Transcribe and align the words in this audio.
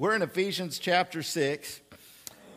We're 0.00 0.14
in 0.14 0.22
Ephesians 0.22 0.78
chapter 0.78 1.24
6. 1.24 1.80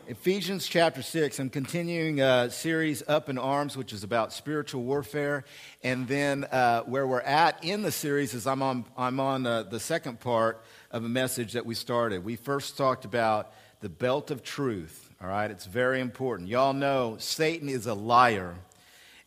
Ephesians 0.08 0.68
chapter 0.68 1.02
6. 1.02 1.40
I'm 1.40 1.50
continuing 1.50 2.22
a 2.22 2.52
series 2.52 3.02
Up 3.08 3.30
in 3.30 3.40
Arms, 3.40 3.76
which 3.76 3.94
is 3.94 4.04
about 4.04 4.32
spiritual 4.32 4.84
warfare. 4.84 5.44
And 5.84 6.08
then 6.08 6.44
uh, 6.44 6.84
where 6.84 7.08
we're 7.08 7.22
at 7.22 7.64
in 7.64 7.82
the 7.82 7.92
series 7.92 8.36
is 8.36 8.46
I'm 8.46 8.62
on, 8.62 8.86
I'm 8.96 9.20
on 9.20 9.48
uh, 9.48 9.64
the 9.64 9.80
second 9.80 10.20
part 10.20 10.64
of 10.92 11.04
a 11.04 11.10
message 11.10 11.54
that 11.54 11.66
we 11.66 11.74
started. 11.74 12.24
We 12.24 12.36
first 12.36 12.78
talked 12.78 13.06
about 13.06 13.52
the 13.80 13.90
belt 13.90 14.30
of 14.30 14.44
truth. 14.44 15.10
All 15.20 15.28
right, 15.28 15.50
it's 15.50 15.66
very 15.66 16.00
important. 16.00 16.48
Y'all 16.48 16.74
know 16.74 17.16
Satan 17.18 17.70
is 17.70 17.88
a 17.88 17.96
liar 17.96 18.54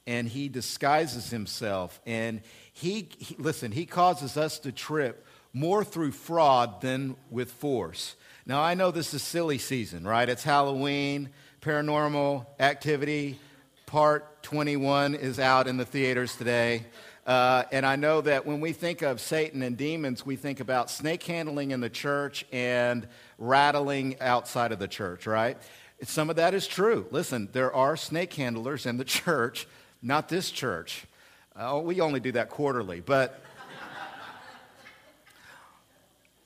and 0.07 0.29
he 0.29 0.49
disguises 0.49 1.31
himself. 1.31 2.01
And 2.07 2.43
he, 2.73 3.09
he 3.19 3.35
listen, 3.41 3.73
he 3.73 3.87
causes 3.87 4.37
us 4.37 4.61
to 4.61 4.71
trip 4.71 5.27
more 5.55 5.85
through 5.85 6.11
fraud 6.11 6.81
than 6.83 7.17
with 7.31 7.51
force. 7.51 8.17
Now, 8.45 8.61
I 8.61 8.75
know 8.75 8.91
this 8.91 9.15
is 9.15 9.23
silly 9.23 9.57
season, 9.57 10.07
right? 10.07 10.29
It's 10.29 10.43
Halloween, 10.43 11.31
paranormal 11.63 12.45
activity, 12.61 13.39
part 13.87 14.43
21 14.43 15.15
is 15.15 15.39
out 15.39 15.67
in 15.69 15.77
the 15.77 15.85
theaters 15.85 16.37
today. 16.37 16.85
Uh, 17.27 17.63
and 17.73 17.87
I 17.87 17.97
know 17.97 18.21
that 18.21 18.45
when 18.45 18.61
we 18.61 18.73
think 18.73 19.01
of 19.01 19.21
Satan 19.21 19.63
and 19.63 19.77
demons, 19.77 20.27
we 20.27 20.37
think 20.37 20.61
about 20.61 20.91
snake 20.91 21.23
handling 21.23 21.71
in 21.71 21.81
the 21.81 21.89
church 21.89 22.45
and 22.53 23.07
rattling 23.39 24.21
outside 24.21 24.73
of 24.73 24.79
the 24.79 24.89
church, 24.89 25.27
right? 25.27 25.57
Some 26.03 26.29
of 26.29 26.37
that 26.37 26.53
is 26.53 26.67
true. 26.67 27.07
Listen, 27.11 27.49
there 27.53 27.73
are 27.73 27.97
snake 27.97 28.35
handlers 28.35 28.85
in 28.85 28.99
the 28.99 29.05
church, 29.07 29.67
not 30.03 30.29
this 30.29 30.51
church. 30.51 31.07
Uh, 31.57 31.81
we 31.83 32.01
only 32.01 32.21
do 32.21 32.33
that 32.33 32.51
quarterly, 32.51 33.01
but 33.01 33.41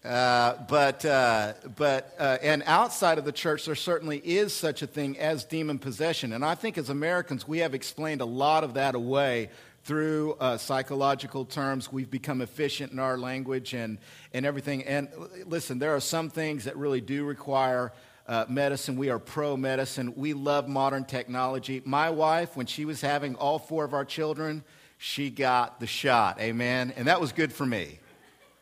uh, 0.04 0.54
but, 0.68 1.04
uh, 1.04 1.54
but 1.76 2.14
uh, 2.18 2.38
and 2.40 2.62
outside 2.66 3.18
of 3.18 3.24
the 3.24 3.32
church, 3.32 3.66
there 3.66 3.74
certainly 3.74 4.18
is 4.18 4.54
such 4.54 4.82
a 4.82 4.86
thing 4.86 5.18
as 5.18 5.44
demon 5.44 5.78
possession. 5.78 6.32
And 6.32 6.44
I 6.44 6.54
think 6.54 6.78
as 6.78 6.88
Americans, 6.88 7.48
we 7.48 7.58
have 7.58 7.74
explained 7.74 8.20
a 8.20 8.24
lot 8.24 8.62
of 8.62 8.74
that 8.74 8.94
away 8.94 9.50
through 9.84 10.36
uh, 10.38 10.56
psychological 10.56 11.44
terms. 11.44 11.90
We've 11.90 12.10
become 12.10 12.42
efficient 12.42 12.92
in 12.92 12.98
our 12.98 13.18
language 13.18 13.74
and, 13.74 13.98
and 14.32 14.46
everything. 14.46 14.84
And 14.84 15.08
listen, 15.46 15.78
there 15.78 15.96
are 15.96 16.00
some 16.00 16.30
things 16.30 16.64
that 16.64 16.76
really 16.76 17.00
do 17.00 17.24
require 17.24 17.92
uh, 18.28 18.44
medicine. 18.48 18.96
We 18.96 19.08
are 19.10 19.18
pro 19.18 19.56
medicine. 19.56 20.14
We 20.14 20.32
love 20.32 20.68
modern 20.68 21.06
technology. 21.06 21.82
My 21.84 22.10
wife, 22.10 22.56
when 22.56 22.66
she 22.66 22.84
was 22.84 23.00
having 23.00 23.34
all 23.34 23.58
four 23.58 23.84
of 23.84 23.94
our 23.94 24.04
children, 24.04 24.62
she 24.98 25.30
got 25.30 25.80
the 25.80 25.86
shot. 25.86 26.38
Amen. 26.40 26.92
And 26.96 27.08
that 27.08 27.20
was 27.20 27.32
good 27.32 27.52
for 27.52 27.64
me. 27.64 27.98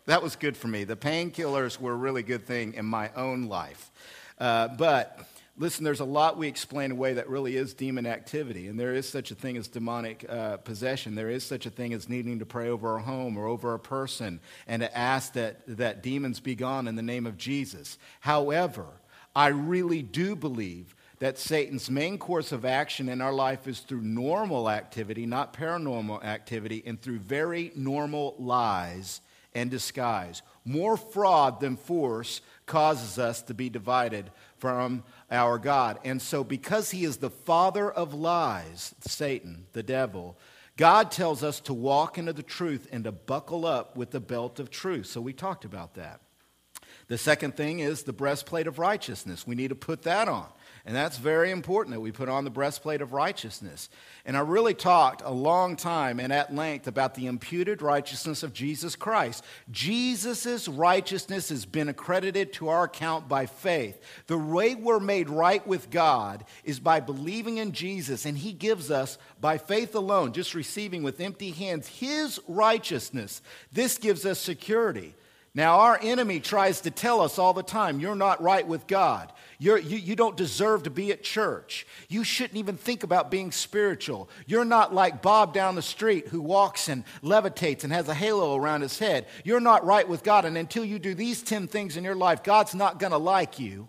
That 0.06 0.22
was 0.22 0.36
good 0.36 0.56
for 0.56 0.68
me. 0.68 0.84
The 0.84 0.96
painkillers 0.96 1.80
were 1.80 1.92
a 1.92 1.96
really 1.96 2.22
good 2.22 2.46
thing 2.46 2.74
in 2.74 2.86
my 2.86 3.10
own 3.16 3.48
life. 3.48 3.90
Uh, 4.38 4.68
but 4.68 5.26
listen, 5.58 5.84
there's 5.84 5.98
a 5.98 6.04
lot 6.04 6.38
we 6.38 6.46
explain 6.46 6.92
away 6.92 7.14
that 7.14 7.28
really 7.28 7.56
is 7.56 7.74
demon 7.74 8.06
activity. 8.06 8.68
And 8.68 8.78
there 8.78 8.94
is 8.94 9.08
such 9.08 9.32
a 9.32 9.34
thing 9.34 9.56
as 9.56 9.66
demonic 9.66 10.24
uh, 10.28 10.58
possession. 10.58 11.16
There 11.16 11.28
is 11.28 11.44
such 11.44 11.66
a 11.66 11.70
thing 11.70 11.92
as 11.92 12.08
needing 12.08 12.38
to 12.38 12.46
pray 12.46 12.68
over 12.68 12.96
a 12.96 13.02
home 13.02 13.36
or 13.36 13.46
over 13.46 13.74
a 13.74 13.80
person 13.80 14.38
and 14.68 14.80
to 14.80 14.96
ask 14.96 15.32
that, 15.32 15.62
that 15.66 16.04
demons 16.04 16.38
be 16.38 16.54
gone 16.54 16.86
in 16.86 16.94
the 16.94 17.02
name 17.02 17.26
of 17.26 17.36
Jesus. 17.36 17.98
However, 18.20 18.86
I 19.34 19.48
really 19.48 20.02
do 20.02 20.36
believe 20.36 20.94
that 21.18 21.36
Satan's 21.36 21.90
main 21.90 22.16
course 22.16 22.52
of 22.52 22.64
action 22.64 23.08
in 23.08 23.20
our 23.20 23.32
life 23.32 23.66
is 23.66 23.80
through 23.80 24.02
normal 24.02 24.70
activity, 24.70 25.26
not 25.26 25.52
paranormal 25.52 26.22
activity, 26.22 26.82
and 26.86 27.00
through 27.00 27.18
very 27.18 27.72
normal 27.74 28.36
lies 28.38 29.20
and 29.56 29.70
disguise. 29.70 30.42
More 30.66 30.98
fraud 30.98 31.60
than 31.60 31.76
force 31.76 32.42
causes 32.66 33.18
us 33.18 33.40
to 33.42 33.54
be 33.54 33.70
divided 33.70 34.30
from 34.58 35.02
our 35.30 35.58
God. 35.58 35.98
And 36.04 36.20
so, 36.20 36.44
because 36.44 36.90
he 36.90 37.04
is 37.04 37.16
the 37.16 37.30
father 37.30 37.90
of 37.90 38.12
lies, 38.12 38.94
Satan, 39.00 39.66
the 39.72 39.82
devil, 39.82 40.36
God 40.76 41.10
tells 41.10 41.42
us 41.42 41.58
to 41.60 41.74
walk 41.74 42.18
into 42.18 42.34
the 42.34 42.42
truth 42.42 42.86
and 42.92 43.04
to 43.04 43.12
buckle 43.12 43.64
up 43.64 43.96
with 43.96 44.10
the 44.10 44.20
belt 44.20 44.60
of 44.60 44.70
truth. 44.70 45.06
So, 45.06 45.22
we 45.22 45.32
talked 45.32 45.64
about 45.64 45.94
that. 45.94 46.20
The 47.08 47.16
second 47.16 47.56
thing 47.56 47.78
is 47.78 48.02
the 48.02 48.12
breastplate 48.12 48.66
of 48.66 48.78
righteousness. 48.78 49.46
We 49.46 49.54
need 49.54 49.68
to 49.68 49.76
put 49.76 50.02
that 50.02 50.28
on. 50.28 50.48
And 50.86 50.94
that's 50.94 51.18
very 51.18 51.50
important 51.50 51.94
that 51.94 52.00
we 52.00 52.12
put 52.12 52.28
on 52.28 52.44
the 52.44 52.50
breastplate 52.50 53.02
of 53.02 53.12
righteousness. 53.12 53.88
And 54.24 54.36
I 54.36 54.40
really 54.40 54.72
talked 54.72 55.20
a 55.24 55.32
long 55.32 55.74
time 55.74 56.20
and 56.20 56.32
at 56.32 56.54
length 56.54 56.86
about 56.86 57.16
the 57.16 57.26
imputed 57.26 57.82
righteousness 57.82 58.44
of 58.44 58.52
Jesus 58.52 58.94
Christ. 58.94 59.42
Jesus' 59.72 60.68
righteousness 60.68 61.48
has 61.48 61.66
been 61.66 61.88
accredited 61.88 62.52
to 62.54 62.68
our 62.68 62.84
account 62.84 63.28
by 63.28 63.46
faith. 63.46 64.00
The 64.28 64.38
way 64.38 64.76
we're 64.76 65.00
made 65.00 65.28
right 65.28 65.66
with 65.66 65.90
God 65.90 66.44
is 66.62 66.78
by 66.78 67.00
believing 67.00 67.58
in 67.58 67.72
Jesus, 67.72 68.24
and 68.24 68.38
He 68.38 68.52
gives 68.52 68.88
us, 68.88 69.18
by 69.40 69.58
faith 69.58 69.96
alone, 69.96 70.32
just 70.32 70.54
receiving 70.54 71.02
with 71.02 71.20
empty 71.20 71.50
hands, 71.50 71.88
His 71.88 72.38
righteousness. 72.46 73.42
This 73.72 73.98
gives 73.98 74.24
us 74.24 74.38
security. 74.38 75.16
Now, 75.52 75.78
our 75.78 75.98
enemy 76.02 76.38
tries 76.38 76.82
to 76.82 76.90
tell 76.90 77.22
us 77.22 77.38
all 77.38 77.54
the 77.54 77.62
time, 77.62 77.98
you're 77.98 78.14
not 78.14 78.42
right 78.42 78.66
with 78.66 78.86
God. 78.86 79.32
You're, 79.58 79.78
you, 79.78 79.96
you 79.96 80.16
don't 80.16 80.36
deserve 80.36 80.82
to 80.84 80.90
be 80.90 81.12
at 81.12 81.22
church. 81.22 81.86
You 82.08 82.24
shouldn't 82.24 82.58
even 82.58 82.76
think 82.76 83.02
about 83.02 83.30
being 83.30 83.52
spiritual. 83.52 84.28
You're 84.46 84.64
not 84.64 84.94
like 84.94 85.22
Bob 85.22 85.54
down 85.54 85.74
the 85.74 85.82
street 85.82 86.28
who 86.28 86.40
walks 86.40 86.88
and 86.88 87.04
levitates 87.22 87.84
and 87.84 87.92
has 87.92 88.08
a 88.08 88.14
halo 88.14 88.54
around 88.56 88.82
his 88.82 88.98
head. 88.98 89.26
You're 89.44 89.60
not 89.60 89.84
right 89.84 90.08
with 90.08 90.22
God. 90.22 90.44
And 90.44 90.58
until 90.58 90.84
you 90.84 90.98
do 90.98 91.14
these 91.14 91.42
10 91.42 91.68
things 91.68 91.96
in 91.96 92.04
your 92.04 92.14
life, 92.14 92.42
God's 92.42 92.74
not 92.74 92.98
going 92.98 93.12
to 93.12 93.18
like 93.18 93.58
you. 93.58 93.88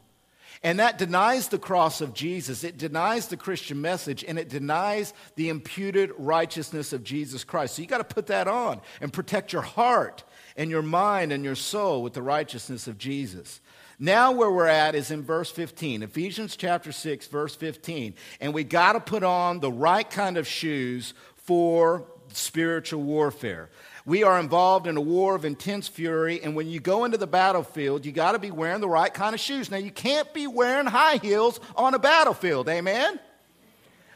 And 0.63 0.79
that 0.79 0.97
denies 0.97 1.47
the 1.47 1.59
cross 1.59 2.01
of 2.01 2.13
Jesus. 2.13 2.63
It 2.63 2.78
denies 2.78 3.28
the 3.28 3.38
Christian 3.38 3.79
message 3.81 4.23
and 4.28 4.40
it 4.40 4.50
denies 4.50 5.13
the 5.35 5.50
imputed 5.50 6.12
righteousness 6.18 6.94
of 6.94 7.03
Jesus 7.03 7.44
Christ. 7.44 7.75
So 7.75 7.81
you 7.81 7.88
got 7.88 8.00
to 8.00 8.03
put 8.03 8.28
that 8.28 8.47
on 8.47 8.81
and 9.01 9.13
protect 9.13 9.53
your 9.53 9.62
heart 9.62 10.23
and 10.56 10.72
your 10.72 10.81
mind 10.81 11.31
and 11.31 11.44
your 11.44 11.56
soul 11.56 12.01
with 12.01 12.13
the 12.13 12.22
righteousness 12.22 12.88
of 12.88 12.97
Jesus. 12.97 13.62
Now, 14.00 14.31
where 14.31 14.51
we're 14.51 14.68
at 14.68 14.94
is 14.94 15.09
in 15.09 15.23
verse 15.23 15.50
15, 15.50 16.03
Ephesians 16.03 16.56
chapter 16.56 16.91
6, 16.91 17.28
verse 17.28 17.56
15. 17.56 18.13
And 18.39 18.53
we 18.53 18.63
got 18.63 18.94
to 18.94 19.00
put 19.00 19.24
on 19.24 19.59
the 19.59 19.72
right 19.72 20.07
kind 20.07 20.38
of 20.38 20.47
shoes 20.47 21.16
for 21.35 22.06
spiritual 22.31 23.01
warfare. 23.01 23.69
We 24.07 24.23
are 24.23 24.40
involved 24.40 24.88
in 24.88 24.97
a 24.97 25.01
war 25.01 25.35
of 25.35 25.45
intense 25.45 25.88
fury, 25.88 26.41
and 26.41 26.56
when 26.56 26.68
you 26.68 26.79
go 26.79 27.03
into 27.03 27.18
the 27.18 27.28
battlefield, 27.28 28.06
you 28.06 28.12
got 28.12 28.31
to 28.31 28.40
be 28.40 28.50
wearing 28.50 28.81
the 28.81 28.88
right 28.88 29.13
kind 29.13 29.35
of 29.35 29.40
shoes. 29.40 29.69
Now, 29.69 29.78
you 29.78 29.91
can't 29.91 30.34
be 30.34 30.47
wearing 30.47 30.88
high 30.88 31.18
heels 31.18 31.59
on 31.75 31.94
a 31.94 32.00
battlefield, 32.00 32.69
amen? 32.69 33.19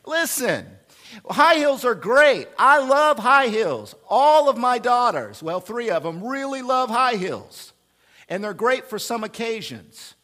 Listen, 0.05 0.65
High 1.29 1.55
heels 1.55 1.83
are 1.83 1.95
great. 1.95 2.47
I 2.57 2.79
love 2.79 3.19
high 3.19 3.47
heels. 3.47 3.95
All 4.09 4.49
of 4.49 4.57
my 4.57 4.77
daughters, 4.77 5.43
well, 5.43 5.59
three 5.59 5.89
of 5.89 6.03
them, 6.03 6.23
really 6.25 6.61
love 6.61 6.89
high 6.89 7.15
heels. 7.15 7.73
And 8.29 8.43
they're 8.43 8.53
great 8.53 8.89
for 8.89 8.97
some 8.97 9.23
occasions. 9.23 10.15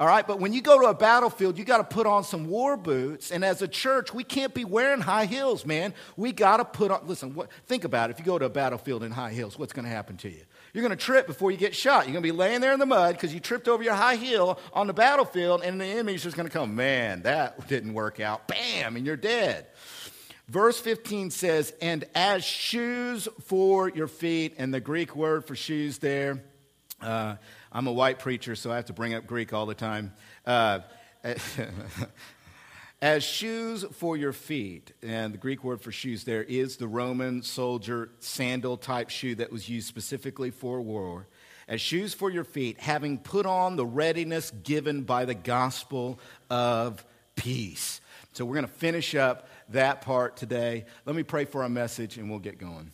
All 0.00 0.06
right, 0.06 0.26
but 0.26 0.40
when 0.40 0.54
you 0.54 0.62
go 0.62 0.80
to 0.80 0.86
a 0.86 0.94
battlefield, 0.94 1.58
you 1.58 1.64
got 1.66 1.76
to 1.76 1.84
put 1.84 2.06
on 2.06 2.24
some 2.24 2.46
war 2.46 2.78
boots. 2.78 3.30
And 3.30 3.44
as 3.44 3.60
a 3.60 3.68
church, 3.68 4.14
we 4.14 4.24
can't 4.24 4.54
be 4.54 4.64
wearing 4.64 5.02
high 5.02 5.26
heels, 5.26 5.66
man. 5.66 5.92
We 6.16 6.32
got 6.32 6.56
to 6.56 6.64
put 6.64 6.90
on, 6.90 7.06
listen, 7.06 7.34
what, 7.34 7.50
think 7.66 7.84
about 7.84 8.08
it. 8.08 8.14
If 8.14 8.18
you 8.18 8.24
go 8.24 8.38
to 8.38 8.46
a 8.46 8.48
battlefield 8.48 9.02
in 9.02 9.12
high 9.12 9.32
heels, 9.32 9.58
what's 9.58 9.74
going 9.74 9.84
to 9.84 9.90
happen 9.90 10.16
to 10.16 10.30
you? 10.30 10.40
You're 10.72 10.80
going 10.80 10.96
to 10.96 11.04
trip 11.04 11.26
before 11.26 11.50
you 11.50 11.58
get 11.58 11.74
shot. 11.74 12.06
You're 12.06 12.14
going 12.14 12.22
to 12.22 12.32
be 12.32 12.36
laying 12.36 12.62
there 12.62 12.72
in 12.72 12.78
the 12.78 12.86
mud 12.86 13.14
because 13.14 13.34
you 13.34 13.40
tripped 13.40 13.68
over 13.68 13.82
your 13.82 13.94
high 13.94 14.16
heel 14.16 14.58
on 14.72 14.86
the 14.86 14.94
battlefield, 14.94 15.60
and 15.62 15.78
the 15.78 15.84
enemy's 15.84 16.22
just 16.22 16.34
going 16.34 16.48
to 16.48 16.52
come, 16.52 16.74
man, 16.74 17.20
that 17.22 17.68
didn't 17.68 17.92
work 17.92 18.20
out. 18.20 18.48
Bam, 18.48 18.96
and 18.96 19.04
you're 19.04 19.16
dead. 19.18 19.66
Verse 20.48 20.80
15 20.80 21.30
says, 21.30 21.74
and 21.82 22.06
as 22.14 22.42
shoes 22.42 23.28
for 23.44 23.90
your 23.90 24.08
feet, 24.08 24.54
and 24.56 24.72
the 24.72 24.80
Greek 24.80 25.14
word 25.14 25.44
for 25.44 25.54
shoes 25.54 25.98
there, 25.98 26.42
uh, 27.02 27.36
I'm 27.72 27.86
a 27.86 27.92
white 27.92 28.18
preacher, 28.18 28.56
so 28.56 28.72
I 28.72 28.76
have 28.76 28.86
to 28.86 28.92
bring 28.92 29.14
up 29.14 29.26
Greek 29.26 29.52
all 29.52 29.64
the 29.64 29.74
time. 29.74 30.12
Uh, 30.44 30.80
as 33.02 33.22
shoes 33.22 33.84
for 33.92 34.16
your 34.16 34.32
feet, 34.32 34.92
and 35.02 35.32
the 35.32 35.38
Greek 35.38 35.62
word 35.62 35.80
for 35.80 35.92
shoes 35.92 36.24
there 36.24 36.42
is 36.42 36.78
the 36.78 36.88
Roman 36.88 37.42
soldier 37.42 38.10
sandal 38.18 38.76
type 38.76 39.08
shoe 39.08 39.36
that 39.36 39.52
was 39.52 39.68
used 39.68 39.86
specifically 39.86 40.50
for 40.50 40.80
war. 40.80 41.28
As 41.68 41.80
shoes 41.80 42.12
for 42.12 42.28
your 42.28 42.42
feet, 42.42 42.80
having 42.80 43.18
put 43.18 43.46
on 43.46 43.76
the 43.76 43.86
readiness 43.86 44.50
given 44.50 45.02
by 45.02 45.24
the 45.24 45.34
gospel 45.34 46.18
of 46.50 47.04
peace. 47.36 48.00
So 48.32 48.44
we're 48.44 48.54
going 48.54 48.66
to 48.66 48.72
finish 48.72 49.14
up 49.14 49.48
that 49.68 50.00
part 50.00 50.36
today. 50.36 50.86
Let 51.06 51.14
me 51.14 51.22
pray 51.22 51.44
for 51.44 51.62
our 51.62 51.68
message 51.68 52.18
and 52.18 52.28
we'll 52.28 52.40
get 52.40 52.58
going. 52.58 52.90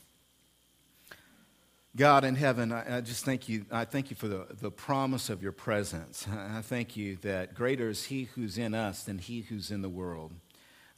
God 1.97 2.25
in 2.25 2.35
heaven, 2.35 2.73
I, 2.73 2.99
I, 2.99 3.01
just 3.01 3.25
thank 3.25 3.49
you. 3.49 3.65
I 3.71 3.85
thank 3.85 4.11
you 4.11 4.17
for 4.17 4.29
the, 4.29 4.47
the 4.61 4.71
promise 4.71 5.31
of 5.31 5.43
your 5.43 5.53
presence. 5.53 6.27
I 6.31 6.61
thank 6.61 6.97
you 6.97 7.17
that 7.23 7.55
greater 7.55 7.89
is 7.89 8.05
he 8.05 8.25
who's 8.35 8.59
in 8.59 8.75
us 8.75 9.03
than 9.05 9.19
he 9.19 9.41
who's 9.41 9.71
in 9.71 9.83
the 9.83 9.89
world. 9.89 10.33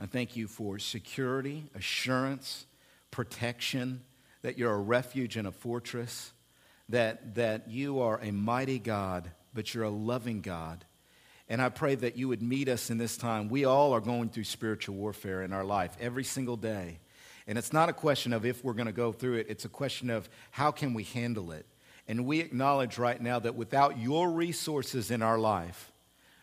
I 0.01 0.07
thank 0.07 0.37
you 0.37 0.49
for 0.49 0.79
security, 0.79 1.71
assurance, 1.75 2.67
protection, 3.11 4.03
that 4.43 4.59
you're 4.59 4.75
a 4.75 4.79
refuge 4.79 5.37
and 5.37 5.47
a 5.47 5.53
fortress, 5.53 6.33
that, 6.89 7.37
that 7.37 7.69
you 7.71 8.01
are 8.01 8.21
a 8.23 8.31
mighty 8.31 8.79
God 8.79 9.31
but 9.59 9.75
you're 9.75 9.85
a 9.85 9.91
loving 9.91 10.41
God. 10.41 10.85
And 11.49 11.63
I 11.63 11.69
pray 11.69 11.95
that 11.97 12.17
you 12.17 12.29
would 12.29 12.43
meet 12.43 12.69
us 12.69 12.91
in 12.91 12.99
this 12.99 13.17
time. 13.17 13.49
We 13.49 13.65
all 13.65 13.93
are 13.93 14.01
going 14.01 14.29
through 14.29 14.45
spiritual 14.45 14.95
warfare 14.95 15.43
in 15.43 15.53
our 15.53 15.65
life 15.65 15.97
every 16.01 16.23
single 16.23 16.57
day. 16.57 17.01
And 17.49 17.57
it's 17.57 17.73
not 17.73 17.89
a 17.89 17.95
question 17.95 18.35
of 18.35 18.45
if 18.45 18.63
we're 18.63 18.75
going 18.75 18.87
to 18.87 18.93
go 18.93 19.11
through 19.11 19.37
it, 19.37 19.47
it's 19.49 19.65
a 19.65 19.71
question 19.71 20.11
of 20.11 20.29
how 20.51 20.71
can 20.71 20.93
we 20.93 21.03
handle 21.03 21.51
it. 21.51 21.65
And 22.07 22.27
we 22.27 22.41
acknowledge 22.41 22.99
right 22.99 23.21
now 23.21 23.39
that 23.39 23.55
without 23.55 23.99
your 23.99 24.31
resources 24.31 25.11
in 25.11 25.23
our 25.23 25.39
life, 25.39 25.91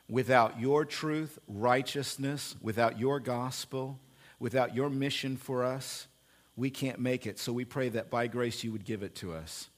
without 0.09 0.59
your 0.59 0.83
truth, 0.83 1.37
righteousness, 1.47 2.55
without 2.59 2.99
your 2.99 3.19
gospel, 3.19 3.99
without 4.39 4.75
your 4.75 4.89
mission 4.89 5.37
for 5.37 5.63
us, 5.63 6.07
we 6.55 6.71
can't 6.71 6.99
make 6.99 7.27
it. 7.27 7.37
So 7.37 7.53
we 7.53 7.65
pray 7.65 7.89
that 7.89 8.09
by 8.09 8.25
grace 8.25 8.63
you 8.63 8.71
would 8.71 8.85
give 8.85 9.03
it 9.03 9.13
to 9.15 9.33
us. 9.33 9.69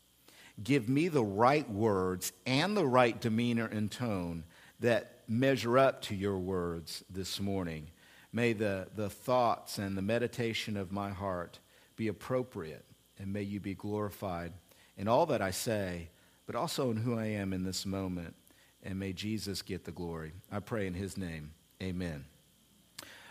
Give 0.63 0.87
me 0.87 1.09
the 1.09 1.23
right 1.23 1.69
words 1.69 2.31
and 2.45 2.75
the 2.75 2.87
right 2.87 3.19
demeanor 3.19 3.65
and 3.65 3.91
tone 3.91 4.45
that 4.79 5.19
measure 5.27 5.77
up 5.77 6.01
to 6.03 6.15
your 6.15 6.37
words 6.37 7.03
this 7.09 7.39
morning. 7.39 7.87
May 8.31 8.53
the, 8.53 8.87
the 8.95 9.09
thoughts 9.09 9.77
and 9.77 9.97
the 9.97 10.01
meditation 10.01 10.77
of 10.77 10.91
my 10.91 11.09
heart 11.09 11.59
be 11.95 12.07
appropriate, 12.07 12.85
and 13.17 13.31
may 13.31 13.41
you 13.41 13.59
be 13.59 13.73
glorified 13.73 14.53
in 14.97 15.07
all 15.07 15.25
that 15.27 15.41
I 15.41 15.51
say, 15.51 16.09
but 16.45 16.55
also 16.55 16.91
in 16.91 16.97
who 16.97 17.17
I 17.17 17.25
am 17.25 17.53
in 17.53 17.63
this 17.63 17.85
moment. 17.85 18.35
And 18.83 18.99
may 18.99 19.13
Jesus 19.13 19.61
get 19.61 19.85
the 19.85 19.91
glory. 19.91 20.33
I 20.51 20.59
pray 20.59 20.87
in 20.87 20.93
his 20.93 21.17
name. 21.17 21.51
Amen. 21.81 22.25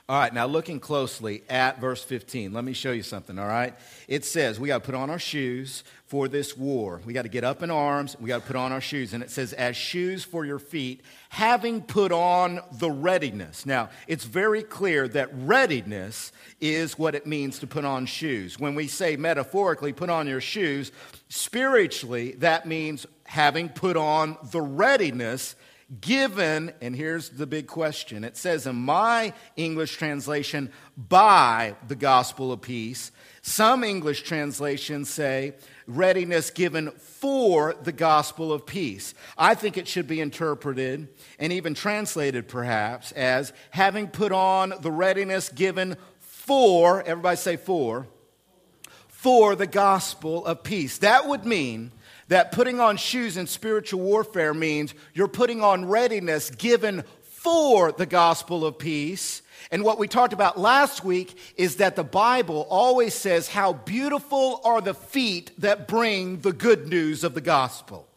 All 0.09 0.17
right, 0.17 0.33
now 0.33 0.47
looking 0.47 0.79
closely 0.79 1.43
at 1.49 1.81
verse 1.81 2.05
15, 2.05 2.53
let 2.53 2.63
me 2.63 2.75
show 2.75 2.93
you 2.93 3.03
something, 3.03 3.41
all 3.41 3.49
right? 3.49 3.75
It 4.07 4.25
says 4.25 4.61
we 4.61 4.69
got 4.69 4.85
to 4.85 4.87
put 4.87 4.95
on 4.95 5.11
our 5.11 5.19
shoes 5.19 5.83
for 6.05 6.29
this 6.29 6.57
war. 6.57 7.01
We 7.05 7.13
got 7.13 7.23
to 7.23 7.29
get 7.29 7.43
up 7.43 7.61
in 7.61 7.73
arms, 7.73 8.17
we 8.21 8.29
got 8.29 8.43
to 8.43 8.47
put 8.47 8.55
on 8.55 8.71
our 8.71 8.81
shoes. 8.81 9.15
And 9.15 9.21
it 9.21 9.33
says, 9.33 9.53
as 9.53 9.77
shoes 9.77 10.23
for 10.23 10.45
your 10.45 10.61
feet, 10.61 11.01
having 11.29 11.83
put 11.83 12.13
on 12.13 12.61
the 12.79 12.89
readiness. 12.89 13.67
Now, 13.67 13.91
it's 14.07 14.25
very 14.25 14.63
clear 14.63 15.09
that 15.09 15.29
readiness 15.33 16.31
is 16.61 16.97
what 16.97 17.17
it 17.17 17.27
means 17.27 17.59
to 17.59 17.67
put 17.67 17.85
on 17.85 18.07
shoes. 18.07 18.61
When 18.61 18.77
we 18.77 18.87
say 18.87 19.17
metaphorically, 19.17 19.93
put 19.93 20.09
on 20.09 20.29
your 20.29 20.41
shoes, 20.41 20.93
spiritually, 21.31 22.37
that 22.39 22.65
means 22.65 23.07
having 23.25 23.69
put 23.69 23.97
on 23.97 24.39
the 24.53 24.63
readiness 24.63 25.57
given, 26.01 26.73
and 26.81 26.97
here's 26.97 27.29
the 27.31 27.47
big 27.47 27.67
question 27.67 28.25
it 28.25 28.37
says 28.37 28.67
in 28.67 28.77
my 28.77 29.33
English 29.57 29.97
translation, 29.97 30.71
by 30.97 31.77
the 31.87 31.95
gospel 31.95 32.53
of 32.53 32.61
peace. 32.61 33.13
Some 33.43 33.85
English 33.85 34.23
translations 34.23 35.09
say, 35.09 35.55
readiness 35.87 36.51
given 36.51 36.91
for 36.91 37.77
the 37.81 37.93
gospel 37.93 38.53
of 38.53 38.67
peace. 38.67 39.15
I 39.39 39.55
think 39.55 39.79
it 39.79 39.87
should 39.87 40.09
be 40.09 40.21
interpreted 40.21 41.09
and 41.39 41.53
even 41.53 41.75
translated 41.75 42.49
perhaps 42.49 43.13
as 43.13 43.53
having 43.71 44.09
put 44.09 44.33
on 44.33 44.75
the 44.81 44.91
readiness 44.91 45.49
given 45.49 45.97
for, 46.19 47.03
everybody 47.03 47.37
say 47.37 47.57
for, 47.57 48.09
for 49.07 49.55
the 49.55 49.67
gospel 49.67 50.45
of 50.45 50.65
peace. 50.65 50.99
That 50.99 51.29
would 51.29 51.45
mean 51.45 51.93
that 52.29 52.53
putting 52.53 52.81
on 52.81 52.97
shoes 52.97 53.37
in 53.37 53.47
spiritual 53.47 54.01
warfare 54.01 54.55
means 54.55 54.95
you're 55.15 55.29
putting 55.29 55.63
on 55.63 55.85
readiness 55.85 56.51
given 56.51 57.05
for 57.23 57.93
the 57.93 58.07
gospel 58.07 58.67
of 58.67 58.79
peace. 58.79 59.43
And 59.71 59.85
what 59.85 59.99
we 59.99 60.09
talked 60.09 60.33
about 60.33 60.59
last 60.59 61.05
week 61.05 61.39
is 61.57 61.77
that 61.77 61.97
the 61.97 62.05
Bible 62.05 62.67
always 62.69 63.15
says 63.15 63.49
how 63.49 63.73
beautiful 63.73 64.61
are 64.65 64.81
the 64.81 64.95
feet 64.95 65.53
that 65.59 65.89
bring 65.89 66.41
the 66.41 66.53
good 66.53 66.89
news 66.89 67.25
of 67.25 67.35
the 67.35 67.41
gospel. 67.41 68.09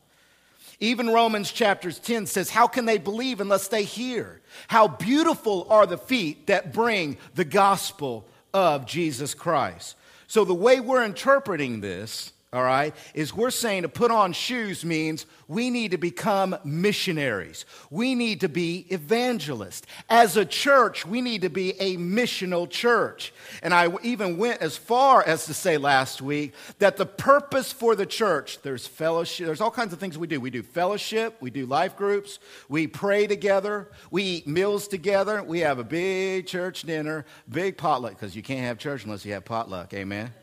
Even 0.80 1.10
Romans 1.10 1.52
chapters 1.52 2.00
10 2.00 2.26
says, 2.26 2.50
How 2.50 2.66
can 2.68 2.86
they 2.86 2.98
believe 2.98 3.42
unless 3.42 3.68
they 3.68 3.84
hear? 3.84 4.42
How 4.68 4.88
beautiful 4.88 5.68
are 5.70 5.86
the 5.86 5.98
feet 5.98 6.48
that 6.48 6.74
bring 6.74 7.18
the 7.36 7.46
gospel 7.46 8.26
of 8.54 8.86
Jesus 8.86 9.34
Christ. 9.34 9.96
So, 10.28 10.46
the 10.46 10.54
way 10.54 10.80
we're 10.80 11.04
interpreting 11.04 11.82
this 11.82 12.32
all 12.52 12.64
right, 12.64 12.96
is 13.14 13.32
we're 13.32 13.52
saying 13.52 13.84
to 13.84 13.90
put 13.90 14.10
on 14.10 14.34
shoes 14.34 14.84
means 14.84 15.28
we 15.48 15.70
need 15.70 15.92
to 15.92 16.00
become 16.00 16.58
missionaries. 16.64 17.64
We 17.92 18.16
need 18.16 18.42
to 18.42 18.50
be 18.50 18.88
evangelists. 18.90 19.86
As 20.10 20.36
a 20.36 20.46
church, 20.46 21.06
we 21.06 21.22
need 21.22 21.44
to 21.44 21.52
be 21.52 21.80
a 21.80 21.98
missional 21.98 22.68
church. 22.68 23.34
And 23.62 23.72
I 23.72 23.90
even 24.02 24.40
went 24.40 24.64
as 24.64 24.78
far 24.78 25.22
as 25.22 25.46
to 25.46 25.54
say 25.54 25.78
last 25.78 26.24
week 26.24 26.56
that 26.80 26.98
the 26.98 27.06
purpose 27.06 27.72
for 27.72 27.96
the 27.96 28.08
church, 28.08 28.64
there's 28.64 28.88
fellowship, 28.88 29.46
there's 29.46 29.62
all 29.62 29.70
kinds 29.70 29.94
of 29.94 30.00
things 30.00 30.18
we 30.18 30.26
do. 30.26 30.42
We 30.42 30.50
do 30.50 30.64
fellowship, 30.64 31.38
we 31.42 31.52
do 31.52 31.68
life 31.68 31.96
groups, 31.96 32.40
we 32.68 32.88
pray 32.88 33.28
together, 33.28 33.92
we 34.10 34.24
eat 34.24 34.48
meals 34.48 34.88
together, 34.88 35.44
we 35.44 35.60
have 35.60 35.78
a 35.78 35.84
big 35.84 36.48
church 36.48 36.82
dinner, 36.82 37.26
big 37.48 37.78
potluck, 37.78 38.14
because 38.14 38.36
you 38.36 38.42
can't 38.42 38.62
have 38.62 38.80
church 38.80 39.06
unless 39.06 39.24
you 39.24 39.34
have 39.34 39.46
potluck. 39.46 39.94
Amen. 39.94 40.34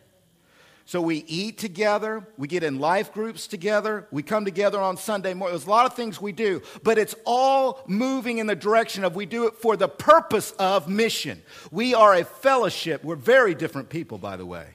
So 0.88 1.00
we 1.00 1.24
eat 1.26 1.58
together, 1.58 2.24
we 2.38 2.46
get 2.46 2.62
in 2.62 2.78
life 2.78 3.12
groups 3.12 3.48
together, 3.48 4.06
we 4.12 4.22
come 4.22 4.44
together 4.44 4.78
on 4.78 4.96
Sunday 4.96 5.34
morning. 5.34 5.54
There's 5.54 5.66
a 5.66 5.70
lot 5.70 5.84
of 5.84 5.94
things 5.94 6.20
we 6.20 6.30
do, 6.30 6.62
but 6.84 6.96
it's 6.96 7.16
all 7.24 7.82
moving 7.88 8.38
in 8.38 8.46
the 8.46 8.54
direction 8.54 9.02
of 9.02 9.16
we 9.16 9.26
do 9.26 9.48
it 9.48 9.56
for 9.56 9.76
the 9.76 9.88
purpose 9.88 10.52
of 10.60 10.88
mission. 10.88 11.42
We 11.72 11.92
are 11.94 12.14
a 12.14 12.22
fellowship. 12.22 13.02
We're 13.02 13.16
very 13.16 13.52
different 13.52 13.88
people, 13.88 14.16
by 14.16 14.36
the 14.36 14.46
way. 14.46 14.68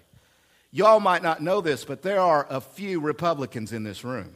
Y'all 0.73 0.99
might 0.99 1.23
not 1.23 1.41
know 1.41 1.61
this, 1.61 1.85
but 1.85 2.01
there 2.01 2.19
are 2.19 2.45
a 2.49 2.59
few 2.59 2.99
Republicans 2.99 3.71
in 3.71 3.83
this 3.83 4.03
room. 4.03 4.35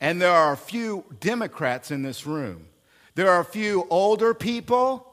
And 0.00 0.22
there 0.22 0.30
are 0.30 0.52
a 0.52 0.56
few 0.56 1.04
Democrats 1.18 1.90
in 1.90 2.04
this 2.04 2.24
room. 2.24 2.68
There 3.16 3.28
are 3.28 3.40
a 3.40 3.44
few 3.44 3.88
older 3.90 4.34
people, 4.34 5.04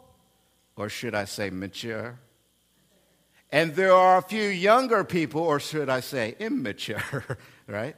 or 0.75 0.87
should 0.87 1.15
I 1.15 1.25
say 1.25 1.49
mature? 1.49 2.19
And 3.51 3.75
there 3.75 3.93
are 3.93 4.17
a 4.17 4.21
few 4.21 4.47
younger 4.47 5.03
people, 5.03 5.41
or 5.41 5.59
should 5.59 5.89
I 5.89 5.99
say 5.99 6.35
immature, 6.39 7.37
right? 7.67 7.95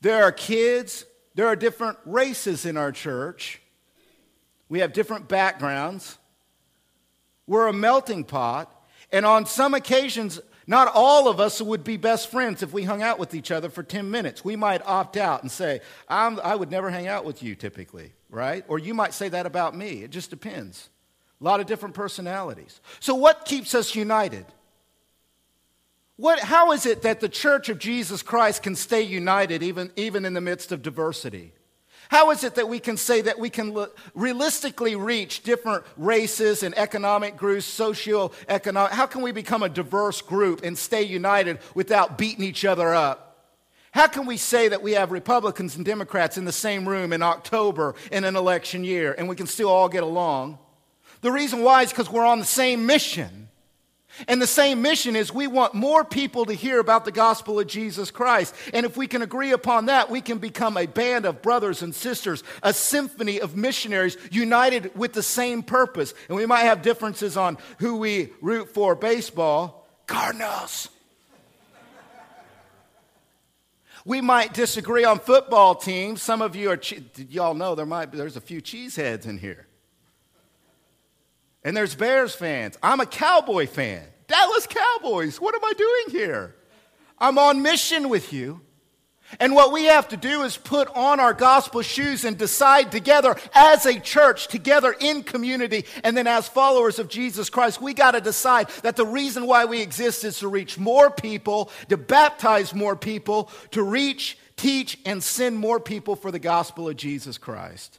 There 0.00 0.24
are 0.24 0.32
kids, 0.32 1.04
there 1.34 1.46
are 1.46 1.56
different 1.56 1.98
races 2.04 2.64
in 2.64 2.76
our 2.76 2.92
church. 2.92 3.60
We 4.68 4.80
have 4.80 4.92
different 4.92 5.28
backgrounds. 5.28 6.18
We're 7.46 7.68
a 7.68 7.72
melting 7.72 8.24
pot. 8.24 8.72
And 9.12 9.24
on 9.24 9.46
some 9.46 9.74
occasions, 9.74 10.40
not 10.66 10.90
all 10.92 11.28
of 11.28 11.38
us 11.38 11.62
would 11.62 11.84
be 11.84 11.96
best 11.96 12.30
friends 12.30 12.62
if 12.62 12.72
we 12.72 12.82
hung 12.82 13.02
out 13.02 13.18
with 13.18 13.34
each 13.34 13.52
other 13.52 13.68
for 13.68 13.82
10 13.82 14.10
minutes. 14.10 14.44
We 14.44 14.56
might 14.56 14.84
opt 14.84 15.16
out 15.16 15.42
and 15.42 15.50
say, 15.50 15.80
i 16.08 16.54
would 16.54 16.70
never 16.70 16.90
hang 16.90 17.06
out 17.06 17.24
with 17.24 17.42
you 17.42 17.54
typically, 17.54 18.12
right? 18.30 18.64
Or 18.66 18.78
you 18.78 18.92
might 18.92 19.14
say 19.14 19.28
that 19.28 19.46
about 19.46 19.76
me. 19.76 20.02
It 20.02 20.10
just 20.10 20.30
depends. 20.30 20.88
A 21.40 21.44
lot 21.44 21.60
of 21.60 21.66
different 21.66 21.94
personalities. 21.94 22.80
So, 23.00 23.14
what 23.14 23.44
keeps 23.44 23.74
us 23.74 23.94
united? 23.94 24.46
What, 26.16 26.38
how 26.38 26.72
is 26.72 26.86
it 26.86 27.02
that 27.02 27.20
the 27.20 27.28
church 27.28 27.68
of 27.68 27.78
Jesus 27.78 28.22
Christ 28.22 28.62
can 28.62 28.74
stay 28.74 29.02
united 29.02 29.62
even, 29.62 29.90
even 29.96 30.24
in 30.24 30.32
the 30.32 30.40
midst 30.40 30.72
of 30.72 30.80
diversity? 30.80 31.52
How 32.08 32.30
is 32.30 32.44
it 32.44 32.54
that 32.54 32.68
we 32.68 32.78
can 32.78 32.96
say 32.96 33.20
that 33.22 33.38
we 33.38 33.50
can 33.50 33.76
realistically 34.14 34.96
reach 34.96 35.42
different 35.42 35.84
races 35.96 36.62
and 36.62 36.76
economic 36.78 37.36
groups, 37.36 37.66
socio-economic? 37.66 38.92
How 38.92 39.06
can 39.06 39.22
we 39.22 39.32
become 39.32 39.62
a 39.62 39.68
diverse 39.68 40.22
group 40.22 40.62
and 40.62 40.78
stay 40.78 41.02
united 41.02 41.58
without 41.74 42.16
beating 42.16 42.44
each 42.44 42.64
other 42.64 42.94
up? 42.94 43.22
How 43.90 44.06
can 44.06 44.24
we 44.26 44.36
say 44.36 44.68
that 44.68 44.82
we 44.82 44.92
have 44.92 45.10
Republicans 45.10 45.76
and 45.76 45.84
Democrats 45.84 46.38
in 46.38 46.44
the 46.44 46.52
same 46.52 46.88
room 46.88 47.12
in 47.12 47.22
October 47.22 47.94
in 48.12 48.24
an 48.24 48.36
election 48.36 48.84
year 48.84 49.14
and 49.16 49.28
we 49.28 49.36
can 49.36 49.46
still 49.46 49.68
all 49.68 49.88
get 49.88 50.02
along? 50.02 50.58
The 51.26 51.32
reason 51.32 51.64
why 51.64 51.82
is 51.82 51.90
because 51.90 52.08
we're 52.08 52.24
on 52.24 52.38
the 52.38 52.44
same 52.44 52.86
mission. 52.86 53.48
And 54.28 54.40
the 54.40 54.46
same 54.46 54.80
mission 54.80 55.16
is 55.16 55.34
we 55.34 55.48
want 55.48 55.74
more 55.74 56.04
people 56.04 56.44
to 56.44 56.52
hear 56.52 56.78
about 56.78 57.04
the 57.04 57.10
gospel 57.10 57.58
of 57.58 57.66
Jesus 57.66 58.12
Christ. 58.12 58.54
And 58.72 58.86
if 58.86 58.96
we 58.96 59.08
can 59.08 59.22
agree 59.22 59.50
upon 59.50 59.86
that, 59.86 60.08
we 60.08 60.20
can 60.20 60.38
become 60.38 60.76
a 60.76 60.86
band 60.86 61.26
of 61.26 61.42
brothers 61.42 61.82
and 61.82 61.92
sisters, 61.92 62.44
a 62.62 62.72
symphony 62.72 63.40
of 63.40 63.56
missionaries 63.56 64.16
united 64.30 64.96
with 64.96 65.14
the 65.14 65.22
same 65.22 65.64
purpose. 65.64 66.14
And 66.28 66.36
we 66.36 66.46
might 66.46 66.60
have 66.60 66.80
differences 66.80 67.36
on 67.36 67.58
who 67.80 67.96
we 67.96 68.32
root 68.40 68.72
for 68.72 68.94
baseball, 68.94 69.84
Cardinals. 70.06 70.90
We 74.04 74.20
might 74.20 74.54
disagree 74.54 75.02
on 75.02 75.18
football 75.18 75.74
teams. 75.74 76.22
Some 76.22 76.40
of 76.40 76.54
you 76.54 76.70
are, 76.70 76.80
y'all 77.28 77.54
know 77.54 77.74
there 77.74 77.84
might 77.84 78.12
be, 78.12 78.16
there's 78.16 78.36
a 78.36 78.40
few 78.40 78.62
cheeseheads 78.62 79.26
in 79.26 79.38
here. 79.38 79.66
And 81.66 81.76
there's 81.76 81.96
Bears 81.96 82.32
fans. 82.32 82.78
I'm 82.80 83.00
a 83.00 83.06
Cowboy 83.06 83.66
fan. 83.66 84.04
Dallas 84.28 84.68
Cowboys. 84.68 85.40
What 85.40 85.52
am 85.52 85.64
I 85.64 85.72
doing 85.76 86.20
here? 86.20 86.54
I'm 87.18 87.38
on 87.38 87.60
mission 87.60 88.08
with 88.08 88.32
you. 88.32 88.60
And 89.40 89.52
what 89.52 89.72
we 89.72 89.86
have 89.86 90.06
to 90.10 90.16
do 90.16 90.42
is 90.42 90.56
put 90.56 90.86
on 90.94 91.18
our 91.18 91.34
gospel 91.34 91.82
shoes 91.82 92.24
and 92.24 92.38
decide 92.38 92.92
together 92.92 93.34
as 93.52 93.84
a 93.84 93.98
church, 93.98 94.46
together 94.46 94.94
in 95.00 95.24
community, 95.24 95.86
and 96.04 96.16
then 96.16 96.28
as 96.28 96.46
followers 96.46 97.00
of 97.00 97.08
Jesus 97.08 97.50
Christ, 97.50 97.82
we 97.82 97.94
got 97.94 98.12
to 98.12 98.20
decide 98.20 98.68
that 98.84 98.94
the 98.94 99.04
reason 99.04 99.48
why 99.48 99.64
we 99.64 99.82
exist 99.82 100.22
is 100.22 100.38
to 100.38 100.46
reach 100.46 100.78
more 100.78 101.10
people, 101.10 101.72
to 101.88 101.96
baptize 101.96 102.76
more 102.76 102.94
people, 102.94 103.50
to 103.72 103.82
reach 103.82 104.38
teach, 104.54 105.00
and 105.04 105.20
send 105.20 105.58
more 105.58 105.80
people 105.80 106.14
for 106.14 106.30
the 106.30 106.38
gospel 106.38 106.88
of 106.88 106.94
Jesus 106.94 107.38
Christ. 107.38 107.98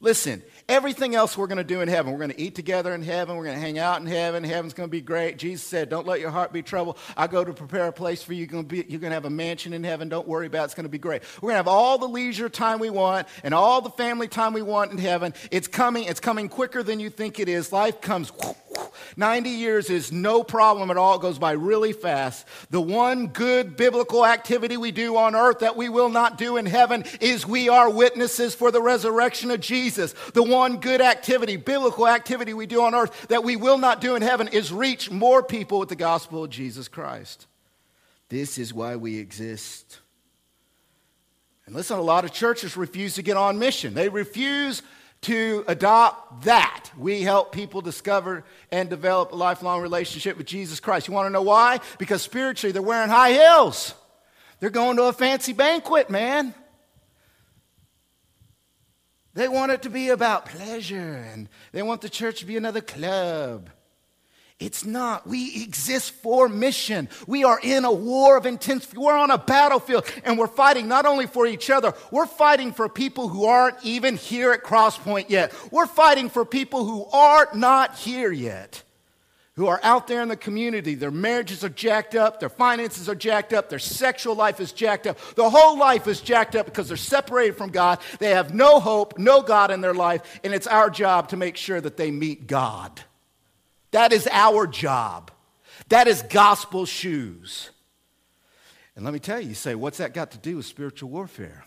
Listen, 0.00 0.42
everything 0.70 1.14
else 1.14 1.36
we're 1.36 1.48
going 1.48 1.58
to 1.58 1.64
do 1.64 1.80
in 1.80 1.88
heaven, 1.88 2.12
we're 2.12 2.18
going 2.18 2.30
to 2.30 2.40
eat 2.40 2.54
together 2.54 2.94
in 2.94 3.02
heaven, 3.02 3.36
we're 3.36 3.44
going 3.44 3.56
to 3.56 3.60
hang 3.60 3.78
out 3.78 4.00
in 4.00 4.06
heaven, 4.06 4.44
heaven's 4.44 4.72
going 4.72 4.88
to 4.88 4.90
be 4.90 5.00
great. 5.00 5.36
Jesus 5.36 5.66
said, 5.66 5.88
Don't 5.88 6.06
let 6.06 6.20
your 6.20 6.30
heart 6.30 6.52
be 6.52 6.62
troubled. 6.62 6.96
I 7.16 7.26
go 7.26 7.44
to 7.44 7.52
prepare 7.52 7.88
a 7.88 7.92
place 7.92 8.22
for 8.22 8.32
you. 8.32 8.40
You're 8.40 8.46
going, 8.46 8.64
to 8.64 8.68
be, 8.68 8.84
you're 8.88 9.00
going 9.00 9.10
to 9.10 9.14
have 9.14 9.24
a 9.24 9.30
mansion 9.30 9.72
in 9.72 9.84
heaven. 9.84 10.08
Don't 10.08 10.26
worry 10.26 10.46
about 10.46 10.62
it. 10.62 10.64
It's 10.66 10.74
going 10.74 10.84
to 10.84 10.88
be 10.88 10.98
great. 10.98 11.22
We're 11.42 11.48
going 11.48 11.54
to 11.54 11.58
have 11.58 11.68
all 11.68 11.98
the 11.98 12.08
leisure 12.08 12.48
time 12.48 12.78
we 12.78 12.90
want 12.90 13.26
and 13.42 13.52
all 13.52 13.80
the 13.80 13.90
family 13.90 14.28
time 14.28 14.52
we 14.52 14.62
want 14.62 14.92
in 14.92 14.98
heaven. 14.98 15.34
It's 15.50 15.68
coming. 15.68 16.04
It's 16.04 16.20
coming 16.20 16.48
quicker 16.48 16.82
than 16.82 17.00
you 17.00 17.10
think 17.10 17.40
it 17.40 17.48
is. 17.48 17.72
Life 17.72 18.00
comes 18.00 18.32
90 19.16 19.50
years 19.50 19.90
is 19.90 20.12
no 20.12 20.42
problem 20.42 20.90
at 20.90 20.96
all. 20.96 21.16
It 21.16 21.22
goes 21.22 21.38
by 21.38 21.52
really 21.52 21.92
fast. 21.92 22.46
The 22.70 22.80
one 22.80 23.28
good 23.28 23.76
biblical 23.76 24.24
activity 24.24 24.76
we 24.76 24.92
do 24.92 25.16
on 25.16 25.34
earth 25.34 25.60
that 25.60 25.76
we 25.76 25.88
will 25.88 26.08
not 26.08 26.38
do 26.38 26.56
in 26.56 26.66
heaven 26.66 27.04
is 27.20 27.46
we 27.46 27.68
are 27.68 27.90
witnesses 27.90 28.54
for 28.54 28.70
the 28.70 28.80
resurrection 28.80 29.50
of 29.50 29.60
Jesus. 29.60 30.14
The 30.34 30.42
one 30.42 30.59
good 30.80 31.00
activity, 31.00 31.56
biblical 31.56 32.06
activity 32.06 32.54
we 32.54 32.66
do 32.66 32.82
on 32.82 32.94
earth 32.94 33.28
that 33.28 33.44
we 33.44 33.56
will 33.56 33.78
not 33.78 34.00
do 34.00 34.14
in 34.14 34.22
heaven 34.22 34.48
is 34.48 34.72
reach 34.72 35.10
more 35.10 35.42
people 35.42 35.78
with 35.78 35.88
the 35.88 35.96
gospel 35.96 36.44
of 36.44 36.50
Jesus 36.50 36.88
Christ. 36.88 37.46
This 38.28 38.58
is 38.58 38.72
why 38.72 38.96
we 38.96 39.18
exist. 39.18 40.00
And 41.66 41.74
listen, 41.74 41.98
a 41.98 42.02
lot 42.02 42.24
of 42.24 42.32
churches 42.32 42.76
refuse 42.76 43.14
to 43.14 43.22
get 43.22 43.36
on 43.36 43.58
mission. 43.58 43.94
They 43.94 44.08
refuse 44.08 44.82
to 45.22 45.64
adopt 45.68 46.44
that. 46.44 46.90
We 46.96 47.22
help 47.22 47.52
people 47.52 47.80
discover 47.80 48.44
and 48.72 48.88
develop 48.88 49.32
a 49.32 49.36
lifelong 49.36 49.82
relationship 49.82 50.38
with 50.38 50.46
Jesus 50.46 50.80
Christ. 50.80 51.08
You 51.08 51.14
want 51.14 51.26
to 51.26 51.30
know 51.30 51.42
why? 51.42 51.80
Because 51.98 52.22
spiritually, 52.22 52.72
they're 52.72 52.82
wearing 52.82 53.10
high 53.10 53.32
heels. 53.32 53.94
They're 54.60 54.70
going 54.70 54.96
to 54.96 55.04
a 55.04 55.12
fancy 55.12 55.52
banquet, 55.52 56.10
man. 56.10 56.54
They 59.34 59.48
want 59.48 59.72
it 59.72 59.82
to 59.82 59.90
be 59.90 60.08
about 60.08 60.46
pleasure, 60.46 61.24
and 61.32 61.48
they 61.72 61.82
want 61.82 62.00
the 62.00 62.08
church 62.08 62.40
to 62.40 62.46
be 62.46 62.56
another 62.56 62.80
club. 62.80 63.70
It's 64.60 64.84
not. 64.84 65.26
We 65.26 65.62
exist 65.62 66.12
for 66.12 66.46
mission. 66.46 67.08
We 67.26 67.44
are 67.44 67.58
in 67.62 67.86
a 67.86 67.92
war 67.92 68.36
of 68.36 68.44
intense, 68.44 68.92
we're 68.94 69.16
on 69.16 69.30
a 69.30 69.38
battlefield 69.38 70.04
and 70.22 70.38
we're 70.38 70.48
fighting 70.48 70.86
not 70.86 71.06
only 71.06 71.26
for 71.26 71.46
each 71.46 71.70
other, 71.70 71.94
we're 72.10 72.26
fighting 72.26 72.72
for 72.72 72.86
people 72.86 73.28
who 73.28 73.46
aren't 73.46 73.82
even 73.82 74.16
here 74.16 74.52
at 74.52 74.62
Crosspoint 74.62 75.30
yet. 75.30 75.54
We're 75.72 75.86
fighting 75.86 76.28
for 76.28 76.44
people 76.44 76.84
who 76.84 77.06
are 77.06 77.48
not 77.54 77.96
here 77.96 78.30
yet, 78.30 78.82
who 79.56 79.66
are 79.66 79.80
out 79.82 80.06
there 80.06 80.22
in 80.22 80.28
the 80.28 80.36
community. 80.36 80.94
Their 80.94 81.10
marriages 81.10 81.64
are 81.64 81.68
jacked 81.68 82.14
up, 82.14 82.40
their 82.40 82.48
finances 82.48 83.08
are 83.08 83.14
jacked 83.14 83.52
up, 83.52 83.68
their 83.68 83.78
sexual 83.78 84.34
life 84.34 84.60
is 84.60 84.72
jacked 84.72 85.06
up. 85.06 85.18
Their 85.34 85.50
whole 85.50 85.78
life 85.78 86.06
is 86.06 86.20
jacked 86.20 86.54
up 86.54 86.66
because 86.66 86.88
they're 86.88 86.96
separated 86.96 87.56
from 87.56 87.70
God. 87.70 87.98
They 88.18 88.30
have 88.30 88.54
no 88.54 88.80
hope, 88.80 89.18
no 89.18 89.42
God 89.42 89.70
in 89.70 89.80
their 89.80 89.94
life, 89.94 90.40
and 90.44 90.54
it's 90.54 90.66
our 90.66 90.88
job 90.88 91.28
to 91.30 91.36
make 91.36 91.56
sure 91.56 91.80
that 91.80 91.96
they 91.96 92.10
meet 92.10 92.46
God. 92.46 93.00
That 93.90 94.12
is 94.12 94.28
our 94.30 94.66
job. 94.66 95.30
That 95.88 96.06
is 96.06 96.22
gospel 96.22 96.86
shoes. 96.86 97.70
And 98.94 99.04
let 99.04 99.12
me 99.12 99.20
tell 99.20 99.40
you, 99.40 99.48
you 99.48 99.54
say, 99.54 99.74
what's 99.74 99.98
that 99.98 100.14
got 100.14 100.30
to 100.32 100.38
do 100.38 100.56
with 100.56 100.66
spiritual 100.66 101.10
warfare? 101.10 101.64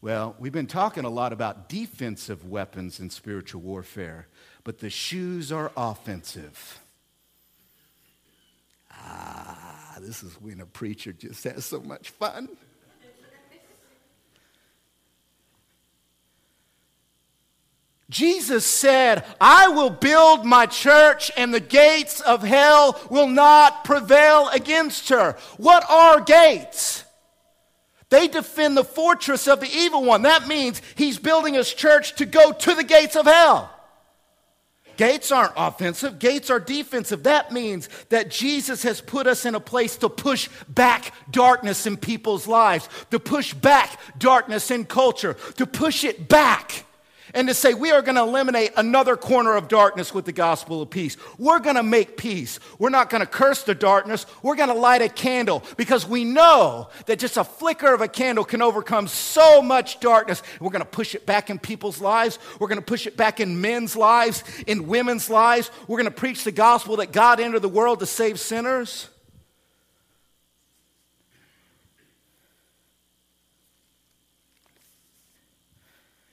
Well, 0.00 0.36
we've 0.38 0.52
been 0.52 0.68
talking 0.68 1.04
a 1.04 1.10
lot 1.10 1.32
about 1.32 1.68
defensive 1.68 2.48
weapons 2.48 3.00
in 3.00 3.10
spiritual 3.10 3.62
warfare, 3.62 4.28
but 4.62 4.78
the 4.78 4.90
shoes 4.90 5.50
are 5.50 5.72
offensive. 5.76 6.80
Ah, 9.04 9.96
this 10.00 10.22
is 10.22 10.34
when 10.40 10.60
a 10.60 10.66
preacher 10.66 11.12
just 11.12 11.44
has 11.44 11.64
so 11.64 11.80
much 11.80 12.10
fun. 12.10 12.48
Jesus 18.10 18.64
said, 18.64 19.24
I 19.38 19.68
will 19.68 19.90
build 19.90 20.46
my 20.46 20.64
church 20.64 21.30
and 21.36 21.52
the 21.52 21.60
gates 21.60 22.20
of 22.22 22.42
hell 22.42 22.98
will 23.10 23.28
not 23.28 23.84
prevail 23.84 24.48
against 24.48 25.10
her. 25.10 25.36
What 25.58 25.84
are 25.90 26.20
gates? 26.20 27.04
They 28.08 28.26
defend 28.26 28.78
the 28.78 28.84
fortress 28.84 29.46
of 29.46 29.60
the 29.60 29.70
evil 29.70 30.02
one. 30.02 30.22
That 30.22 30.48
means 30.48 30.80
he's 30.96 31.18
building 31.18 31.52
his 31.52 31.72
church 31.72 32.14
to 32.16 32.24
go 32.24 32.52
to 32.52 32.74
the 32.74 32.84
gates 32.84 33.14
of 33.14 33.26
hell. 33.26 33.70
Gates 34.98 35.30
aren't 35.30 35.52
offensive, 35.56 36.18
gates 36.18 36.50
are 36.50 36.58
defensive. 36.58 37.22
That 37.22 37.52
means 37.52 37.88
that 38.08 38.30
Jesus 38.30 38.82
has 38.82 39.00
put 39.00 39.28
us 39.28 39.46
in 39.46 39.54
a 39.54 39.60
place 39.60 39.96
to 39.98 40.08
push 40.08 40.50
back 40.68 41.14
darkness 41.30 41.86
in 41.86 41.96
people's 41.96 42.48
lives, 42.48 42.88
to 43.12 43.20
push 43.20 43.54
back 43.54 43.98
darkness 44.18 44.72
in 44.72 44.84
culture, 44.84 45.34
to 45.56 45.66
push 45.66 46.02
it 46.02 46.28
back 46.28 46.84
and 47.38 47.46
to 47.46 47.54
say 47.54 47.72
we 47.72 47.92
are 47.92 48.02
going 48.02 48.16
to 48.16 48.22
eliminate 48.22 48.72
another 48.76 49.16
corner 49.16 49.54
of 49.54 49.68
darkness 49.68 50.12
with 50.12 50.24
the 50.24 50.32
gospel 50.32 50.82
of 50.82 50.90
peace. 50.90 51.16
We're 51.38 51.60
going 51.60 51.76
to 51.76 51.84
make 51.84 52.16
peace. 52.16 52.58
We're 52.80 52.90
not 52.90 53.10
going 53.10 53.20
to 53.20 53.28
curse 53.28 53.62
the 53.62 53.76
darkness. 53.76 54.26
We're 54.42 54.56
going 54.56 54.70
to 54.70 54.74
light 54.74 55.02
a 55.02 55.08
candle 55.08 55.62
because 55.76 56.04
we 56.04 56.24
know 56.24 56.88
that 57.06 57.20
just 57.20 57.36
a 57.36 57.44
flicker 57.44 57.94
of 57.94 58.00
a 58.00 58.08
candle 58.08 58.44
can 58.44 58.60
overcome 58.60 59.06
so 59.06 59.62
much 59.62 60.00
darkness. 60.00 60.42
We're 60.58 60.70
going 60.70 60.80
to 60.80 60.84
push 60.84 61.14
it 61.14 61.26
back 61.26 61.48
in 61.48 61.60
people's 61.60 62.00
lives. 62.00 62.40
We're 62.58 62.66
going 62.66 62.80
to 62.80 62.84
push 62.84 63.06
it 63.06 63.16
back 63.16 63.38
in 63.38 63.60
men's 63.60 63.94
lives, 63.94 64.42
in 64.66 64.88
women's 64.88 65.30
lives. 65.30 65.70
We're 65.86 65.98
going 65.98 66.06
to 66.06 66.10
preach 66.10 66.42
the 66.42 66.50
gospel 66.50 66.96
that 66.96 67.12
God 67.12 67.38
entered 67.38 67.62
the 67.62 67.68
world 67.68 68.00
to 68.00 68.06
save 68.06 68.40
sinners. 68.40 69.08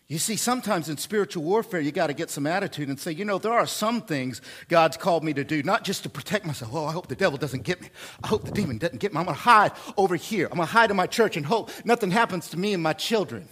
You 0.07 0.19
see, 0.19 0.35
sometimes 0.35 0.87
in 0.87 0.97
spiritual 0.97 1.43
warfare, 1.43 1.79
you 1.79 1.91
got 1.91 2.07
to 2.07 2.13
get 2.13 2.29
some 2.29 2.45
attitude 2.45 2.89
and 2.89 2.99
say, 2.99 3.11
you 3.11 3.25
know, 3.25 3.39
there 3.39 3.53
are 3.53 3.65
some 3.65 4.03
things 4.03 4.39
God's 4.67 4.97
called 4.97 5.23
me 5.23 5.33
to 5.33 5.43
do, 5.43 5.63
not 5.63 5.83
just 5.83 6.03
to 6.03 6.09
protect 6.09 6.45
myself. 6.45 6.71
Oh, 6.75 6.85
I 6.85 6.91
hope 6.91 7.07
the 7.07 7.15
devil 7.15 7.39
doesn't 7.39 7.63
get 7.63 7.81
me. 7.81 7.89
I 8.23 8.27
hope 8.27 8.45
the 8.45 8.51
demon 8.51 8.77
doesn't 8.77 8.99
get 8.99 9.13
me. 9.13 9.19
I'm 9.19 9.25
going 9.25 9.35
to 9.35 9.41
hide 9.41 9.71
over 9.97 10.15
here. 10.15 10.45
I'm 10.51 10.57
going 10.57 10.67
to 10.67 10.73
hide 10.73 10.91
in 10.91 10.95
my 10.95 11.07
church 11.07 11.37
and 11.37 11.45
hope 11.45 11.71
nothing 11.83 12.11
happens 12.11 12.49
to 12.49 12.59
me 12.59 12.73
and 12.73 12.83
my 12.83 12.93
children. 12.93 13.47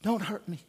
Don't 0.00 0.22
hurt 0.22 0.48
me. 0.48 0.64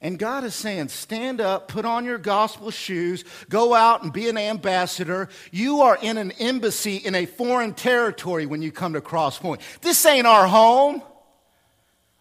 And 0.00 0.18
God 0.18 0.42
is 0.42 0.54
saying, 0.54 0.88
stand 0.88 1.40
up, 1.40 1.68
put 1.68 1.84
on 1.84 2.04
your 2.04 2.18
gospel 2.18 2.72
shoes, 2.72 3.24
go 3.48 3.72
out 3.72 4.02
and 4.02 4.12
be 4.12 4.28
an 4.28 4.36
ambassador. 4.36 5.28
You 5.52 5.82
are 5.82 5.96
in 6.02 6.18
an 6.18 6.32
embassy 6.32 6.96
in 6.96 7.14
a 7.14 7.24
foreign 7.24 7.72
territory 7.72 8.46
when 8.46 8.62
you 8.62 8.72
come 8.72 8.94
to 8.94 9.00
Crosspoint. 9.00 9.60
This 9.80 10.04
ain't 10.04 10.26
our 10.26 10.48
home. 10.48 11.02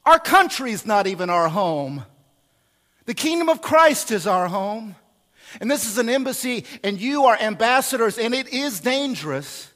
Our 0.05 0.19
country 0.19 0.71
is 0.71 0.85
not 0.85 1.07
even 1.07 1.29
our 1.29 1.49
home. 1.49 2.05
The 3.05 3.13
kingdom 3.13 3.49
of 3.49 3.61
Christ 3.61 4.11
is 4.11 4.27
our 4.27 4.47
home. 4.47 4.95
And 5.61 5.71
this 5.71 5.85
is 5.85 5.97
an 5.97 6.09
embassy, 6.09 6.65
and 6.83 6.99
you 6.99 7.25
are 7.25 7.37
ambassadors, 7.39 8.17
and 8.17 8.33
it 8.33 8.49
is 8.49 8.81
dangerous. 8.81 9.71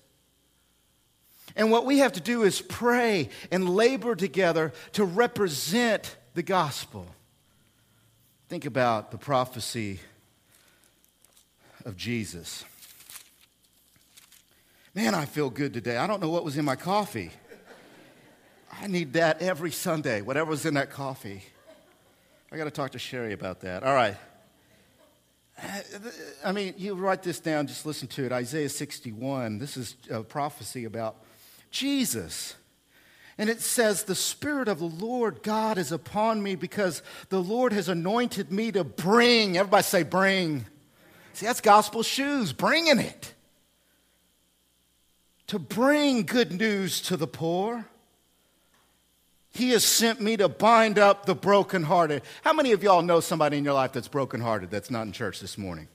And 1.56 1.72
what 1.72 1.86
we 1.86 2.00
have 2.00 2.14
to 2.14 2.22
do 2.22 2.44
is 2.44 2.62
pray 2.62 3.30
and 3.52 3.70
labor 3.70 4.16
together 4.16 4.74
to 4.94 5.06
represent 5.06 6.18
the 6.34 6.44
gospel. 6.44 7.08
Think 8.50 8.66
about 8.66 9.12
the 9.12 9.18
prophecy 9.18 10.00
of 11.86 11.96
Jesus. 11.96 12.66
Man, 14.94 15.14
I 15.16 15.26
feel 15.26 15.50
good 15.50 15.74
today. 15.74 15.98
I 15.98 16.08
don't 16.08 16.22
know 16.22 16.30
what 16.30 16.44
was 16.44 16.58
in 16.58 16.66
my 16.66 16.76
coffee. 16.76 17.32
I 18.82 18.88
need 18.88 19.14
that 19.14 19.42
every 19.42 19.72
Sunday, 19.72 20.22
whatever's 20.22 20.66
in 20.66 20.76
that 20.76 20.90
coffee. 20.90 21.44
I 22.52 22.58
got 22.58 22.64
to 22.64 22.72
talk 22.72 22.92
to 22.92 23.00
Sherry 23.00 23.34
about 23.34 23.62
that. 23.62 23.84
All 23.84 23.94
right. 23.94 24.16
I 26.46 26.54
mean, 26.54 26.74
you 26.78 26.94
write 26.94 27.22
this 27.22 27.42
down, 27.42 27.68
just 27.68 27.86
listen 27.86 28.08
to 28.10 28.26
it. 28.26 28.32
Isaiah 28.32 28.70
61. 28.70 29.60
This 29.60 29.76
is 29.76 29.98
a 30.10 30.24
prophecy 30.24 30.86
about 30.86 31.18
Jesus. 31.72 32.56
And 33.38 33.50
it 33.50 33.60
says, 33.60 34.04
The 34.04 34.16
Spirit 34.16 34.70
of 34.70 34.80
the 34.80 34.86
Lord 34.86 35.44
God 35.44 35.78
is 35.78 35.92
upon 35.92 36.42
me 36.42 36.56
because 36.56 37.04
the 37.28 37.42
Lord 37.42 37.74
has 37.74 37.90
anointed 37.90 38.50
me 38.50 38.72
to 38.72 38.86
bring. 38.86 39.58
Everybody 39.58 39.84
say, 39.84 40.04
bring. 40.04 40.66
See, 41.34 41.46
that's 41.46 41.60
gospel 41.60 42.02
shoes, 42.02 42.54
bringing 42.54 43.00
it. 43.00 43.34
To 45.48 45.60
bring 45.60 46.24
good 46.24 46.54
news 46.54 47.02
to 47.02 47.18
the 47.18 47.28
poor 47.28 47.86
he 49.52 49.72
has 49.72 49.84
sent 49.84 50.22
me 50.22 50.38
to 50.38 50.48
bind 50.48 51.00
up 51.00 51.26
the 51.26 51.36
brokenhearted. 51.36 52.22
How 52.44 52.54
many 52.54 52.72
of 52.72 52.84
y'all 52.84 53.02
know 53.02 53.20
somebody 53.20 53.58
in 53.58 53.64
your 53.64 53.74
life 53.74 53.94
that's 53.94 54.08
brokenhearted 54.08 54.70
that's 54.70 54.92
not 54.92 55.08
in 55.08 55.12
church 55.12 55.40
this 55.40 55.58
morning? 55.58 55.88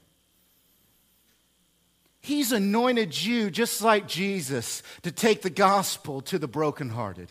He's 2.19 2.51
anointed 2.51 3.23
you, 3.23 3.51
just 3.51 3.81
like 3.81 4.07
Jesus, 4.07 4.81
to 5.03 5.11
take 5.11 5.41
the 5.41 5.49
gospel 5.49 6.21
to 6.21 6.39
the 6.39 6.47
brokenhearted. 6.47 7.29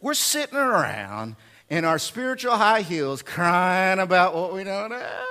We're 0.00 0.14
sitting 0.14 0.58
around 0.58 1.36
in 1.68 1.84
our 1.84 1.98
spiritual 1.98 2.56
high 2.56 2.80
heels 2.80 3.22
crying 3.22 3.98
about 3.98 4.34
what 4.34 4.54
we 4.54 4.64
don't 4.64 4.90
have. 4.90 5.26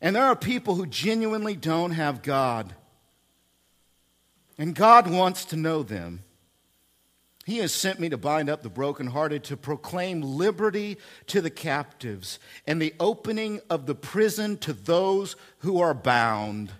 And 0.00 0.16
there 0.16 0.24
are 0.24 0.36
people 0.36 0.76
who 0.76 0.86
genuinely 0.86 1.56
don't 1.56 1.90
have 1.90 2.22
God. 2.22 2.74
And 4.56 4.74
God 4.74 5.10
wants 5.10 5.44
to 5.46 5.56
know 5.56 5.82
them. 5.82 6.22
He 7.46 7.58
has 7.58 7.72
sent 7.72 7.98
me 7.98 8.10
to 8.10 8.18
bind 8.18 8.50
up 8.50 8.62
the 8.62 8.68
brokenhearted, 8.68 9.44
to 9.44 9.56
proclaim 9.56 10.20
liberty 10.20 10.98
to 11.28 11.40
the 11.40 11.50
captives, 11.50 12.38
and 12.66 12.80
the 12.80 12.94
opening 13.00 13.60
of 13.70 13.86
the 13.86 13.94
prison 13.94 14.58
to 14.58 14.72
those 14.72 15.36
who 15.58 15.80
are 15.80 15.94
bound, 15.94 16.70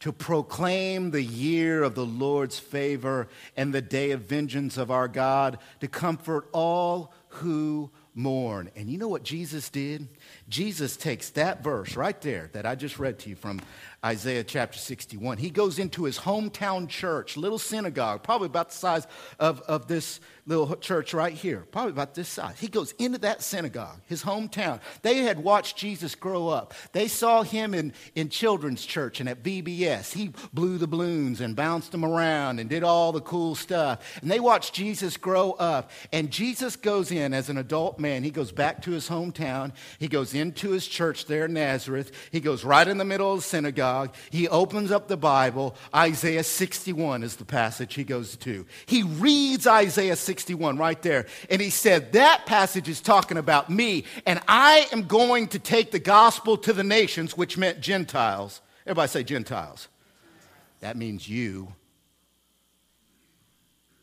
to 0.00 0.12
proclaim 0.12 1.10
the 1.10 1.22
year 1.22 1.82
of 1.82 1.94
the 1.94 2.04
Lord's 2.04 2.58
favor 2.58 3.28
and 3.56 3.72
the 3.72 3.82
day 3.82 4.10
of 4.10 4.22
vengeance 4.22 4.76
of 4.76 4.90
our 4.90 5.08
God, 5.08 5.58
to 5.80 5.88
comfort 5.88 6.48
all 6.52 7.12
who 7.28 7.90
mourn. 8.14 8.70
And 8.76 8.88
you 8.88 8.98
know 8.98 9.08
what 9.08 9.22
Jesus 9.22 9.68
did? 9.68 10.08
Jesus 10.48 10.96
takes 10.96 11.30
that 11.30 11.62
verse 11.62 11.96
right 11.96 12.20
there 12.20 12.50
that 12.52 12.66
I 12.66 12.74
just 12.74 12.98
read 12.98 13.18
to 13.20 13.30
you 13.30 13.36
from 13.36 13.60
Isaiah 14.06 14.44
chapter 14.44 14.78
61. 14.78 15.38
He 15.38 15.50
goes 15.50 15.80
into 15.80 16.04
his 16.04 16.20
hometown 16.20 16.88
church, 16.88 17.36
little 17.36 17.58
synagogue, 17.58 18.22
probably 18.22 18.46
about 18.46 18.68
the 18.68 18.76
size 18.76 19.04
of, 19.40 19.60
of 19.62 19.88
this 19.88 20.20
little 20.46 20.76
church 20.76 21.12
right 21.12 21.32
here, 21.32 21.66
probably 21.72 21.90
about 21.90 22.14
this 22.14 22.28
size. 22.28 22.60
He 22.60 22.68
goes 22.68 22.92
into 22.92 23.18
that 23.18 23.42
synagogue, 23.42 24.00
his 24.06 24.22
hometown. 24.22 24.80
They 25.02 25.18
had 25.18 25.42
watched 25.42 25.76
Jesus 25.76 26.14
grow 26.14 26.48
up. 26.48 26.72
They 26.92 27.08
saw 27.08 27.42
him 27.42 27.74
in, 27.74 27.92
in 28.14 28.28
children's 28.28 28.86
church 28.86 29.18
and 29.18 29.28
at 29.28 29.42
VBS. 29.42 30.12
He 30.12 30.32
blew 30.52 30.78
the 30.78 30.86
balloons 30.86 31.40
and 31.40 31.56
bounced 31.56 31.90
them 31.90 32.04
around 32.04 32.60
and 32.60 32.70
did 32.70 32.84
all 32.84 33.10
the 33.10 33.20
cool 33.20 33.56
stuff. 33.56 34.20
And 34.22 34.30
they 34.30 34.38
watched 34.38 34.72
Jesus 34.72 35.16
grow 35.16 35.52
up. 35.52 35.90
And 36.12 36.30
Jesus 36.30 36.76
goes 36.76 37.10
in 37.10 37.34
as 37.34 37.48
an 37.48 37.58
adult 37.58 37.98
man. 37.98 38.22
He 38.22 38.30
goes 38.30 38.52
back 38.52 38.82
to 38.82 38.92
his 38.92 39.08
hometown. 39.08 39.72
He 39.98 40.06
goes 40.06 40.32
into 40.32 40.70
his 40.70 40.86
church 40.86 41.26
there 41.26 41.46
in 41.46 41.54
Nazareth. 41.54 42.12
He 42.30 42.38
goes 42.38 42.64
right 42.64 42.86
in 42.86 42.98
the 42.98 43.04
middle 43.04 43.32
of 43.32 43.40
the 43.40 43.42
synagogue. 43.42 43.95
He 44.30 44.48
opens 44.48 44.90
up 44.90 45.08
the 45.08 45.16
Bible. 45.16 45.74
Isaiah 45.94 46.44
61 46.44 47.22
is 47.22 47.36
the 47.36 47.44
passage 47.44 47.94
he 47.94 48.04
goes 48.04 48.36
to. 48.38 48.66
He 48.86 49.02
reads 49.02 49.66
Isaiah 49.66 50.16
61 50.16 50.78
right 50.78 51.00
there. 51.02 51.26
And 51.50 51.60
he 51.60 51.70
said, 51.70 52.12
That 52.12 52.46
passage 52.46 52.88
is 52.88 53.00
talking 53.00 53.38
about 53.38 53.70
me, 53.70 54.04
and 54.26 54.40
I 54.48 54.88
am 54.92 55.02
going 55.02 55.48
to 55.48 55.58
take 55.58 55.90
the 55.90 55.98
gospel 55.98 56.56
to 56.58 56.72
the 56.72 56.84
nations, 56.84 57.36
which 57.36 57.58
meant 57.58 57.80
Gentiles. 57.80 58.60
Everybody 58.84 59.08
say 59.08 59.24
Gentiles. 59.24 59.88
That 60.80 60.96
means 60.96 61.28
you. 61.28 61.72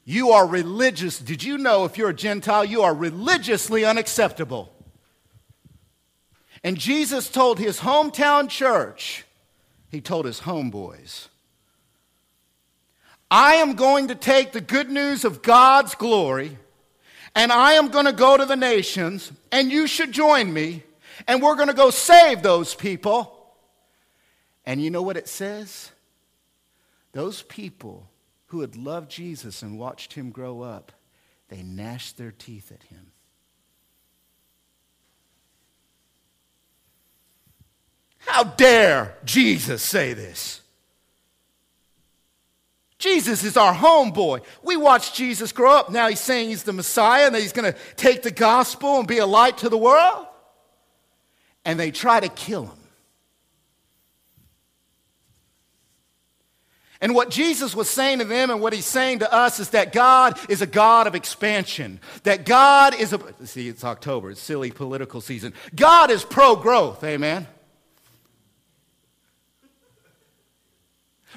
You 0.06 0.32
are 0.32 0.46
religious. 0.46 1.18
Did 1.20 1.44
you 1.44 1.58
know 1.58 1.86
if 1.86 1.98
you're 1.98 2.10
a 2.10 2.14
Gentile, 2.14 2.66
you 2.66 2.82
are 2.82 2.94
religiously 2.94 3.86
unacceptable? 3.86 4.74
And 6.64 6.78
Jesus 6.78 7.30
told 7.30 7.60
his 7.60 7.80
hometown 7.80 8.50
church, 8.50 9.26
he 9.94 10.02
told 10.02 10.26
his 10.26 10.42
homeboys, 10.42 11.28
I 13.32 13.56
am 13.56 13.76
going 13.76 14.10
to 14.10 14.16
take 14.16 14.52
the 14.52 14.62
good 14.62 14.90
news 14.90 15.26
of 15.26 15.42
God's 15.42 15.96
glory 15.96 16.58
and 17.36 17.52
I 17.52 17.74
am 17.74 17.90
going 17.90 18.06
to 18.06 18.14
go 18.14 18.38
to 18.38 18.46
the 18.46 18.56
nations, 18.56 19.32
and 19.52 19.72
you 19.72 19.88
should 19.88 20.12
join 20.12 20.54
me, 20.54 20.84
and 21.28 21.42
we're 21.42 21.56
going 21.56 21.68
to 21.68 21.74
go 21.74 21.90
save 21.90 22.44
those 22.44 22.76
people. 22.76 23.56
And 24.66 24.82
you 24.82 24.92
know 24.92 25.02
what 25.02 25.18
it 25.18 25.28
says? 25.28 25.92
Those 27.12 27.42
people 27.42 28.10
who 28.48 28.62
had 28.62 28.76
loved 28.76 29.10
Jesus 29.10 29.64
and 29.64 29.80
watched 29.80 30.14
him 30.14 30.30
grow 30.30 30.62
up, 30.62 30.92
they 31.50 31.64
gnashed 31.64 32.18
their 32.18 32.32
teeth 32.32 32.72
at 32.72 32.84
him. 32.84 33.13
How 38.26 38.44
dare 38.44 39.16
Jesus 39.26 39.82
say 39.82 40.14
this? 40.14 40.62
Jesus 42.98 43.44
is 43.44 43.58
our 43.58 43.74
homeboy. 43.74 44.44
We 44.64 44.78
watched 44.78 45.14
Jesus 45.14 45.52
grow 45.52 45.72
up. 45.72 45.92
Now 45.92 46.08
he's 46.08 46.22
saying 46.22 46.50
he's 46.50 46.64
the 46.64 46.72
Messiah 46.72 47.26
and 47.26 47.36
that 47.36 47.42
he's 47.42 47.52
going 47.52 47.72
to 47.72 47.78
take 47.98 48.24
the 48.24 48.32
gospel 48.32 49.00
and 49.00 49.08
be 49.08 49.18
a 49.18 49.26
light 49.26 49.58
to 49.58 49.68
the 49.68 49.78
world. 49.78 50.26
And 51.66 51.78
they 51.78 51.92
try 51.92 52.22
to 52.22 52.30
kill 52.30 52.68
him. 52.68 52.78
And 57.02 57.14
what 57.14 57.30
Jesus 57.30 57.76
was 57.76 57.90
saying 57.90 58.20
to 58.20 58.26
them 58.26 58.50
and 58.50 58.62
what 58.62 58.72
he's 58.72 58.86
saying 58.86 59.20
to 59.20 59.34
us 59.34 59.60
is 59.60 59.72
that 59.72 59.92
God 59.92 60.40
is 60.50 60.62
a 60.62 60.66
God 60.66 61.06
of 61.06 61.16
expansion. 61.16 62.00
That 62.24 62.46
God 62.46 62.96
is 62.96 63.12
a, 63.12 63.20
see, 63.46 63.68
it's 63.68 63.84
October, 63.84 64.32
it's 64.32 64.40
silly 64.40 64.72
political 64.72 65.20
season. 65.20 65.54
God 65.76 66.10
is 66.10 66.24
pro 66.24 66.56
growth, 66.56 67.04
amen. 67.04 67.46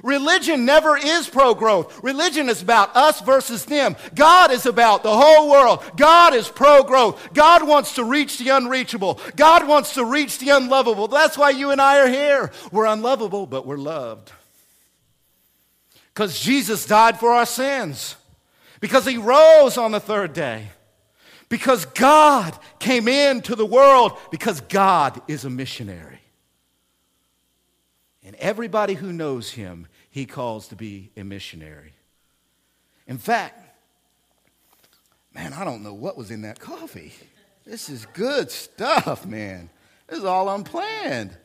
Religion 0.02 0.64
never 0.64 0.96
is 0.96 1.28
pro 1.28 1.54
growth. 1.54 2.02
Religion 2.02 2.48
is 2.48 2.62
about 2.62 2.94
us 2.94 3.20
versus 3.22 3.64
them. 3.64 3.96
God 4.14 4.50
is 4.50 4.66
about 4.66 5.02
the 5.02 5.16
whole 5.16 5.50
world. 5.50 5.82
God 5.96 6.35
is 6.35 6.48
pro 6.48 6.82
growth. 6.82 7.32
God 7.32 7.66
wants 7.66 7.94
to 7.94 8.04
reach 8.04 8.38
the 8.38 8.50
unreachable. 8.50 9.20
God 9.37 9.66
wants 9.66 9.94
to 9.94 10.04
reach 10.04 10.38
the 10.38 10.50
unlovable. 10.50 11.09
That's 11.09 11.38
why 11.38 11.50
you 11.50 11.70
and 11.70 11.80
I 11.80 12.00
are 12.00 12.09
here. 12.09 12.52
We're 12.70 12.87
unlovable, 12.87 13.46
but 13.46 13.66
we're 13.66 13.78
loved. 13.78 14.32
Because 16.12 16.38
Jesus 16.40 16.87
died 16.87 17.20
for 17.20 17.30
our 17.30 17.46
sins. 17.46 18.16
Because 18.80 19.06
he 19.06 19.16
rose 19.16 19.76
on 19.78 19.92
the 19.92 20.00
third 20.00 20.32
day. 20.32 20.68
Because 21.48 21.85
God 21.85 22.59
came 22.78 23.09
into 23.09 23.54
the 23.54 23.66
world. 23.66 24.18
Because 24.30 24.61
God 24.62 25.20
is 25.28 25.44
a 25.44 25.50
missionary. 25.50 26.15
And 28.26 28.34
everybody 28.36 28.94
who 28.94 29.12
knows 29.12 29.52
him, 29.52 29.86
he 30.10 30.26
calls 30.26 30.66
to 30.68 30.76
be 30.76 31.12
a 31.16 31.22
missionary. 31.22 31.92
In 33.06 33.18
fact, 33.18 33.62
man, 35.32 35.52
I 35.52 35.64
don't 35.64 35.84
know 35.84 35.94
what 35.94 36.18
was 36.18 36.32
in 36.32 36.42
that 36.42 36.58
coffee. 36.58 37.12
This 37.64 37.88
is 37.88 38.04
good 38.14 38.50
stuff, 38.50 39.24
man. 39.24 39.70
This 40.08 40.18
is 40.18 40.24
all 40.24 40.52
unplanned. 40.52 41.38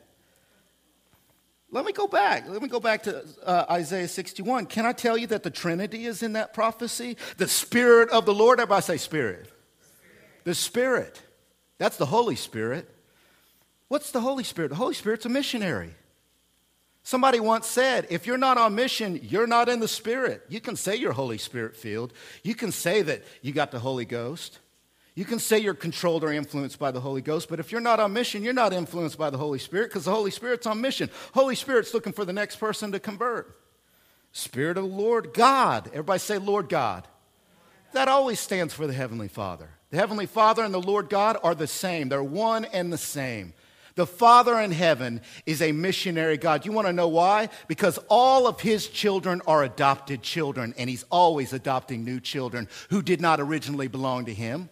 Let 1.70 1.84
me 1.84 1.92
go 1.92 2.08
back. 2.08 2.48
Let 2.48 2.60
me 2.60 2.68
go 2.68 2.80
back 2.80 3.04
to 3.04 3.24
uh, 3.44 3.64
Isaiah 3.70 4.08
61. 4.08 4.66
Can 4.66 4.84
I 4.84 4.92
tell 4.92 5.16
you 5.16 5.28
that 5.28 5.44
the 5.44 5.50
Trinity 5.50 6.06
is 6.06 6.24
in 6.24 6.32
that 6.32 6.52
prophecy? 6.52 7.16
The 7.36 7.48
Spirit 7.48 8.10
of 8.10 8.26
the 8.26 8.34
Lord. 8.34 8.58
Everybody 8.58 8.82
say 8.82 8.96
Spirit. 8.96 9.46
Spirit. 9.46 10.44
The 10.44 10.54
Spirit. 10.54 11.22
That's 11.78 11.96
the 11.96 12.06
Holy 12.06 12.36
Spirit. 12.36 12.92
What's 13.86 14.10
the 14.10 14.20
Holy 14.20 14.44
Spirit? 14.44 14.70
The 14.70 14.74
Holy 14.74 14.94
Spirit's 14.94 15.26
a 15.26 15.28
missionary. 15.28 15.94
Somebody 17.04 17.40
once 17.40 17.66
said, 17.66 18.06
if 18.10 18.26
you're 18.26 18.38
not 18.38 18.58
on 18.58 18.74
mission, 18.74 19.18
you're 19.22 19.46
not 19.46 19.68
in 19.68 19.80
the 19.80 19.88
Spirit. 19.88 20.44
You 20.48 20.60
can 20.60 20.76
say 20.76 20.94
you're 20.94 21.12
Holy 21.12 21.38
Spirit 21.38 21.76
filled. 21.76 22.12
You 22.42 22.54
can 22.54 22.70
say 22.70 23.02
that 23.02 23.24
you 23.42 23.52
got 23.52 23.72
the 23.72 23.80
Holy 23.80 24.04
Ghost. 24.04 24.60
You 25.14 25.24
can 25.24 25.38
say 25.38 25.58
you're 25.58 25.74
controlled 25.74 26.24
or 26.24 26.32
influenced 26.32 26.78
by 26.78 26.90
the 26.90 27.00
Holy 27.00 27.20
Ghost, 27.20 27.48
but 27.48 27.60
if 27.60 27.70
you're 27.70 27.82
not 27.82 28.00
on 28.00 28.12
mission, 28.12 28.42
you're 28.42 28.54
not 28.54 28.72
influenced 28.72 29.18
by 29.18 29.30
the 29.30 29.36
Holy 29.36 29.58
Spirit 29.58 29.90
because 29.90 30.04
the 30.04 30.12
Holy 30.12 30.30
Spirit's 30.30 30.66
on 30.66 30.80
mission. 30.80 31.10
Holy 31.34 31.54
Spirit's 31.54 31.92
looking 31.92 32.12
for 32.12 32.24
the 32.24 32.32
next 32.32 32.56
person 32.56 32.92
to 32.92 33.00
convert. 33.00 33.58
Spirit 34.30 34.78
of 34.78 34.84
the 34.84 34.96
Lord 34.96 35.34
God. 35.34 35.88
Everybody 35.88 36.18
say, 36.18 36.38
Lord 36.38 36.68
God. 36.68 37.06
That 37.92 38.08
always 38.08 38.40
stands 38.40 38.72
for 38.72 38.86
the 38.86 38.94
Heavenly 38.94 39.28
Father. 39.28 39.68
The 39.90 39.98
Heavenly 39.98 40.24
Father 40.24 40.64
and 40.64 40.72
the 40.72 40.80
Lord 40.80 41.10
God 41.10 41.36
are 41.42 41.54
the 41.54 41.66
same, 41.66 42.08
they're 42.08 42.22
one 42.22 42.64
and 42.64 42.90
the 42.90 42.96
same. 42.98 43.52
The 43.94 44.06
Father 44.06 44.58
in 44.58 44.72
heaven 44.72 45.20
is 45.44 45.60
a 45.60 45.72
missionary 45.72 46.38
God. 46.38 46.64
You 46.64 46.72
want 46.72 46.86
to 46.86 46.92
know 46.92 47.08
why? 47.08 47.50
Because 47.68 47.98
all 48.08 48.46
of 48.46 48.60
his 48.60 48.88
children 48.88 49.42
are 49.46 49.62
adopted 49.62 50.22
children, 50.22 50.74
and 50.78 50.88
he's 50.88 51.04
always 51.10 51.52
adopting 51.52 52.04
new 52.04 52.20
children 52.20 52.68
who 52.90 53.02
did 53.02 53.20
not 53.20 53.40
originally 53.40 53.88
belong 53.88 54.24
to 54.26 54.34
him. 54.34 54.70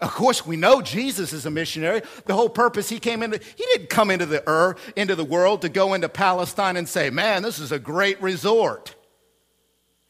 Of 0.00 0.12
course, 0.12 0.46
we 0.46 0.56
know 0.56 0.80
Jesus 0.80 1.32
is 1.32 1.44
a 1.44 1.50
missionary. 1.50 2.02
The 2.26 2.34
whole 2.34 2.48
purpose 2.48 2.88
he 2.88 3.00
came 3.00 3.22
into, 3.22 3.38
he 3.38 3.64
didn't 3.72 3.88
come 3.90 4.10
into 4.12 4.26
the 4.26 4.46
earth, 4.46 4.92
into 4.94 5.16
the 5.16 5.24
world 5.24 5.62
to 5.62 5.68
go 5.68 5.94
into 5.94 6.08
Palestine 6.08 6.76
and 6.76 6.88
say, 6.88 7.10
man, 7.10 7.42
this 7.42 7.58
is 7.58 7.72
a 7.72 7.80
great 7.80 8.22
resort. 8.22 8.94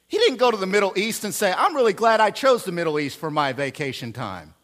He 0.07 0.19
didn't 0.19 0.39
go 0.39 0.51
to 0.51 0.57
the 0.57 0.67
Middle 0.67 0.93
East 0.97 1.25
and 1.25 1.35
say, 1.35 1.55
I'm 1.57 1.75
really 1.75 1.95
glad 1.95 2.21
I 2.21 2.31
chose 2.31 2.65
the 2.65 2.73
Middle 2.73 2.99
East 2.99 3.19
for 3.19 3.31
my 3.31 3.53
vacation 3.55 4.13
time. 4.13 4.55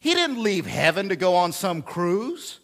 He 0.00 0.14
didn't 0.14 0.42
leave 0.42 0.66
heaven 0.66 1.08
to 1.08 1.16
go 1.16 1.34
on 1.34 1.52
some 1.52 1.82
cruise. 1.82 2.60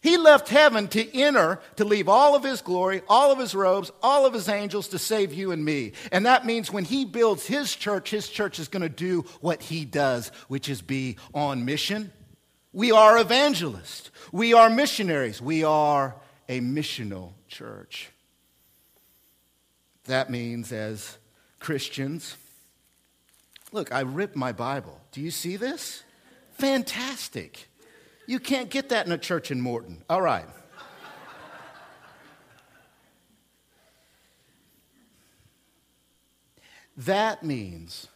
He 0.00 0.16
left 0.16 0.48
heaven 0.48 0.86
to 0.88 1.18
enter, 1.18 1.60
to 1.76 1.84
leave 1.84 2.08
all 2.08 2.36
of 2.36 2.44
his 2.44 2.60
glory, 2.60 3.02
all 3.08 3.32
of 3.32 3.38
his 3.38 3.54
robes, 3.54 3.90
all 4.02 4.26
of 4.26 4.32
his 4.32 4.48
angels 4.48 4.88
to 4.88 4.98
save 4.98 5.32
you 5.32 5.50
and 5.50 5.64
me. 5.64 5.92
And 6.12 6.24
that 6.26 6.46
means 6.46 6.72
when 6.72 6.84
he 6.84 7.04
builds 7.04 7.46
his 7.46 7.74
church, 7.74 8.10
his 8.10 8.28
church 8.28 8.58
is 8.58 8.68
going 8.68 8.82
to 8.82 8.88
do 8.88 9.22
what 9.40 9.60
he 9.62 9.84
does, 9.84 10.28
which 10.46 10.68
is 10.68 10.82
be 10.82 11.16
on 11.34 11.64
mission. 11.64 12.12
We 12.72 12.92
are 12.92 13.18
evangelists, 13.18 14.10
we 14.30 14.54
are 14.54 14.70
missionaries, 14.70 15.42
we 15.42 15.64
are 15.64 16.14
a 16.48 16.60
missional 16.60 17.32
church. 17.48 18.10
That 20.04 20.30
means 20.30 20.70
as 20.70 21.18
Christians, 21.58 22.36
look, 23.72 23.92
I 23.92 24.00
ripped 24.00 24.36
my 24.36 24.52
Bible. 24.52 25.00
Do 25.12 25.20
you 25.20 25.30
see 25.30 25.56
this? 25.56 26.04
Fantastic. 26.58 27.68
You 28.26 28.38
can't 28.38 28.68
get 28.68 28.90
that 28.90 29.06
in 29.06 29.12
a 29.12 29.18
church 29.18 29.50
in 29.50 29.60
Morton. 29.60 30.04
All 30.10 30.20
right. 30.20 30.46
that 36.96 37.42
means 37.42 38.08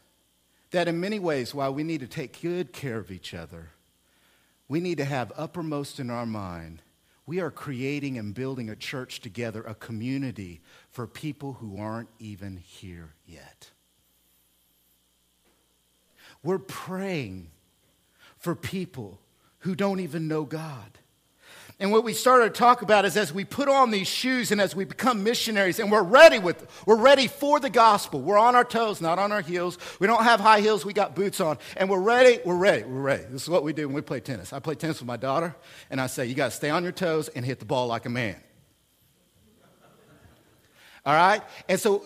that 0.73 0.89
in 0.89 1.01
many 1.01 1.19
ways, 1.19 1.55
while 1.55 1.73
we 1.73 1.83
need 1.85 2.01
to 2.01 2.07
take 2.07 2.41
good 2.43 2.73
care 2.73 2.99
of 2.99 3.11
each 3.11 3.33
other, 3.33 3.71
we 4.69 4.81
need 4.81 4.99
to 4.99 5.05
have 5.05 5.33
uppermost 5.37 6.01
in 6.01 6.11
our 6.11 6.27
mind 6.27 6.83
we 7.27 7.41
are 7.41 7.51
creating 7.51 8.19
and 8.19 8.35
building 8.35 8.69
a 8.69 8.77
church 8.77 9.21
together, 9.21 9.63
a 9.63 9.75
community 9.75 10.61
for 10.91 11.07
people 11.07 11.55
who 11.55 11.79
aren't 11.79 12.09
even 12.19 12.57
here 12.57 13.15
yet. 13.27 13.71
We're 16.43 16.59
praying 16.59 17.51
for 18.43 18.57
people 18.57 19.21
who 19.61 19.75
don't 19.75 20.01
even 20.01 20.27
know 20.29 20.43
God. 20.43 20.99
And 21.79 21.91
what 21.91 22.05
we 22.05 22.13
started 22.13 22.53
to 22.53 22.59
talk 22.59 22.83
about 22.83 23.05
is 23.05 23.17
as 23.17 23.33
we 23.33 23.45
put 23.45 23.69
on 23.69 23.91
these 23.91 24.07
shoes 24.07 24.53
and 24.53 24.61
as 24.61 24.75
we 24.75 24.85
become 24.85 25.25
missionaries 25.25 25.79
and 25.79 25.91
we're 25.91 26.03
ready 26.03 26.39
with 26.39 26.67
we're 26.87 26.97
ready 26.97 27.29
for 27.29 27.59
the 27.61 27.71
gospel. 27.71 28.21
We're 28.21 28.39
on 28.39 28.55
our 28.55 28.65
toes, 28.65 29.01
not 29.01 29.19
on 29.19 29.33
our 29.33 29.41
heels. 29.41 29.79
We 29.99 30.07
don't 30.07 30.23
have 30.23 30.39
high 30.39 30.61
heels, 30.61 30.85
we 30.85 30.93
got 30.93 31.15
boots 31.15 31.41
on. 31.41 31.59
And 31.77 31.89
we're 31.89 32.01
ready, 32.01 32.41
we're 32.45 32.57
ready, 32.57 32.85
we're 32.85 33.01
ready. 33.01 33.25
This 33.31 33.43
is 33.43 33.49
what 33.49 33.63
we 33.63 33.73
do 33.73 33.87
when 33.87 33.95
we 33.95 34.03
play 34.03 34.21
tennis. 34.21 34.53
I 34.53 34.59
play 34.59 34.75
tennis 34.75 35.01
with 35.01 35.07
my 35.07 35.17
daughter, 35.17 35.55
and 35.89 36.01
I 36.01 36.09
say, 36.09 36.27
you 36.27 36.35
gotta 36.35 36.51
stay 36.51 36.71
on 36.71 36.83
your 36.83 36.93
toes 36.93 37.29
and 37.29 37.45
hit 37.45 37.59
the 37.59 37.65
ball 37.65 37.87
like 37.87 38.07
a 38.07 38.11
man. 38.11 38.37
All 41.07 41.15
right? 41.15 41.43
And 41.69 41.81
so 41.81 42.05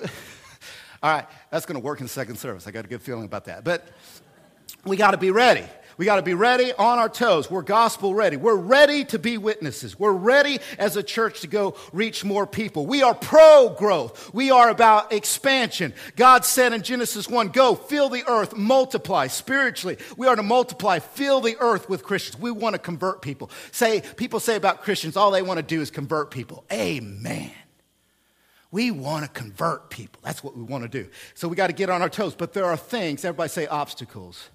all 1.03 1.13
right, 1.13 1.27
that's 1.51 1.67
gonna 1.67 1.81
work 1.81 2.01
in 2.01 2.09
second 2.09 2.37
service. 2.37 2.67
I 2.67 2.73
got 2.73 2.85
a 2.85 2.89
good 2.89 3.03
feeling 3.03 3.25
about 3.25 3.47
that. 3.47 3.65
But 3.65 3.87
we 4.85 4.97
gotta 4.97 5.19
be 5.19 5.31
ready. 5.31 5.65
We 5.99 6.05
got 6.05 6.17
to 6.17 6.23
be 6.23 6.35
ready 6.35 6.75
on 6.75 6.99
our 6.99 7.09
toes. 7.09 7.51
We're 7.51 7.63
gospel 7.63 8.15
ready. 8.15 8.37
We're 8.37 8.55
ready 8.55 9.05
to 9.07 9.19
be 9.19 9.39
witnesses. 9.39 9.99
We're 9.99 10.13
ready 10.13 10.59
as 10.79 10.97
a 10.97 11.03
church 11.03 11.41
to 11.41 11.47
go 11.47 11.75
reach 11.93 12.23
more 12.23 12.47
people. 12.47 12.87
We 12.87 13.03
are 13.03 13.15
pro 13.15 13.75
growth. 13.79 14.33
We 14.35 14.51
are 14.51 14.69
about 14.69 15.13
expansion. 15.13 15.95
God 16.15 16.45
said 16.45 16.75
in 16.75 16.83
Genesis 16.83 17.29
1 17.29 17.49
go, 17.49 17.75
fill 17.75 18.11
the 18.11 18.25
earth, 18.29 18.55
multiply 18.55 19.29
spiritually. 19.29 19.97
We 20.19 20.27
are 20.27 20.37
to 20.37 20.43
multiply, 20.43 20.99
fill 20.99 21.41
the 21.41 21.57
earth 21.61 21.89
with 21.89 22.05
Christians. 22.05 22.39
We 22.39 22.51
want 22.51 22.75
to 22.75 22.79
convert 22.79 23.23
people. 23.23 23.51
Say, 23.73 24.03
people 24.17 24.39
say 24.39 24.57
about 24.57 24.83
Christians, 24.83 25.17
all 25.17 25.31
they 25.31 25.43
want 25.43 25.59
to 25.59 25.63
do 25.63 25.81
is 25.81 25.91
convert 25.91 26.31
people. 26.31 26.65
Amen. 26.71 27.53
We 28.71 28.91
want 28.91 29.25
to 29.25 29.31
convert 29.31 29.89
people. 29.89 30.21
That's 30.23 30.45
what 30.45 30.55
we 30.55 30.63
want 30.63 30.85
to 30.85 30.89
do. 30.89 31.09
So 31.33 31.49
we 31.49 31.57
got 31.57 31.69
to 31.69 31.73
get 31.73 31.89
on 31.89 32.03
our 32.03 32.11
toes. 32.11 32.35
But 32.35 32.53
there 32.53 32.67
are 32.67 32.77
things, 32.77 33.25
everybody 33.25 33.49
say 33.49 33.67
obstacles 33.67 34.51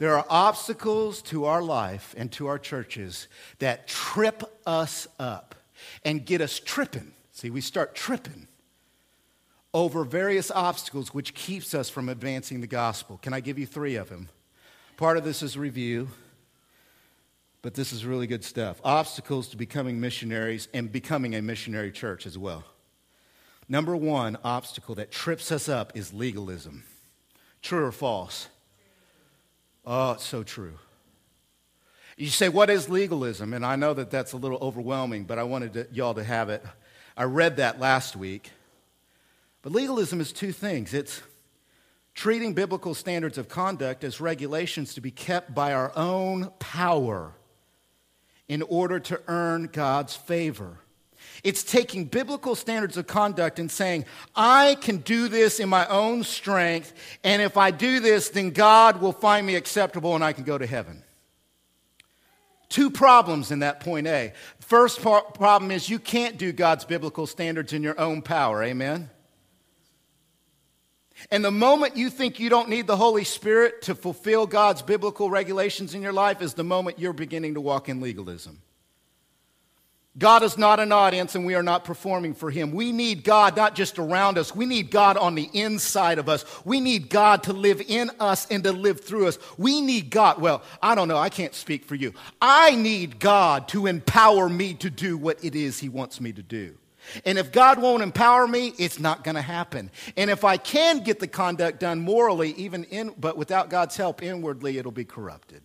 there 0.00 0.16
are 0.16 0.24
obstacles 0.30 1.20
to 1.20 1.44
our 1.44 1.62
life 1.62 2.14
and 2.16 2.32
to 2.32 2.46
our 2.46 2.58
churches 2.58 3.28
that 3.58 3.86
trip 3.86 4.42
us 4.66 5.06
up 5.18 5.54
and 6.06 6.24
get 6.24 6.40
us 6.40 6.58
tripping. 6.58 7.12
See, 7.32 7.50
we 7.50 7.60
start 7.60 7.94
tripping 7.94 8.48
over 9.74 10.04
various 10.04 10.50
obstacles 10.50 11.12
which 11.12 11.34
keeps 11.34 11.74
us 11.74 11.90
from 11.90 12.08
advancing 12.08 12.62
the 12.62 12.66
gospel. 12.66 13.18
Can 13.18 13.34
I 13.34 13.40
give 13.40 13.58
you 13.58 13.66
three 13.66 13.96
of 13.96 14.08
them? 14.08 14.30
Part 14.96 15.18
of 15.18 15.24
this 15.24 15.42
is 15.42 15.58
review, 15.58 16.08
but 17.60 17.74
this 17.74 17.92
is 17.92 18.06
really 18.06 18.26
good 18.26 18.42
stuff. 18.42 18.80
Obstacles 18.82 19.48
to 19.48 19.58
becoming 19.58 20.00
missionaries 20.00 20.68
and 20.72 20.90
becoming 20.90 21.34
a 21.34 21.42
missionary 21.42 21.92
church 21.92 22.24
as 22.24 22.38
well. 22.38 22.64
Number 23.68 23.94
one 23.94 24.38
obstacle 24.44 24.94
that 24.94 25.10
trips 25.10 25.52
us 25.52 25.68
up 25.68 25.92
is 25.94 26.14
legalism. 26.14 26.84
True 27.60 27.84
or 27.84 27.92
false? 27.92 28.48
Oh, 29.92 30.12
it's 30.12 30.24
so 30.24 30.44
true. 30.44 30.74
You 32.16 32.28
say, 32.28 32.48
what 32.48 32.70
is 32.70 32.88
legalism? 32.88 33.52
And 33.52 33.66
I 33.66 33.74
know 33.74 33.92
that 33.92 34.08
that's 34.08 34.32
a 34.32 34.36
little 34.36 34.58
overwhelming, 34.62 35.24
but 35.24 35.36
I 35.36 35.42
wanted 35.42 35.72
to, 35.72 35.88
y'all 35.90 36.14
to 36.14 36.22
have 36.22 36.48
it. 36.48 36.64
I 37.16 37.24
read 37.24 37.56
that 37.56 37.80
last 37.80 38.14
week. 38.14 38.52
But 39.62 39.72
legalism 39.72 40.20
is 40.20 40.30
two 40.30 40.52
things 40.52 40.94
it's 40.94 41.20
treating 42.14 42.54
biblical 42.54 42.94
standards 42.94 43.36
of 43.36 43.48
conduct 43.48 44.04
as 44.04 44.20
regulations 44.20 44.94
to 44.94 45.00
be 45.00 45.10
kept 45.10 45.56
by 45.56 45.72
our 45.72 45.90
own 45.96 46.52
power 46.60 47.32
in 48.46 48.62
order 48.62 49.00
to 49.00 49.20
earn 49.26 49.70
God's 49.72 50.14
favor. 50.14 50.78
It's 51.42 51.62
taking 51.62 52.04
biblical 52.04 52.54
standards 52.54 52.96
of 52.96 53.06
conduct 53.06 53.58
and 53.58 53.70
saying, 53.70 54.04
I 54.34 54.76
can 54.80 54.98
do 54.98 55.28
this 55.28 55.60
in 55.60 55.68
my 55.68 55.86
own 55.86 56.24
strength, 56.24 56.92
and 57.24 57.40
if 57.40 57.56
I 57.56 57.70
do 57.70 58.00
this, 58.00 58.28
then 58.28 58.50
God 58.50 59.00
will 59.00 59.12
find 59.12 59.46
me 59.46 59.54
acceptable 59.54 60.14
and 60.14 60.24
I 60.24 60.32
can 60.32 60.44
go 60.44 60.58
to 60.58 60.66
heaven. 60.66 61.02
Two 62.68 62.90
problems 62.90 63.50
in 63.50 63.58
that 63.60 63.80
point 63.80 64.06
A. 64.06 64.32
First 64.60 65.00
problem 65.00 65.70
is 65.72 65.90
you 65.90 65.98
can't 65.98 66.38
do 66.38 66.52
God's 66.52 66.84
biblical 66.84 67.26
standards 67.26 67.72
in 67.72 67.82
your 67.82 67.98
own 67.98 68.22
power. 68.22 68.62
Amen? 68.62 69.10
And 71.30 71.44
the 71.44 71.50
moment 71.50 71.96
you 71.96 72.08
think 72.08 72.38
you 72.38 72.48
don't 72.48 72.68
need 72.68 72.86
the 72.86 72.96
Holy 72.96 73.24
Spirit 73.24 73.82
to 73.82 73.94
fulfill 73.94 74.46
God's 74.46 74.82
biblical 74.82 75.28
regulations 75.28 75.94
in 75.94 76.00
your 76.00 76.12
life 76.12 76.40
is 76.40 76.54
the 76.54 76.64
moment 76.64 76.98
you're 76.98 77.12
beginning 77.12 77.54
to 77.54 77.60
walk 77.60 77.88
in 77.88 78.00
legalism. 78.00 78.62
God 80.18 80.42
is 80.42 80.58
not 80.58 80.80
an 80.80 80.90
audience 80.90 81.36
and 81.36 81.46
we 81.46 81.54
are 81.54 81.62
not 81.62 81.84
performing 81.84 82.34
for 82.34 82.50
Him. 82.50 82.72
We 82.72 82.90
need 82.90 83.22
God 83.22 83.56
not 83.56 83.76
just 83.76 83.98
around 83.98 84.38
us, 84.38 84.54
we 84.54 84.66
need 84.66 84.90
God 84.90 85.16
on 85.16 85.36
the 85.36 85.48
inside 85.52 86.18
of 86.18 86.28
us. 86.28 86.44
We 86.64 86.80
need 86.80 87.10
God 87.10 87.44
to 87.44 87.52
live 87.52 87.80
in 87.80 88.10
us 88.18 88.46
and 88.50 88.64
to 88.64 88.72
live 88.72 89.00
through 89.00 89.28
us. 89.28 89.38
We 89.56 89.80
need 89.80 90.10
God. 90.10 90.40
Well, 90.40 90.62
I 90.82 90.96
don't 90.96 91.06
know, 91.06 91.16
I 91.16 91.28
can't 91.28 91.54
speak 91.54 91.84
for 91.84 91.94
you. 91.94 92.12
I 92.42 92.74
need 92.74 93.20
God 93.20 93.68
to 93.68 93.86
empower 93.86 94.48
me 94.48 94.74
to 94.74 94.90
do 94.90 95.16
what 95.16 95.44
it 95.44 95.54
is 95.54 95.78
He 95.78 95.88
wants 95.88 96.20
me 96.20 96.32
to 96.32 96.42
do. 96.42 96.76
And 97.24 97.38
if 97.38 97.52
God 97.52 97.80
won't 97.80 98.02
empower 98.02 98.46
me, 98.46 98.74
it's 98.78 98.98
not 98.98 99.24
going 99.24 99.36
to 99.36 99.42
happen. 99.42 99.90
And 100.16 100.28
if 100.28 100.44
I 100.44 100.56
can 100.56 101.02
get 101.02 101.18
the 101.18 101.28
conduct 101.28 101.80
done 101.80 102.00
morally, 102.00 102.52
even 102.52 102.84
in, 102.84 103.14
but 103.18 103.36
without 103.36 103.70
God's 103.70 103.96
help 103.96 104.22
inwardly, 104.22 104.76
it'll 104.76 104.92
be 104.92 105.04
corrupted. 105.04 105.62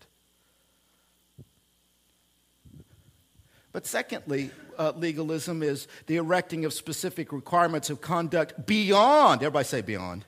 But 3.75 3.85
secondly, 3.85 4.51
uh, 4.77 4.93
legalism 4.95 5.61
is 5.61 5.89
the 6.05 6.15
erecting 6.15 6.63
of 6.63 6.71
specific 6.71 7.33
requirements 7.33 7.89
of 7.89 7.99
conduct 7.99 8.65
beyond, 8.65 9.41
everybody 9.41 9.65
say 9.65 9.81
beyond, 9.81 10.23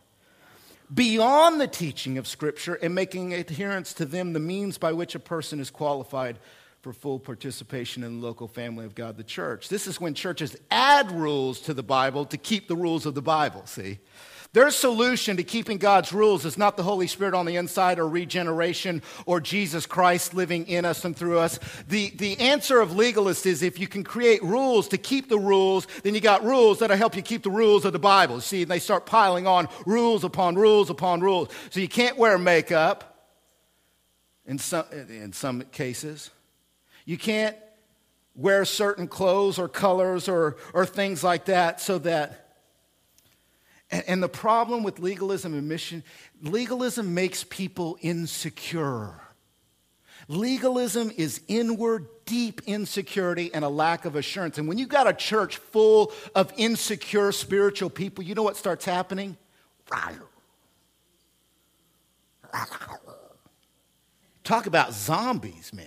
beyond 0.93 1.61
the 1.61 1.67
teaching 1.67 2.17
of 2.17 2.27
Scripture 2.27 2.73
and 2.73 2.93
making 2.93 3.33
adherence 3.33 3.93
to 3.93 4.05
them 4.05 4.33
the 4.33 4.41
means 4.41 4.77
by 4.77 4.91
which 4.91 5.15
a 5.15 5.19
person 5.19 5.61
is 5.61 5.69
qualified 5.69 6.39
for 6.81 6.91
full 6.91 7.19
participation 7.19 8.03
in 8.03 8.19
the 8.19 8.27
local 8.27 8.49
family 8.49 8.85
of 8.85 8.95
God, 8.95 9.15
the 9.15 9.23
church. 9.23 9.69
This 9.69 9.87
is 9.87 10.01
when 10.01 10.13
churches 10.13 10.57
add 10.69 11.09
rules 11.09 11.61
to 11.61 11.73
the 11.73 11.81
Bible 11.81 12.25
to 12.25 12.37
keep 12.37 12.67
the 12.67 12.75
rules 12.75 13.05
of 13.05 13.15
the 13.15 13.21
Bible, 13.21 13.65
see? 13.65 13.99
Their 14.53 14.71
solution 14.71 15.37
to 15.37 15.43
keeping 15.43 15.77
God's 15.77 16.13
rules 16.13 16.45
is 16.45 16.57
not 16.57 16.77
the 16.77 16.83
Holy 16.83 17.07
Spirit 17.07 17.33
on 17.33 17.45
the 17.45 17.57
inside 17.57 17.99
or 17.99 18.07
regeneration 18.07 19.01
or 19.25 19.39
Jesus 19.39 19.85
Christ 19.85 20.33
living 20.33 20.67
in 20.67 20.85
us 20.85 21.05
and 21.05 21.15
through 21.15 21.39
us. 21.39 21.59
The, 21.87 22.11
the 22.11 22.39
answer 22.39 22.79
of 22.79 22.91
legalists 22.91 23.45
is 23.45 23.61
if 23.61 23.79
you 23.79 23.87
can 23.87 24.03
create 24.03 24.41
rules 24.41 24.87
to 24.89 24.97
keep 24.97 25.29
the 25.29 25.37
rules, 25.37 25.87
then 26.03 26.15
you 26.15 26.21
got 26.21 26.43
rules 26.43 26.79
that'll 26.79 26.97
help 26.97 27.15
you 27.15 27.21
keep 27.21 27.43
the 27.43 27.51
rules 27.51 27.85
of 27.85 27.93
the 27.93 27.99
Bible. 27.99 28.41
See, 28.41 28.63
they 28.63 28.79
start 28.79 29.05
piling 29.05 29.47
on 29.47 29.67
rules 29.85 30.23
upon 30.23 30.55
rules 30.55 30.89
upon 30.89 31.19
rules. 31.19 31.49
So 31.69 31.79
you 31.79 31.89
can't 31.89 32.17
wear 32.17 32.37
makeup 32.37 33.31
in 34.45 34.57
some, 34.57 34.85
in 34.91 35.33
some 35.33 35.61
cases. 35.63 36.31
You 37.05 37.17
can't 37.17 37.55
wear 38.33 38.65
certain 38.65 39.07
clothes 39.07 39.59
or 39.59 39.67
colors 39.67 40.29
or, 40.29 40.57
or 40.73 40.85
things 40.85 41.23
like 41.23 41.45
that 41.45 41.81
so 41.81 41.97
that 41.99 42.46
and 43.89 44.21
the 44.21 44.29
problem 44.29 44.83
with 44.83 44.99
legalism 44.99 45.53
and 45.53 45.67
mission, 45.67 46.03
legalism 46.41 47.13
makes 47.13 47.43
people 47.45 47.97
insecure. 48.01 49.13
Legalism 50.27 51.11
is 51.15 51.41
inward, 51.47 52.07
deep 52.25 52.61
insecurity 52.65 53.53
and 53.53 53.63
a 53.63 53.69
lack 53.69 54.03
of 54.03 54.17
assurance. 54.17 54.57
And 54.57 54.67
when 54.67 54.77
you've 54.77 54.89
got 54.89 55.07
a 55.07 55.13
church 55.13 55.57
full 55.57 56.11
of 56.35 56.51
insecure 56.57 57.31
spiritual 57.31 57.89
people, 57.89 58.25
you 58.25 58.35
know 58.35 58.43
what 58.43 58.57
starts 58.57 58.83
happening? 58.83 59.37
Talk 64.43 64.65
about 64.65 64.93
zombies, 64.93 65.71
man. 65.73 65.85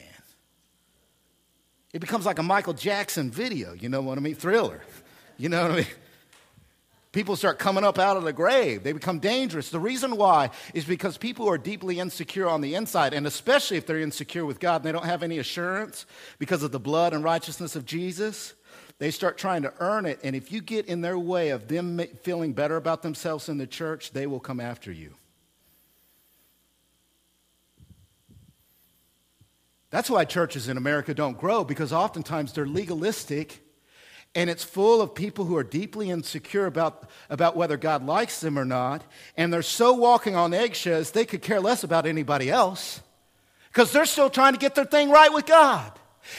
It 1.92 1.98
becomes 1.98 2.24
like 2.24 2.38
a 2.38 2.42
Michael 2.42 2.72
Jackson 2.72 3.30
video, 3.30 3.72
you 3.72 3.88
know 3.88 4.00
what 4.00 4.16
I 4.16 4.20
mean? 4.20 4.36
Thriller. 4.36 4.80
You 5.36 5.48
know 5.48 5.62
what 5.62 5.70
I 5.72 5.76
mean? 5.76 5.86
People 7.12 7.34
start 7.34 7.58
coming 7.58 7.82
up 7.82 7.98
out 7.98 8.16
of 8.16 8.22
the 8.22 8.32
grave. 8.32 8.84
They 8.84 8.92
become 8.92 9.18
dangerous. 9.18 9.70
The 9.70 9.80
reason 9.80 10.16
why 10.16 10.50
is 10.74 10.84
because 10.84 11.18
people 11.18 11.48
are 11.48 11.58
deeply 11.58 11.98
insecure 11.98 12.48
on 12.48 12.60
the 12.60 12.76
inside, 12.76 13.14
and 13.14 13.26
especially 13.26 13.76
if 13.76 13.86
they're 13.86 13.98
insecure 13.98 14.46
with 14.46 14.60
God 14.60 14.76
and 14.76 14.84
they 14.84 14.92
don't 14.92 15.04
have 15.04 15.24
any 15.24 15.38
assurance 15.38 16.06
because 16.38 16.62
of 16.62 16.70
the 16.70 16.78
blood 16.78 17.12
and 17.12 17.24
righteousness 17.24 17.74
of 17.74 17.84
Jesus, 17.84 18.54
they 18.98 19.10
start 19.10 19.38
trying 19.38 19.62
to 19.62 19.72
earn 19.80 20.06
it. 20.06 20.20
And 20.22 20.36
if 20.36 20.52
you 20.52 20.60
get 20.60 20.86
in 20.86 21.00
their 21.00 21.18
way 21.18 21.50
of 21.50 21.66
them 21.66 21.98
feeling 22.22 22.52
better 22.52 22.76
about 22.76 23.02
themselves 23.02 23.48
in 23.48 23.58
the 23.58 23.66
church, 23.66 24.12
they 24.12 24.28
will 24.28 24.40
come 24.40 24.60
after 24.60 24.92
you. 24.92 25.14
That's 29.90 30.08
why 30.08 30.24
churches 30.26 30.68
in 30.68 30.76
America 30.76 31.12
don't 31.12 31.36
grow 31.36 31.64
because 31.64 31.92
oftentimes 31.92 32.52
they're 32.52 32.66
legalistic 32.66 33.60
and 34.34 34.48
it's 34.48 34.62
full 34.62 35.00
of 35.00 35.14
people 35.14 35.44
who 35.44 35.56
are 35.56 35.64
deeply 35.64 36.10
insecure 36.10 36.66
about, 36.66 37.08
about 37.28 37.56
whether 37.56 37.76
God 37.76 38.04
likes 38.04 38.40
them 38.40 38.58
or 38.58 38.64
not, 38.64 39.02
and 39.36 39.52
they're 39.52 39.62
so 39.62 39.92
walking 39.92 40.36
on 40.36 40.54
eggshells 40.54 41.10
they 41.10 41.24
could 41.24 41.42
care 41.42 41.60
less 41.60 41.82
about 41.82 42.06
anybody 42.06 42.50
else 42.50 43.00
because 43.72 43.92
they're 43.92 44.06
still 44.06 44.30
trying 44.30 44.52
to 44.52 44.58
get 44.58 44.74
their 44.74 44.84
thing 44.84 45.10
right 45.10 45.32
with 45.32 45.46
God. 45.46 45.92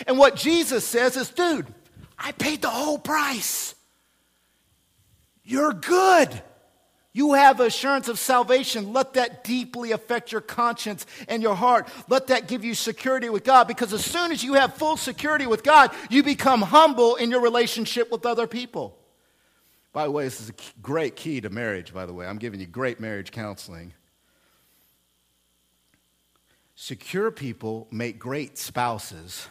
And 0.08 0.18
what 0.18 0.36
Jesus 0.36 0.86
says 0.86 1.18
is, 1.18 1.30
dude, 1.30 1.68
I 2.18 2.32
paid 2.34 2.62
the 2.62 2.70
whole 2.70 3.00
price. 3.00 3.76
You're 5.44 5.74
good. 5.74 6.42
You 7.14 7.34
have 7.34 7.60
assurance 7.60 8.08
of 8.08 8.18
salvation. 8.18 8.94
Let 8.94 9.14
that 9.14 9.44
deeply 9.44 9.92
affect 9.92 10.32
your 10.32 10.40
conscience 10.40 11.06
and 11.28 11.44
your 11.44 11.56
heart. 11.56 11.90
Let 12.08 12.28
that 12.28 12.48
give 12.48 12.64
you 12.64 12.74
security 12.74 13.30
with 13.30 13.44
God 13.44 13.68
because 13.68 13.92
as 13.92 14.06
soon 14.06 14.32
as 14.32 14.44
you 14.44 14.54
have 14.54 14.76
full 14.76 14.96
security 14.96 15.46
with 15.46 15.64
God, 15.64 15.92
you 16.10 16.24
become 16.24 16.62
humble 16.62 17.16
in 17.16 17.30
your 17.30 17.42
relationship 17.42 18.12
with 18.12 18.26
other 18.26 18.48
people. 18.48 18.98
By 19.92 20.06
the 20.06 20.12
way, 20.12 20.24
this 20.24 20.40
is 20.40 20.50
a 20.50 20.54
great 20.82 21.18
key 21.18 21.42
to 21.42 21.50
marriage, 21.50 21.94
by 21.94 22.06
the 22.06 22.14
way. 22.14 22.26
I'm 22.26 22.38
giving 22.38 22.62
you 22.62 22.66
great 22.66 23.02
marriage 23.02 23.32
counseling. 23.32 23.94
Secure 26.76 27.30
people 27.30 27.90
make 27.92 28.18
great 28.20 28.58
spouses. 28.58 29.50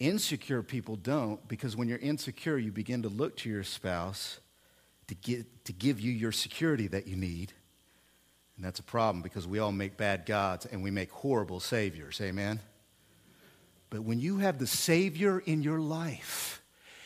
Insecure 0.00 0.62
people 0.62 0.96
don't 0.96 1.46
because 1.46 1.76
when 1.76 1.86
you're 1.86 1.98
insecure, 1.98 2.56
you 2.56 2.72
begin 2.72 3.02
to 3.02 3.10
look 3.10 3.36
to 3.36 3.50
your 3.50 3.62
spouse 3.62 4.40
to, 5.12 5.32
get, 5.32 5.64
to 5.66 5.72
give 5.72 6.00
you 6.00 6.10
your 6.10 6.32
security 6.32 6.88
that 6.88 7.06
you 7.06 7.16
need. 7.16 7.52
And 8.56 8.64
that's 8.64 8.80
a 8.80 8.84
problem 8.84 9.22
because 9.22 9.46
we 9.46 9.58
all 9.58 9.72
make 9.72 9.96
bad 9.96 10.24
gods 10.24 10.66
and 10.66 10.82
we 10.82 10.90
make 10.90 11.10
horrible 11.10 11.60
saviors. 11.60 12.20
Amen? 12.20 12.60
But 13.90 14.04
when 14.04 14.20
you 14.20 14.38
have 14.38 14.58
the 14.58 14.66
Savior 14.66 15.38
in 15.38 15.62
your 15.62 15.80
life, 15.80 16.62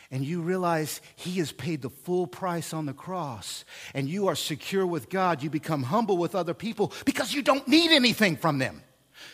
and 0.09 0.23
you 0.23 0.41
realize 0.41 1.01
He 1.17 1.39
has 1.39 1.51
paid 1.51 1.81
the 1.81 1.89
full 1.89 2.27
price 2.27 2.73
on 2.73 2.85
the 2.85 2.93
cross, 2.93 3.65
and 3.93 4.07
you 4.07 4.27
are 4.27 4.35
secure 4.35 4.87
with 4.87 5.09
God, 5.09 5.43
you 5.43 5.49
become 5.49 5.83
humble 5.83 6.17
with 6.17 6.33
other 6.33 6.53
people 6.53 6.93
because 7.03 7.33
you 7.33 7.41
don't 7.41 7.67
need 7.67 7.91
anything 7.91 8.37
from 8.37 8.57
them. 8.57 8.81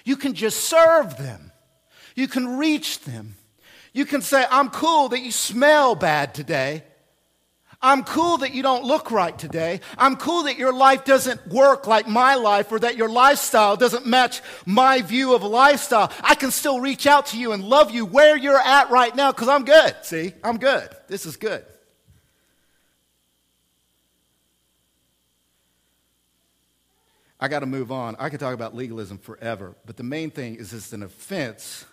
You 0.03 0.15
can 0.15 0.33
just 0.33 0.62
serve 0.62 1.15
them, 1.17 1.51
you 2.15 2.27
can 2.27 2.57
reach 2.57 3.01
them. 3.01 3.36
You 3.95 4.05
can 4.05 4.23
say, 4.23 4.43
I'm 4.49 4.71
cool 4.71 5.09
that 5.09 5.19
you 5.19 5.31
smell 5.31 5.93
bad 5.93 6.33
today, 6.33 6.83
I'm 7.83 8.05
cool 8.05 8.37
that 8.37 8.53
you 8.53 8.63
don't 8.63 8.85
look 8.85 9.11
right 9.11 9.37
today. 9.37 9.81
I'm 9.97 10.15
cool 10.15 10.43
that 10.43 10.57
your 10.57 10.71
life 10.71 11.03
doesn't 11.03 11.45
work 11.47 11.85
like 11.85 12.07
my 12.07 12.35
life 12.35 12.71
or 12.71 12.79
that 12.79 12.95
your 12.95 13.09
lifestyle 13.09 13.75
doesn't 13.75 14.05
match 14.05 14.41
my 14.65 15.01
view 15.01 15.35
of 15.35 15.41
a 15.41 15.47
lifestyle. 15.47 16.09
I 16.21 16.35
can 16.35 16.49
still 16.49 16.79
reach 16.79 17.05
out 17.05 17.25
to 17.27 17.37
you 17.37 17.51
and 17.51 17.61
love 17.61 17.91
you 17.91 18.05
where 18.05 18.37
you're 18.37 18.57
at 18.57 18.89
right 18.89 19.13
now 19.13 19.33
because 19.33 19.49
I'm 19.49 19.65
good. 19.65 19.95
See, 20.03 20.31
I'm 20.45 20.57
good. 20.57 20.89
This 21.09 21.25
is 21.25 21.35
good. 21.35 21.65
I 27.37 27.49
got 27.49 27.59
to 27.59 27.65
move 27.65 27.91
on. 27.91 28.15
I 28.17 28.29
could 28.29 28.39
talk 28.39 28.53
about 28.53 28.73
legalism 28.73 29.17
forever, 29.17 29.75
but 29.85 29.97
the 29.97 30.03
main 30.03 30.31
thing 30.31 30.55
is 30.55 30.71
it's 30.71 30.93
an 30.93 31.03
offense 31.03 31.83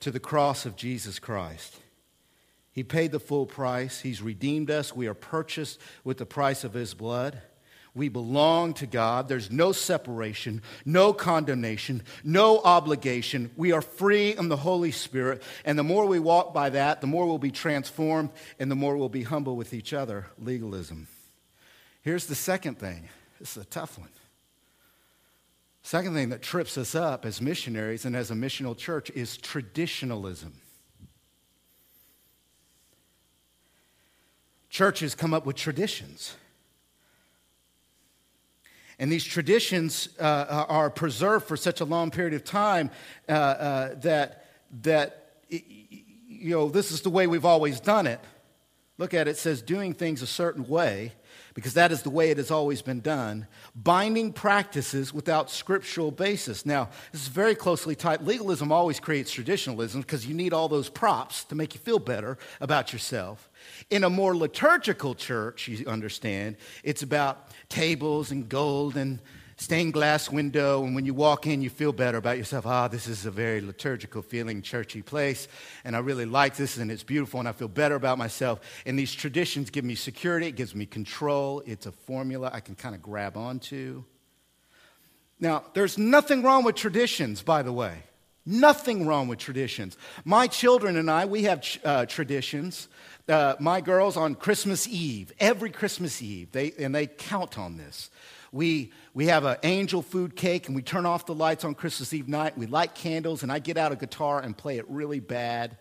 to 0.00 0.10
the 0.10 0.18
cross 0.18 0.66
of 0.66 0.74
Jesus 0.74 1.20
Christ. 1.20 1.78
He 2.76 2.84
paid 2.84 3.10
the 3.10 3.18
full 3.18 3.46
price. 3.46 4.00
He's 4.00 4.20
redeemed 4.20 4.70
us. 4.70 4.94
We 4.94 5.06
are 5.06 5.14
purchased 5.14 5.80
with 6.04 6.18
the 6.18 6.26
price 6.26 6.62
of 6.62 6.74
His 6.74 6.92
blood. 6.92 7.40
We 7.94 8.10
belong 8.10 8.74
to 8.74 8.86
God. 8.86 9.28
There's 9.28 9.50
no 9.50 9.72
separation, 9.72 10.60
no 10.84 11.14
condemnation, 11.14 12.02
no 12.22 12.60
obligation. 12.60 13.50
We 13.56 13.72
are 13.72 13.80
free 13.80 14.36
in 14.36 14.50
the 14.50 14.58
Holy 14.58 14.90
Spirit. 14.90 15.42
And 15.64 15.78
the 15.78 15.84
more 15.84 16.04
we 16.04 16.18
walk 16.18 16.52
by 16.52 16.68
that, 16.68 17.00
the 17.00 17.06
more 17.06 17.24
we'll 17.24 17.38
be 17.38 17.50
transformed 17.50 18.28
and 18.58 18.70
the 18.70 18.76
more 18.76 18.98
we'll 18.98 19.08
be 19.08 19.22
humble 19.22 19.56
with 19.56 19.72
each 19.72 19.94
other. 19.94 20.26
Legalism. 20.38 21.08
Here's 22.02 22.26
the 22.26 22.34
second 22.34 22.78
thing 22.78 23.08
this 23.40 23.56
is 23.56 23.62
a 23.62 23.66
tough 23.66 23.98
one. 23.98 24.10
Second 25.80 26.12
thing 26.12 26.28
that 26.28 26.42
trips 26.42 26.76
us 26.76 26.94
up 26.94 27.24
as 27.24 27.40
missionaries 27.40 28.04
and 28.04 28.14
as 28.14 28.30
a 28.30 28.34
missional 28.34 28.76
church 28.76 29.08
is 29.14 29.38
traditionalism. 29.38 30.60
Churches 34.68 35.14
come 35.14 35.34
up 35.34 35.46
with 35.46 35.56
traditions. 35.56 36.34
And 38.98 39.12
these 39.12 39.24
traditions 39.24 40.08
uh, 40.18 40.64
are 40.68 40.88
preserved 40.88 41.46
for 41.46 41.56
such 41.56 41.80
a 41.80 41.84
long 41.84 42.10
period 42.10 42.34
of 42.34 42.44
time 42.44 42.90
uh, 43.28 43.32
uh, 43.32 43.94
that, 43.96 44.46
that, 44.82 45.34
you 45.48 46.50
know, 46.50 46.68
this 46.68 46.90
is 46.90 47.02
the 47.02 47.10
way 47.10 47.26
we've 47.26 47.44
always 47.44 47.78
done 47.78 48.06
it. 48.06 48.20
Look 48.98 49.12
at 49.12 49.28
it, 49.28 49.32
it 49.32 49.36
says 49.36 49.60
doing 49.60 49.92
things 49.92 50.22
a 50.22 50.26
certain 50.26 50.66
way 50.66 51.12
because 51.52 51.74
that 51.74 51.92
is 51.92 52.02
the 52.02 52.10
way 52.10 52.30
it 52.30 52.36
has 52.36 52.50
always 52.50 52.82
been 52.82 53.00
done, 53.00 53.46
binding 53.74 54.30
practices 54.32 55.12
without 55.12 55.50
scriptural 55.50 56.10
basis. 56.10 56.66
Now, 56.66 56.90
this 57.12 57.22
is 57.22 57.28
very 57.28 57.54
closely 57.54 57.94
tied. 57.94 58.22
Legalism 58.22 58.70
always 58.70 59.00
creates 59.00 59.30
traditionalism 59.30 60.02
because 60.02 60.26
you 60.26 60.34
need 60.34 60.52
all 60.52 60.68
those 60.68 60.90
props 60.90 61.44
to 61.44 61.54
make 61.54 61.74
you 61.74 61.80
feel 61.80 61.98
better 61.98 62.36
about 62.60 62.92
yourself. 62.92 63.50
In 63.90 64.04
a 64.04 64.10
more 64.10 64.36
liturgical 64.36 65.14
church, 65.14 65.68
you 65.68 65.86
understand, 65.86 66.56
it's 66.82 67.02
about 67.02 67.48
tables 67.68 68.30
and 68.30 68.48
gold 68.48 68.96
and 68.96 69.20
stained 69.58 69.94
glass 69.94 70.30
window, 70.30 70.84
and 70.84 70.94
when 70.94 71.06
you 71.06 71.14
walk 71.14 71.46
in, 71.46 71.62
you 71.62 71.70
feel 71.70 71.92
better 71.92 72.18
about 72.18 72.36
yourself. 72.36 72.66
Ah, 72.66 72.88
this 72.88 73.06
is 73.06 73.24
a 73.24 73.30
very 73.30 73.60
liturgical 73.60 74.20
feeling, 74.20 74.60
churchy 74.60 75.00
place, 75.00 75.48
and 75.84 75.96
I 75.96 76.00
really 76.00 76.26
like 76.26 76.56
this, 76.56 76.76
and 76.76 76.90
it's 76.90 77.02
beautiful, 77.02 77.40
and 77.40 77.48
I 77.48 77.52
feel 77.52 77.68
better 77.68 77.94
about 77.94 78.18
myself. 78.18 78.60
And 78.84 78.98
these 78.98 79.14
traditions 79.14 79.70
give 79.70 79.84
me 79.84 79.94
security, 79.94 80.46
it 80.48 80.56
gives 80.56 80.74
me 80.74 80.84
control. 80.84 81.62
It's 81.64 81.86
a 81.86 81.92
formula 81.92 82.50
I 82.52 82.60
can 82.60 82.74
kind 82.74 82.94
of 82.94 83.00
grab 83.00 83.36
onto. 83.36 84.04
Now, 85.40 85.64
there's 85.74 85.96
nothing 85.96 86.42
wrong 86.42 86.64
with 86.64 86.76
traditions, 86.76 87.42
by 87.42 87.62
the 87.62 87.72
way. 87.72 88.02
Nothing 88.44 89.06
wrong 89.06 89.26
with 89.26 89.38
traditions. 89.38 89.96
My 90.24 90.46
children 90.46 90.96
and 90.96 91.10
I, 91.10 91.24
we 91.24 91.42
have 91.44 91.66
uh, 91.84 92.06
traditions. 92.06 92.88
Uh, 93.28 93.56
my 93.58 93.80
girls 93.80 94.16
on 94.16 94.36
Christmas 94.36 94.86
Eve, 94.86 95.32
every 95.40 95.70
Christmas 95.70 96.22
Eve, 96.22 96.52
they, 96.52 96.72
and 96.78 96.94
they 96.94 97.08
count 97.08 97.58
on 97.58 97.76
this. 97.76 98.08
We, 98.52 98.92
we 99.14 99.26
have 99.26 99.44
an 99.44 99.56
angel 99.64 100.00
food 100.00 100.36
cake 100.36 100.68
and 100.68 100.76
we 100.76 100.82
turn 100.82 101.06
off 101.06 101.26
the 101.26 101.34
lights 101.34 101.64
on 101.64 101.74
Christmas 101.74 102.12
Eve 102.12 102.28
night. 102.28 102.56
We 102.56 102.66
light 102.66 102.94
candles 102.94 103.42
and 103.42 103.50
I 103.50 103.58
get 103.58 103.76
out 103.76 103.90
a 103.90 103.96
guitar 103.96 104.40
and 104.40 104.56
play 104.56 104.78
it 104.78 104.84
really 104.88 105.18
bad. 105.18 105.76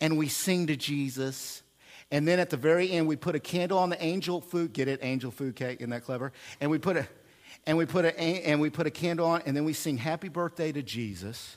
And 0.00 0.16
we 0.16 0.28
sing 0.28 0.68
to 0.68 0.76
Jesus. 0.76 1.62
And 2.12 2.28
then 2.28 2.38
at 2.38 2.50
the 2.50 2.56
very 2.56 2.92
end, 2.92 3.08
we 3.08 3.16
put 3.16 3.34
a 3.34 3.40
candle 3.40 3.78
on 3.78 3.90
the 3.90 4.02
angel 4.02 4.40
food. 4.40 4.72
Get 4.72 4.86
it? 4.86 5.00
Angel 5.02 5.32
food 5.32 5.56
cake. 5.56 5.80
Isn't 5.80 5.90
that 5.90 6.04
clever? 6.04 6.32
And 6.60 6.70
we 6.70 6.78
put 6.78 6.96
a, 6.96 7.08
and 7.66 7.76
we 7.76 7.84
put 7.84 8.04
a, 8.04 8.18
and 8.18 8.60
we 8.60 8.70
put 8.70 8.86
a 8.86 8.90
candle 8.90 9.26
on, 9.26 9.42
and 9.44 9.56
then 9.56 9.64
we 9.64 9.72
sing 9.72 9.96
happy 9.96 10.28
birthday 10.28 10.70
to 10.70 10.82
Jesus. 10.82 11.56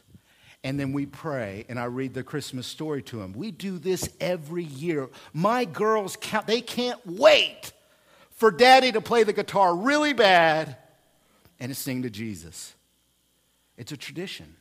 And 0.64 0.78
then 0.78 0.92
we 0.92 1.06
pray, 1.06 1.66
and 1.70 1.80
I 1.80 1.86
read 1.86 2.14
the 2.14 2.24
Christmas 2.24 2.68
story 2.68 3.02
to 3.04 3.18
them. 3.18 3.32
We 3.34 3.52
do 3.52 3.80
this 3.80 4.10
every 4.20 4.66
year. 4.66 5.10
My 5.32 5.64
girls, 5.64 6.18
count, 6.20 6.48
they 6.48 6.60
can't 6.60 7.00
wait 7.06 7.72
for 8.32 8.52
daddy 8.52 8.92
to 8.92 9.02
play 9.02 9.24
the 9.24 9.34
guitar 9.34 9.76
really 9.76 10.12
bad 10.12 10.76
and 11.60 11.70
to 11.70 11.76
sing 11.76 12.04
to 12.04 12.10
Jesus. 12.10 12.76
It's 13.78 13.94
a 13.94 13.98
tradition. 13.98 14.58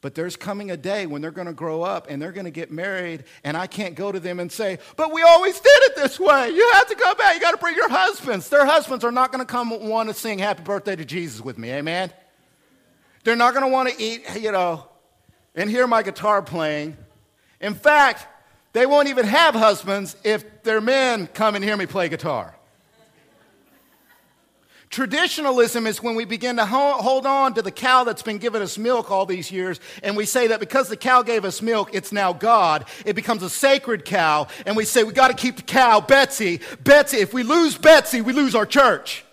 But 0.00 0.14
there's 0.14 0.36
coming 0.36 0.70
a 0.70 0.76
day 0.76 1.06
when 1.06 1.20
they're 1.20 1.32
going 1.32 1.48
to 1.48 1.52
grow 1.52 1.82
up 1.82 2.06
and 2.08 2.22
they're 2.22 2.30
going 2.30 2.44
to 2.44 2.52
get 2.52 2.70
married, 2.70 3.24
and 3.42 3.56
I 3.56 3.66
can't 3.66 3.96
go 3.96 4.12
to 4.12 4.20
them 4.20 4.38
and 4.38 4.52
say, 4.52 4.78
But 4.94 5.12
we 5.12 5.22
always 5.22 5.58
did 5.58 5.82
it 5.84 5.96
this 5.96 6.20
way. 6.20 6.50
You 6.50 6.70
have 6.74 6.88
to 6.88 6.94
go 6.94 7.14
back. 7.14 7.34
You 7.34 7.40
got 7.40 7.52
to 7.52 7.56
bring 7.56 7.74
your 7.74 7.88
husbands. 7.88 8.48
Their 8.48 8.66
husbands 8.66 9.04
are 9.04 9.10
not 9.10 9.32
going 9.32 9.44
to 9.44 9.50
come 9.50 9.88
want 9.88 10.08
to 10.10 10.14
sing 10.14 10.38
Happy 10.38 10.62
Birthday 10.62 10.94
to 10.94 11.04
Jesus 11.04 11.40
with 11.40 11.58
me. 11.58 11.72
Amen? 11.72 12.12
They're 13.26 13.34
not 13.34 13.54
going 13.54 13.66
to 13.66 13.72
want 13.72 13.88
to 13.88 14.00
eat, 14.00 14.22
you 14.38 14.52
know, 14.52 14.86
and 15.56 15.68
hear 15.68 15.88
my 15.88 16.04
guitar 16.04 16.40
playing. 16.42 16.96
In 17.60 17.74
fact, 17.74 18.24
they 18.72 18.86
won't 18.86 19.08
even 19.08 19.26
have 19.26 19.56
husbands 19.56 20.14
if 20.22 20.62
their 20.62 20.80
men 20.80 21.26
come 21.26 21.56
and 21.56 21.64
hear 21.64 21.76
me 21.76 21.86
play 21.86 22.08
guitar. 22.08 22.54
Traditionalism 24.90 25.88
is 25.88 26.00
when 26.00 26.14
we 26.14 26.24
begin 26.24 26.54
to 26.58 26.66
hold 26.66 27.26
on 27.26 27.54
to 27.54 27.62
the 27.62 27.72
cow 27.72 28.04
that's 28.04 28.22
been 28.22 28.38
giving 28.38 28.62
us 28.62 28.78
milk 28.78 29.10
all 29.10 29.26
these 29.26 29.50
years, 29.50 29.80
and 30.04 30.16
we 30.16 30.24
say 30.24 30.46
that 30.46 30.60
because 30.60 30.88
the 30.88 30.96
cow 30.96 31.22
gave 31.22 31.44
us 31.44 31.60
milk, 31.60 31.90
it's 31.92 32.12
now 32.12 32.32
God. 32.32 32.84
It 33.04 33.14
becomes 33.14 33.42
a 33.42 33.50
sacred 33.50 34.04
cow, 34.04 34.46
and 34.64 34.76
we 34.76 34.84
say 34.84 35.02
we 35.02 35.12
got 35.12 35.28
to 35.28 35.34
keep 35.34 35.56
the 35.56 35.62
cow, 35.62 36.00
Betsy. 36.00 36.60
Betsy, 36.84 37.16
if 37.16 37.34
we 37.34 37.42
lose 37.42 37.76
Betsy, 37.76 38.20
we 38.20 38.32
lose 38.32 38.54
our 38.54 38.66
church. 38.66 39.24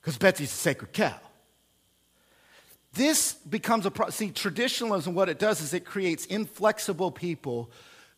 Because 0.00 0.16
Betsy's 0.16 0.52
a 0.52 0.54
sacred 0.54 0.92
cow. 0.92 1.16
This 2.94 3.32
becomes 3.32 3.86
a 3.86 3.90
pro- 3.90 4.10
see 4.10 4.30
traditionalism. 4.30 5.14
What 5.14 5.28
it 5.28 5.38
does 5.38 5.60
is 5.60 5.72
it 5.72 5.84
creates 5.84 6.26
inflexible 6.26 7.10
people 7.10 7.70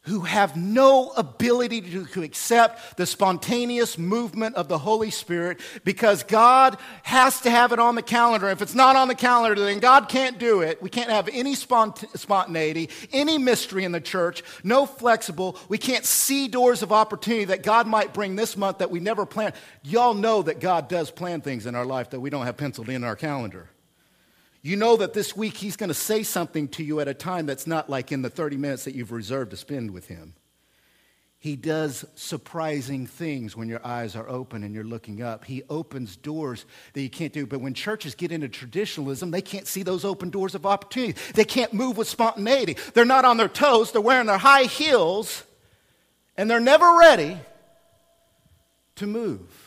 who 0.04 0.20
have 0.20 0.54
no 0.54 1.10
ability 1.16 1.80
to, 1.80 2.04
to, 2.04 2.22
accept 2.22 2.98
the 2.98 3.06
spontaneous 3.06 3.96
movement 3.96 4.54
of 4.54 4.68
the 4.68 4.76
Holy 4.76 5.10
Spirit 5.10 5.60
because 5.82 6.22
God 6.24 6.76
has 7.02 7.40
to 7.42 7.50
have 7.50 7.72
it 7.72 7.78
on 7.78 7.94
the 7.94 8.02
calendar. 8.02 8.50
If 8.50 8.60
it's 8.60 8.74
not 8.74 8.96
on 8.96 9.08
the 9.08 9.14
calendar, 9.14 9.64
then 9.64 9.78
God 9.78 10.10
can't 10.10 10.38
do 10.38 10.60
it. 10.60 10.82
We 10.82 10.90
can't 10.90 11.08
have 11.08 11.28
any 11.32 11.54
spont- 11.54 12.06
spontaneity, 12.18 12.90
any 13.12 13.38
mystery 13.38 13.84
in 13.84 13.92
the 13.92 14.00
church, 14.00 14.42
no 14.62 14.84
flexible. 14.84 15.56
We 15.68 15.78
can't 15.78 16.04
see 16.04 16.48
doors 16.48 16.82
of 16.82 16.92
opportunity 16.92 17.46
that 17.46 17.62
God 17.62 17.86
might 17.86 18.12
bring 18.12 18.36
this 18.36 18.58
month 18.58 18.78
that 18.78 18.90
we 18.90 19.00
never 19.00 19.24
planned. 19.24 19.54
Y'all 19.82 20.14
know 20.14 20.42
that 20.42 20.60
God 20.60 20.88
does 20.88 21.10
plan 21.10 21.40
things 21.40 21.64
in 21.64 21.74
our 21.74 21.86
life 21.86 22.10
that 22.10 22.20
we 22.20 22.28
don't 22.28 22.44
have 22.44 22.58
penciled 22.58 22.90
in 22.90 23.04
our 23.04 23.16
calendar. 23.16 23.70
You 24.64 24.76
know 24.76 24.96
that 24.96 25.12
this 25.12 25.36
week 25.36 25.58
he's 25.58 25.76
going 25.76 25.88
to 25.88 25.94
say 25.94 26.22
something 26.22 26.68
to 26.68 26.82
you 26.82 26.98
at 27.00 27.06
a 27.06 27.12
time 27.12 27.44
that's 27.44 27.66
not 27.66 27.90
like 27.90 28.10
in 28.10 28.22
the 28.22 28.30
30 28.30 28.56
minutes 28.56 28.84
that 28.84 28.94
you've 28.94 29.12
reserved 29.12 29.50
to 29.50 29.58
spend 29.58 29.90
with 29.90 30.08
him. 30.08 30.32
He 31.38 31.54
does 31.54 32.06
surprising 32.14 33.06
things 33.06 33.54
when 33.54 33.68
your 33.68 33.86
eyes 33.86 34.16
are 34.16 34.26
open 34.26 34.64
and 34.64 34.74
you're 34.74 34.82
looking 34.82 35.20
up. 35.20 35.44
He 35.44 35.64
opens 35.68 36.16
doors 36.16 36.64
that 36.94 37.02
you 37.02 37.10
can't 37.10 37.34
do. 37.34 37.44
But 37.46 37.60
when 37.60 37.74
churches 37.74 38.14
get 38.14 38.32
into 38.32 38.48
traditionalism, 38.48 39.30
they 39.30 39.42
can't 39.42 39.66
see 39.66 39.82
those 39.82 40.02
open 40.02 40.30
doors 40.30 40.54
of 40.54 40.64
opportunity. 40.64 41.20
They 41.34 41.44
can't 41.44 41.74
move 41.74 41.98
with 41.98 42.08
spontaneity. 42.08 42.78
They're 42.94 43.04
not 43.04 43.26
on 43.26 43.36
their 43.36 43.50
toes, 43.50 43.92
they're 43.92 44.00
wearing 44.00 44.28
their 44.28 44.38
high 44.38 44.62
heels, 44.62 45.44
and 46.38 46.50
they're 46.50 46.58
never 46.58 46.96
ready 46.96 47.36
to 48.96 49.06
move. 49.06 49.63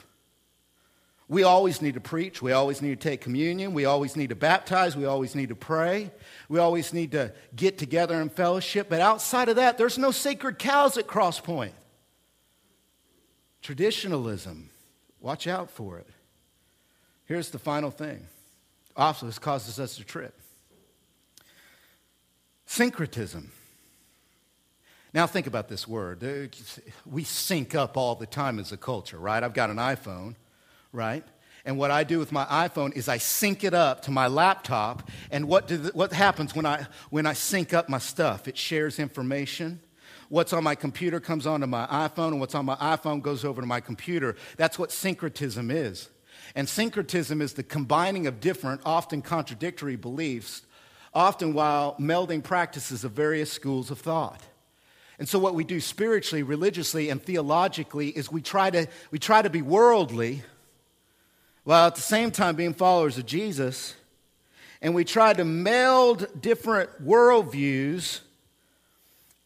We 1.29 1.43
always 1.43 1.81
need 1.81 1.95
to 1.95 1.99
preach. 1.99 2.41
We 2.41 2.53
always 2.53 2.81
need 2.81 3.01
to 3.01 3.09
take 3.09 3.19
communion. 3.19 3.73
We 3.73 3.83
always 3.83 4.15
need 4.15 4.29
to 4.29 4.35
baptize. 4.35 4.95
We 4.95 5.05
always 5.05 5.35
need 5.35 5.49
to 5.49 5.55
pray. 5.55 6.11
We 6.47 6.59
always 6.59 6.93
need 6.93 7.11
to 7.11 7.33
get 7.53 7.77
together 7.77 8.21
in 8.21 8.29
fellowship. 8.29 8.87
But 8.89 9.01
outside 9.01 9.49
of 9.49 9.57
that, 9.57 9.77
there's 9.77 9.97
no 9.97 10.11
sacred 10.11 10.57
cows 10.57 10.97
at 10.97 11.05
Crosspoint. 11.05 11.73
Traditionalism, 13.61 14.69
watch 15.19 15.47
out 15.47 15.69
for 15.69 15.97
it. 15.97 16.07
Here's 17.25 17.49
the 17.49 17.59
final 17.59 17.91
thing. 17.91 18.25
Also, 18.95 19.25
this 19.25 19.37
causes 19.37 19.81
us 19.81 19.97
to 19.97 20.05
trip. 20.05 20.33
Syncretism. 22.65 23.51
Now, 25.13 25.27
think 25.27 25.45
about 25.45 25.67
this 25.67 25.85
word. 25.85 26.51
We 27.05 27.25
sync 27.25 27.75
up 27.75 27.97
all 27.97 28.15
the 28.15 28.25
time 28.25 28.59
as 28.59 28.71
a 28.71 28.77
culture, 28.77 29.17
right? 29.17 29.43
I've 29.43 29.53
got 29.53 29.69
an 29.69 29.77
iPhone 29.77 30.35
right? 30.91 31.23
And 31.67 31.78
what 31.78 31.91
I 31.91 32.06
do 32.06 32.17
with 32.17 32.32
my 32.32 32.45
iPhone 32.45 32.95
is 32.95 33.10
I 33.10 33.17
sync 33.17 33.65
it 33.65 33.73
up 33.73 34.04
to 34.04 34.12
my 34.12 34.28
laptop. 34.28 35.10
And 35.32 35.50
what, 35.50 35.67
the, 35.67 35.91
what 35.93 36.13
happens 36.13 36.56
when 36.56 36.65
I, 36.65 36.88
when 37.10 37.26
I 37.26 37.34
sync 37.34 37.73
up 37.73 37.89
my 37.89 37.97
stuff? 37.97 38.47
It 38.47 38.58
shares 38.58 39.00
information. 39.00 39.82
What's 40.30 40.54
on 40.54 40.63
my 40.63 40.76
computer 40.76 41.19
comes 41.19 41.45
onto 41.45 41.67
my 41.67 41.86
iPhone, 41.88 42.30
and 42.30 42.39
what's 42.39 42.56
on 42.56 42.65
my 42.65 42.76
iPhone 42.76 43.21
goes 43.21 43.43
over 43.43 43.60
to 43.62 43.67
my 43.67 43.82
computer. 43.82 44.38
That's 44.56 44.80
what 44.80 44.93
syncretism 44.93 45.69
is. 45.69 46.10
And 46.56 46.69
syncretism 46.69 47.41
is 47.41 47.54
the 47.54 47.63
combining 47.63 48.28
of 48.28 48.39
different, 48.39 48.82
often 48.86 49.21
contradictory 49.21 49.97
beliefs, 49.97 50.63
often 51.13 51.54
while 51.54 51.95
melding 52.00 52.41
practices 52.41 53.04
of 53.04 53.12
various 53.12 53.52
schools 53.52 53.91
of 53.91 54.00
thought. 54.00 54.41
And 55.19 55.28
so, 55.28 55.39
what 55.39 55.56
we 55.56 55.63
do 55.63 55.82
spiritually, 55.82 56.43
religiously, 56.43 57.10
and 57.10 57.21
theologically 57.21 58.10
is 58.10 58.32
we 58.32 58.41
try 58.41 58.69
to, 58.69 58.88
we 59.12 59.19
try 59.19 59.41
to 59.41 59.50
be 59.50 59.62
worldly 59.62 60.43
while 61.67 61.88
at 61.88 61.95
the 61.95 62.01
same 62.01 62.32
time 62.32 62.56
being 62.56 62.73
followers 62.73 63.17
of 63.17 63.25
Jesus. 63.25 63.93
And 64.82 64.95
we 64.95 65.03
try 65.03 65.34
to 65.34 65.43
meld 65.43 66.41
different 66.41 67.06
worldviews 67.06 68.21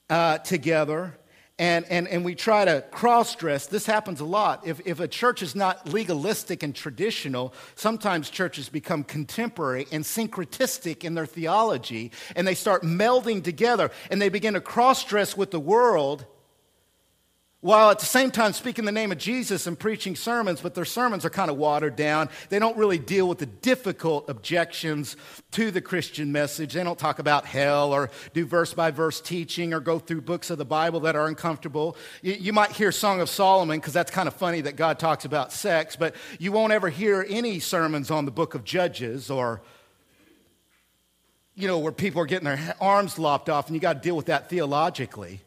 uh, 0.07 0.37
together 0.37 1.17
and, 1.57 1.83
and, 1.89 2.07
and 2.07 2.23
we 2.23 2.35
try 2.35 2.63
to 2.63 2.83
cross 2.91 3.35
dress. 3.35 3.65
This 3.65 3.87
happens 3.87 4.19
a 4.19 4.25
lot. 4.25 4.67
If, 4.67 4.85
if 4.85 4.99
a 4.99 5.07
church 5.07 5.41
is 5.41 5.55
not 5.55 5.89
legalistic 5.89 6.61
and 6.61 6.75
traditional, 6.75 7.55
sometimes 7.73 8.29
churches 8.29 8.69
become 8.69 9.03
contemporary 9.03 9.87
and 9.91 10.03
syncretistic 10.03 11.03
in 11.03 11.15
their 11.15 11.25
theology, 11.25 12.11
and 12.35 12.47
they 12.47 12.53
start 12.53 12.83
melding 12.83 13.43
together 13.43 13.89
and 14.11 14.21
they 14.21 14.29
begin 14.29 14.53
to 14.53 14.61
cross 14.61 15.03
dress 15.03 15.35
with 15.35 15.49
the 15.49 15.59
world 15.59 16.27
while 17.61 17.91
at 17.91 17.99
the 17.99 18.05
same 18.05 18.31
time 18.31 18.53
speaking 18.53 18.85
the 18.85 18.91
name 18.91 19.11
of 19.11 19.19
Jesus 19.19 19.67
and 19.67 19.77
preaching 19.77 20.15
sermons, 20.15 20.61
but 20.61 20.73
their 20.73 20.85
sermons 20.85 21.25
are 21.25 21.29
kind 21.29 21.51
of 21.51 21.57
watered 21.57 21.95
down. 21.95 22.29
They 22.49 22.57
don't 22.57 22.75
really 22.75 22.97
deal 22.97 23.29
with 23.29 23.37
the 23.37 23.45
difficult 23.45 24.29
objections 24.29 25.15
to 25.51 25.69
the 25.69 25.79
Christian 25.79 26.31
message. 26.31 26.73
They 26.73 26.83
don't 26.83 26.97
talk 26.97 27.19
about 27.19 27.45
hell 27.45 27.93
or 27.93 28.09
do 28.33 28.45
verse 28.47 28.73
by 28.73 28.89
verse 28.89 29.21
teaching 29.21 29.73
or 29.73 29.79
go 29.79 29.99
through 29.99 30.21
books 30.21 30.49
of 30.49 30.57
the 30.57 30.65
Bible 30.65 31.01
that 31.01 31.15
are 31.15 31.27
uncomfortable. 31.27 31.95
You, 32.23 32.33
you 32.33 32.53
might 32.53 32.71
hear 32.71 32.91
Song 32.91 33.21
of 33.21 33.29
Solomon 33.29 33.79
because 33.79 33.93
that's 33.93 34.11
kind 34.11 34.27
of 34.27 34.33
funny 34.33 34.61
that 34.61 34.75
God 34.75 34.97
talks 34.97 35.25
about 35.25 35.53
sex, 35.53 35.95
but 35.95 36.15
you 36.39 36.51
won't 36.51 36.73
ever 36.73 36.89
hear 36.89 37.23
any 37.29 37.59
sermons 37.59 38.09
on 38.09 38.25
the 38.25 38.31
book 38.31 38.55
of 38.55 38.63
Judges 38.63 39.29
or 39.29 39.61
you 41.53 41.67
know, 41.67 41.77
where 41.77 41.91
people 41.91 42.21
are 42.21 42.25
getting 42.25 42.45
their 42.45 42.75
arms 42.79 43.19
lopped 43.19 43.49
off, 43.49 43.67
and 43.67 43.75
you 43.75 43.81
got 43.81 43.93
to 43.93 43.99
deal 43.99 44.15
with 44.15 44.27
that 44.27 44.49
theologically. 44.49 45.41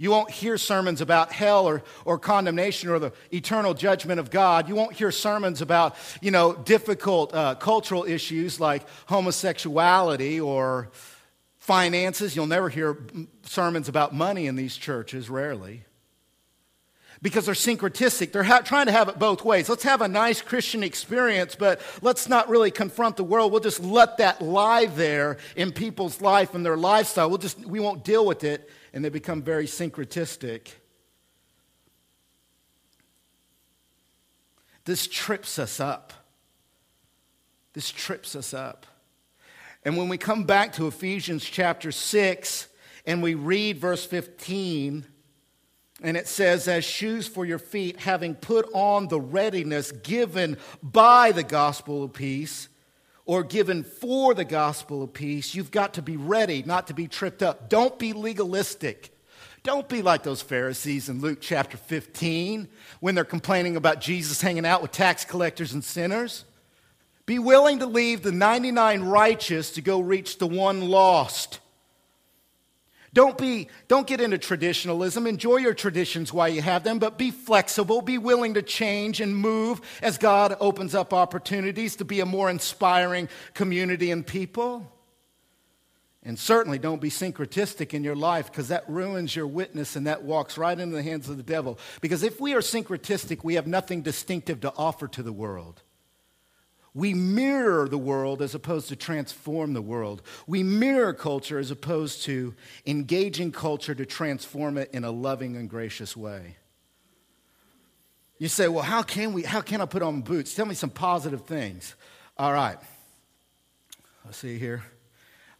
You 0.00 0.12
won't 0.12 0.30
hear 0.30 0.56
sermons 0.58 1.00
about 1.00 1.32
hell 1.32 1.66
or, 1.66 1.82
or 2.04 2.20
condemnation 2.20 2.88
or 2.88 3.00
the 3.00 3.12
eternal 3.32 3.74
judgment 3.74 4.20
of 4.20 4.30
God. 4.30 4.68
You 4.68 4.76
won't 4.76 4.92
hear 4.92 5.10
sermons 5.10 5.60
about, 5.60 5.96
you 6.20 6.30
know, 6.30 6.54
difficult 6.54 7.34
uh, 7.34 7.56
cultural 7.56 8.04
issues 8.04 8.60
like 8.60 8.86
homosexuality 9.06 10.40
or 10.40 10.90
finances. 11.58 12.36
You'll 12.36 12.46
never 12.46 12.68
hear 12.68 12.96
sermons 13.42 13.88
about 13.88 14.14
money 14.14 14.46
in 14.46 14.54
these 14.54 14.76
churches, 14.76 15.28
rarely. 15.28 15.82
Because 17.20 17.46
they're 17.46 17.54
syncretistic. 17.56 18.30
They're 18.30 18.44
ha- 18.44 18.60
trying 18.60 18.86
to 18.86 18.92
have 18.92 19.08
it 19.08 19.18
both 19.18 19.44
ways. 19.44 19.68
Let's 19.68 19.82
have 19.82 20.00
a 20.00 20.06
nice 20.06 20.40
Christian 20.40 20.84
experience, 20.84 21.56
but 21.56 21.80
let's 22.02 22.28
not 22.28 22.48
really 22.48 22.70
confront 22.70 23.16
the 23.16 23.24
world. 23.24 23.50
We'll 23.50 23.60
just 23.60 23.82
let 23.82 24.18
that 24.18 24.40
lie 24.40 24.86
there 24.86 25.38
in 25.56 25.72
people's 25.72 26.20
life 26.20 26.54
and 26.54 26.64
their 26.64 26.76
lifestyle. 26.76 27.28
We'll 27.28 27.38
just, 27.38 27.58
we 27.66 27.80
won't 27.80 28.04
deal 28.04 28.24
with 28.24 28.44
it 28.44 28.70
and 28.98 29.04
they 29.04 29.10
become 29.10 29.42
very 29.42 29.66
syncretistic. 29.66 30.70
This 34.86 35.06
trips 35.06 35.56
us 35.60 35.78
up. 35.78 36.12
This 37.74 37.92
trips 37.92 38.34
us 38.34 38.52
up. 38.52 38.86
And 39.84 39.96
when 39.96 40.08
we 40.08 40.18
come 40.18 40.42
back 40.42 40.72
to 40.72 40.88
Ephesians 40.88 41.44
chapter 41.44 41.92
6 41.92 42.66
and 43.06 43.22
we 43.22 43.36
read 43.36 43.78
verse 43.78 44.04
15, 44.04 45.06
and 46.02 46.16
it 46.16 46.26
says, 46.26 46.66
As 46.66 46.84
shoes 46.84 47.28
for 47.28 47.44
your 47.44 47.60
feet, 47.60 48.00
having 48.00 48.34
put 48.34 48.68
on 48.74 49.06
the 49.06 49.20
readiness 49.20 49.92
given 49.92 50.56
by 50.82 51.30
the 51.30 51.44
gospel 51.44 52.02
of 52.02 52.14
peace 52.14 52.68
or 53.28 53.42
given 53.42 53.84
for 53.84 54.32
the 54.32 54.44
gospel 54.44 55.02
of 55.02 55.12
peace, 55.12 55.54
you've 55.54 55.70
got 55.70 55.92
to 55.92 56.00
be 56.02 56.16
ready 56.16 56.62
not 56.64 56.86
to 56.86 56.94
be 56.94 57.06
tripped 57.06 57.42
up. 57.42 57.68
Don't 57.68 57.98
be 57.98 58.14
legalistic. 58.14 59.14
Don't 59.62 59.86
be 59.86 60.00
like 60.00 60.22
those 60.22 60.40
Pharisees 60.40 61.10
in 61.10 61.20
Luke 61.20 61.36
chapter 61.38 61.76
15 61.76 62.68
when 63.00 63.14
they're 63.14 63.24
complaining 63.24 63.76
about 63.76 64.00
Jesus 64.00 64.40
hanging 64.40 64.64
out 64.64 64.80
with 64.80 64.92
tax 64.92 65.26
collectors 65.26 65.74
and 65.74 65.84
sinners. 65.84 66.46
Be 67.26 67.38
willing 67.38 67.80
to 67.80 67.86
leave 67.86 68.22
the 68.22 68.32
99 68.32 69.02
righteous 69.02 69.72
to 69.72 69.82
go 69.82 70.00
reach 70.00 70.38
the 70.38 70.46
one 70.46 70.88
lost. 70.88 71.60
Don't, 73.14 73.38
be, 73.38 73.68
don't 73.88 74.06
get 74.06 74.20
into 74.20 74.38
traditionalism. 74.38 75.26
Enjoy 75.26 75.56
your 75.56 75.74
traditions 75.74 76.32
while 76.32 76.48
you 76.48 76.60
have 76.60 76.84
them, 76.84 76.98
but 76.98 77.16
be 77.16 77.30
flexible. 77.30 78.02
Be 78.02 78.18
willing 78.18 78.54
to 78.54 78.62
change 78.62 79.20
and 79.20 79.34
move 79.34 79.80
as 80.02 80.18
God 80.18 80.56
opens 80.60 80.94
up 80.94 81.14
opportunities 81.14 81.96
to 81.96 82.04
be 82.04 82.20
a 82.20 82.26
more 82.26 82.50
inspiring 82.50 83.28
community 83.54 84.10
and 84.10 84.26
people. 84.26 84.92
And 86.22 86.38
certainly 86.38 86.78
don't 86.78 87.00
be 87.00 87.08
syncretistic 87.08 87.94
in 87.94 88.04
your 88.04 88.16
life 88.16 88.50
because 88.50 88.68
that 88.68 88.88
ruins 88.88 89.34
your 89.34 89.46
witness 89.46 89.96
and 89.96 90.06
that 90.06 90.24
walks 90.24 90.58
right 90.58 90.78
into 90.78 90.94
the 90.94 91.02
hands 91.02 91.28
of 91.30 91.38
the 91.38 91.42
devil. 91.42 91.78
Because 92.02 92.22
if 92.22 92.38
we 92.38 92.52
are 92.54 92.60
syncretistic, 92.60 93.44
we 93.44 93.54
have 93.54 93.66
nothing 93.66 94.02
distinctive 94.02 94.60
to 94.60 94.72
offer 94.76 95.08
to 95.08 95.22
the 95.22 95.32
world. 95.32 95.82
We 96.98 97.14
mirror 97.14 97.88
the 97.88 97.96
world 97.96 98.42
as 98.42 98.56
opposed 98.56 98.88
to 98.88 98.96
transform 98.96 99.72
the 99.72 99.80
world. 99.80 100.20
We 100.48 100.64
mirror 100.64 101.14
culture 101.14 101.60
as 101.60 101.70
opposed 101.70 102.24
to 102.24 102.56
engaging 102.86 103.52
culture 103.52 103.94
to 103.94 104.04
transform 104.04 104.76
it 104.76 104.90
in 104.92 105.04
a 105.04 105.12
loving 105.12 105.54
and 105.54 105.70
gracious 105.70 106.16
way. 106.16 106.56
You 108.38 108.48
say, 108.48 108.66
well, 108.66 108.82
how 108.82 109.04
can 109.04 109.32
we, 109.32 109.44
how 109.44 109.60
can 109.60 109.80
I 109.80 109.86
put 109.86 110.02
on 110.02 110.22
boots? 110.22 110.56
Tell 110.56 110.66
me 110.66 110.74
some 110.74 110.90
positive 110.90 111.42
things. 111.42 111.94
All 112.36 112.52
right. 112.52 112.78
Let's 114.24 114.38
see 114.38 114.58
here. 114.58 114.82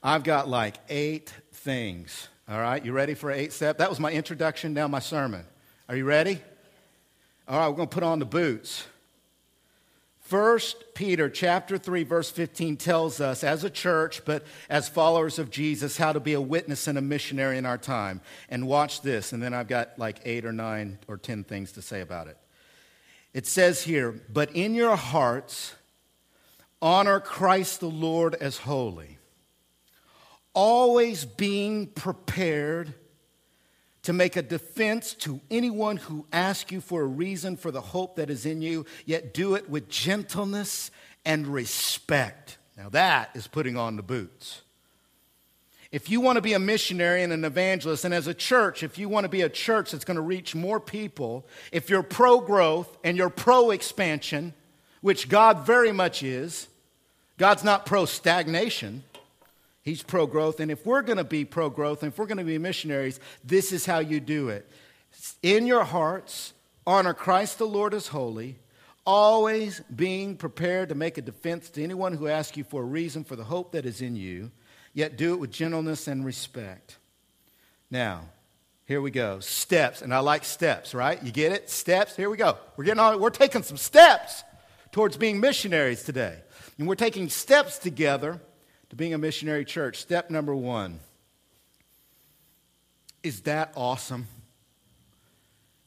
I've 0.02 0.24
got 0.24 0.48
like 0.48 0.74
eight 0.88 1.32
things. 1.52 2.26
All 2.48 2.58
right. 2.58 2.84
You 2.84 2.90
ready 2.90 3.14
for 3.14 3.30
eight 3.30 3.52
step? 3.52 3.78
That 3.78 3.90
was 3.90 4.00
my 4.00 4.10
introduction, 4.10 4.74
now 4.74 4.88
my 4.88 4.98
sermon. 4.98 5.44
Are 5.88 5.94
you 5.94 6.04
ready? 6.04 6.40
All 7.46 7.60
right, 7.60 7.68
we're 7.68 7.76
going 7.76 7.88
to 7.88 7.94
put 7.94 8.02
on 8.02 8.18
the 8.18 8.26
boots. 8.26 8.84
First 10.28 10.92
Peter 10.92 11.30
chapter 11.30 11.78
3 11.78 12.02
verse 12.02 12.30
15 12.30 12.76
tells 12.76 13.18
us 13.18 13.42
as 13.42 13.64
a 13.64 13.70
church 13.70 14.26
but 14.26 14.44
as 14.68 14.86
followers 14.86 15.38
of 15.38 15.48
Jesus 15.48 15.96
how 15.96 16.12
to 16.12 16.20
be 16.20 16.34
a 16.34 16.40
witness 16.40 16.86
and 16.86 16.98
a 16.98 17.00
missionary 17.00 17.56
in 17.56 17.64
our 17.64 17.78
time. 17.78 18.20
And 18.50 18.66
watch 18.66 19.00
this 19.00 19.32
and 19.32 19.42
then 19.42 19.54
I've 19.54 19.68
got 19.68 19.98
like 19.98 20.20
8 20.26 20.44
or 20.44 20.52
9 20.52 20.98
or 21.08 21.16
10 21.16 21.44
things 21.44 21.72
to 21.72 21.82
say 21.82 22.02
about 22.02 22.26
it. 22.26 22.36
It 23.32 23.46
says 23.46 23.84
here, 23.84 24.20
"But 24.28 24.54
in 24.54 24.74
your 24.74 24.96
hearts 24.96 25.72
honor 26.82 27.20
Christ 27.20 27.80
the 27.80 27.88
Lord 27.88 28.34
as 28.34 28.58
holy, 28.58 29.16
always 30.52 31.24
being 31.24 31.86
prepared 31.86 32.92
to 34.08 34.14
make 34.14 34.36
a 34.36 34.42
defense 34.42 35.12
to 35.12 35.38
anyone 35.50 35.98
who 35.98 36.24
asks 36.32 36.72
you 36.72 36.80
for 36.80 37.02
a 37.02 37.06
reason 37.06 37.58
for 37.58 37.70
the 37.70 37.82
hope 37.82 38.16
that 38.16 38.30
is 38.30 38.46
in 38.46 38.62
you, 38.62 38.86
yet 39.04 39.34
do 39.34 39.54
it 39.54 39.68
with 39.68 39.86
gentleness 39.90 40.90
and 41.26 41.46
respect. 41.46 42.56
Now, 42.74 42.88
that 42.88 43.28
is 43.34 43.46
putting 43.46 43.76
on 43.76 43.96
the 43.96 44.02
boots. 44.02 44.62
If 45.92 46.08
you 46.08 46.22
want 46.22 46.36
to 46.36 46.40
be 46.40 46.54
a 46.54 46.58
missionary 46.58 47.22
and 47.22 47.34
an 47.34 47.44
evangelist, 47.44 48.06
and 48.06 48.14
as 48.14 48.26
a 48.26 48.32
church, 48.32 48.82
if 48.82 48.96
you 48.96 49.10
want 49.10 49.24
to 49.24 49.28
be 49.28 49.42
a 49.42 49.48
church 49.50 49.90
that's 49.90 50.06
going 50.06 50.14
to 50.14 50.22
reach 50.22 50.54
more 50.54 50.80
people, 50.80 51.46
if 51.70 51.90
you're 51.90 52.02
pro 52.02 52.40
growth 52.40 52.96
and 53.04 53.14
you're 53.14 53.28
pro 53.28 53.72
expansion, 53.72 54.54
which 55.02 55.28
God 55.28 55.66
very 55.66 55.92
much 55.92 56.22
is, 56.22 56.66
God's 57.36 57.62
not 57.62 57.84
pro 57.84 58.06
stagnation. 58.06 59.04
He's 59.88 60.02
pro 60.02 60.26
growth. 60.26 60.60
And 60.60 60.70
if 60.70 60.84
we're 60.84 61.00
going 61.00 61.16
to 61.16 61.24
be 61.24 61.46
pro 61.46 61.70
growth 61.70 62.02
and 62.02 62.12
if 62.12 62.18
we're 62.18 62.26
going 62.26 62.38
to 62.38 62.44
be 62.44 62.58
missionaries, 62.58 63.20
this 63.42 63.72
is 63.72 63.86
how 63.86 64.00
you 64.00 64.20
do 64.20 64.50
it. 64.50 64.70
In 65.42 65.66
your 65.66 65.84
hearts, 65.84 66.52
honor 66.86 67.14
Christ 67.14 67.56
the 67.56 67.66
Lord 67.66 67.94
as 67.94 68.08
holy, 68.08 68.58
always 69.06 69.80
being 69.80 70.36
prepared 70.36 70.90
to 70.90 70.94
make 70.94 71.16
a 71.16 71.22
defense 71.22 71.70
to 71.70 71.82
anyone 71.82 72.12
who 72.12 72.28
asks 72.28 72.54
you 72.58 72.64
for 72.64 72.82
a 72.82 72.84
reason 72.84 73.24
for 73.24 73.34
the 73.34 73.44
hope 73.44 73.72
that 73.72 73.86
is 73.86 74.02
in 74.02 74.14
you, 74.14 74.50
yet 74.92 75.16
do 75.16 75.32
it 75.32 75.40
with 75.40 75.50
gentleness 75.50 76.06
and 76.06 76.22
respect. 76.22 76.98
Now, 77.90 78.28
here 78.84 79.00
we 79.00 79.10
go. 79.10 79.40
Steps, 79.40 80.02
and 80.02 80.12
I 80.12 80.18
like 80.18 80.44
steps, 80.44 80.94
right? 80.94 81.22
You 81.22 81.32
get 81.32 81.52
it? 81.52 81.70
Steps. 81.70 82.14
Here 82.14 82.28
we 82.28 82.36
go. 82.36 82.58
We're 82.76 82.84
getting 82.84 83.00
on, 83.00 83.18
we're 83.20 83.30
taking 83.30 83.62
some 83.62 83.78
steps 83.78 84.44
towards 84.92 85.16
being 85.16 85.40
missionaries 85.40 86.02
today. 86.02 86.36
And 86.78 86.86
we're 86.86 86.94
taking 86.94 87.30
steps 87.30 87.78
together 87.78 88.38
to 88.90 88.96
being 88.96 89.14
a 89.14 89.18
missionary 89.18 89.64
church. 89.64 89.98
Step 89.98 90.30
number 90.30 90.54
one 90.54 91.00
is 93.22 93.42
that 93.42 93.72
awesome? 93.76 94.26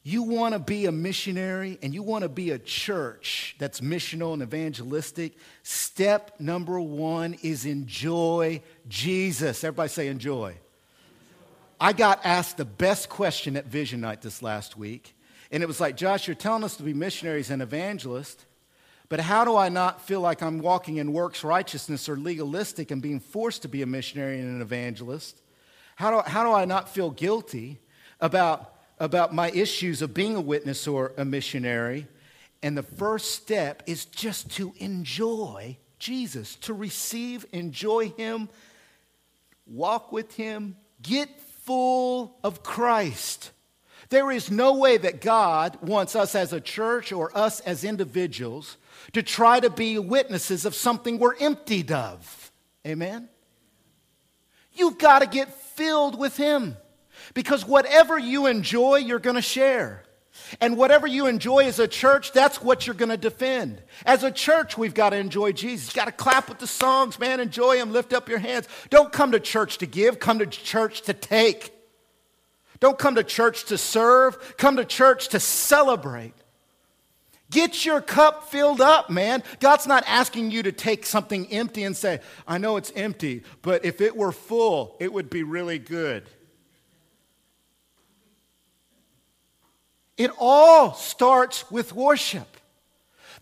You 0.04 0.24
want 0.24 0.54
to 0.54 0.58
be 0.58 0.86
a 0.86 0.92
missionary 0.92 1.78
and 1.80 1.94
you 1.94 2.02
want 2.02 2.22
to 2.22 2.28
be 2.28 2.50
a 2.50 2.58
church 2.58 3.54
that's 3.58 3.80
missional 3.80 4.32
and 4.32 4.42
evangelistic. 4.42 5.36
Step 5.62 6.40
number 6.40 6.80
one 6.80 7.36
is 7.42 7.66
enjoy 7.66 8.62
Jesus. 8.88 9.62
Everybody 9.62 9.88
say 9.88 10.08
enjoy. 10.08 10.56
I 11.80 11.92
got 11.92 12.20
asked 12.24 12.56
the 12.56 12.64
best 12.64 13.08
question 13.08 13.56
at 13.56 13.66
Vision 13.66 14.00
Night 14.00 14.22
this 14.22 14.42
last 14.42 14.76
week. 14.76 15.14
And 15.52 15.62
it 15.62 15.66
was 15.66 15.80
like, 15.80 15.96
Josh, 15.96 16.26
you're 16.26 16.34
telling 16.34 16.64
us 16.64 16.76
to 16.76 16.82
be 16.82 16.94
missionaries 16.94 17.50
and 17.50 17.62
evangelists. 17.62 18.44
But 19.12 19.20
how 19.20 19.44
do 19.44 19.56
I 19.58 19.68
not 19.68 20.00
feel 20.00 20.22
like 20.22 20.42
I'm 20.42 20.58
walking 20.60 20.96
in 20.96 21.12
works 21.12 21.44
righteousness 21.44 22.08
or 22.08 22.16
legalistic 22.16 22.90
and 22.90 23.02
being 23.02 23.20
forced 23.20 23.60
to 23.60 23.68
be 23.68 23.82
a 23.82 23.86
missionary 23.86 24.40
and 24.40 24.48
an 24.48 24.62
evangelist? 24.62 25.38
How 25.96 26.10
do, 26.10 26.30
how 26.30 26.44
do 26.44 26.52
I 26.52 26.64
not 26.64 26.88
feel 26.88 27.10
guilty 27.10 27.78
about, 28.22 28.74
about 28.98 29.34
my 29.34 29.50
issues 29.50 30.00
of 30.00 30.14
being 30.14 30.34
a 30.34 30.40
witness 30.40 30.88
or 30.88 31.12
a 31.18 31.26
missionary? 31.26 32.06
And 32.62 32.74
the 32.74 32.82
first 32.82 33.32
step 33.32 33.82
is 33.84 34.06
just 34.06 34.50
to 34.52 34.72
enjoy 34.78 35.76
Jesus, 35.98 36.56
to 36.62 36.72
receive, 36.72 37.44
enjoy 37.52 38.08
Him, 38.12 38.48
walk 39.66 40.10
with 40.10 40.36
Him, 40.36 40.74
get 41.02 41.38
full 41.38 42.38
of 42.42 42.62
Christ. 42.62 43.50
There 44.12 44.30
is 44.30 44.50
no 44.50 44.74
way 44.74 44.98
that 44.98 45.22
God 45.22 45.78
wants 45.80 46.14
us 46.14 46.34
as 46.34 46.52
a 46.52 46.60
church 46.60 47.12
or 47.12 47.34
us 47.34 47.60
as 47.60 47.82
individuals 47.82 48.76
to 49.14 49.22
try 49.22 49.58
to 49.58 49.70
be 49.70 49.98
witnesses 49.98 50.66
of 50.66 50.74
something 50.74 51.18
we're 51.18 51.34
emptied 51.36 51.90
of. 51.90 52.52
Amen? 52.86 53.30
You've 54.74 54.98
got 54.98 55.20
to 55.20 55.26
get 55.26 55.54
filled 55.54 56.18
with 56.18 56.36
Him 56.36 56.76
because 57.32 57.64
whatever 57.64 58.18
you 58.18 58.48
enjoy, 58.48 58.96
you're 58.96 59.18
going 59.18 59.36
to 59.36 59.40
share. 59.40 60.02
And 60.60 60.76
whatever 60.76 61.06
you 61.06 61.26
enjoy 61.26 61.64
as 61.64 61.78
a 61.78 61.88
church, 61.88 62.32
that's 62.32 62.60
what 62.60 62.86
you're 62.86 62.92
going 62.92 63.08
to 63.08 63.16
defend. 63.16 63.82
As 64.04 64.24
a 64.24 64.30
church, 64.30 64.76
we've 64.76 64.92
got 64.92 65.10
to 65.10 65.16
enjoy 65.16 65.52
Jesus. 65.52 65.88
You've 65.88 66.04
got 66.04 66.04
to 66.04 66.12
clap 66.12 66.50
with 66.50 66.58
the 66.58 66.66
songs, 66.66 67.18
man. 67.18 67.40
Enjoy 67.40 67.78
them. 67.78 67.94
Lift 67.94 68.12
up 68.12 68.28
your 68.28 68.40
hands. 68.40 68.68
Don't 68.90 69.10
come 69.10 69.32
to 69.32 69.40
church 69.40 69.78
to 69.78 69.86
give, 69.86 70.18
come 70.18 70.38
to 70.40 70.46
church 70.46 71.00
to 71.02 71.14
take. 71.14 71.72
Don't 72.82 72.98
come 72.98 73.14
to 73.14 73.22
church 73.22 73.66
to 73.66 73.78
serve, 73.78 74.56
come 74.56 74.74
to 74.74 74.84
church 74.84 75.28
to 75.28 75.38
celebrate. 75.38 76.34
Get 77.48 77.84
your 77.84 78.00
cup 78.00 78.50
filled 78.50 78.80
up, 78.80 79.08
man. 79.08 79.44
God's 79.60 79.86
not 79.86 80.02
asking 80.08 80.50
you 80.50 80.64
to 80.64 80.72
take 80.72 81.06
something 81.06 81.46
empty 81.52 81.84
and 81.84 81.96
say, 81.96 82.18
I 82.44 82.58
know 82.58 82.76
it's 82.78 82.90
empty, 82.96 83.44
but 83.62 83.84
if 83.84 84.00
it 84.00 84.16
were 84.16 84.32
full, 84.32 84.96
it 84.98 85.12
would 85.12 85.30
be 85.30 85.44
really 85.44 85.78
good. 85.78 86.28
It 90.16 90.32
all 90.36 90.92
starts 90.94 91.70
with 91.70 91.92
worship. 91.92 92.56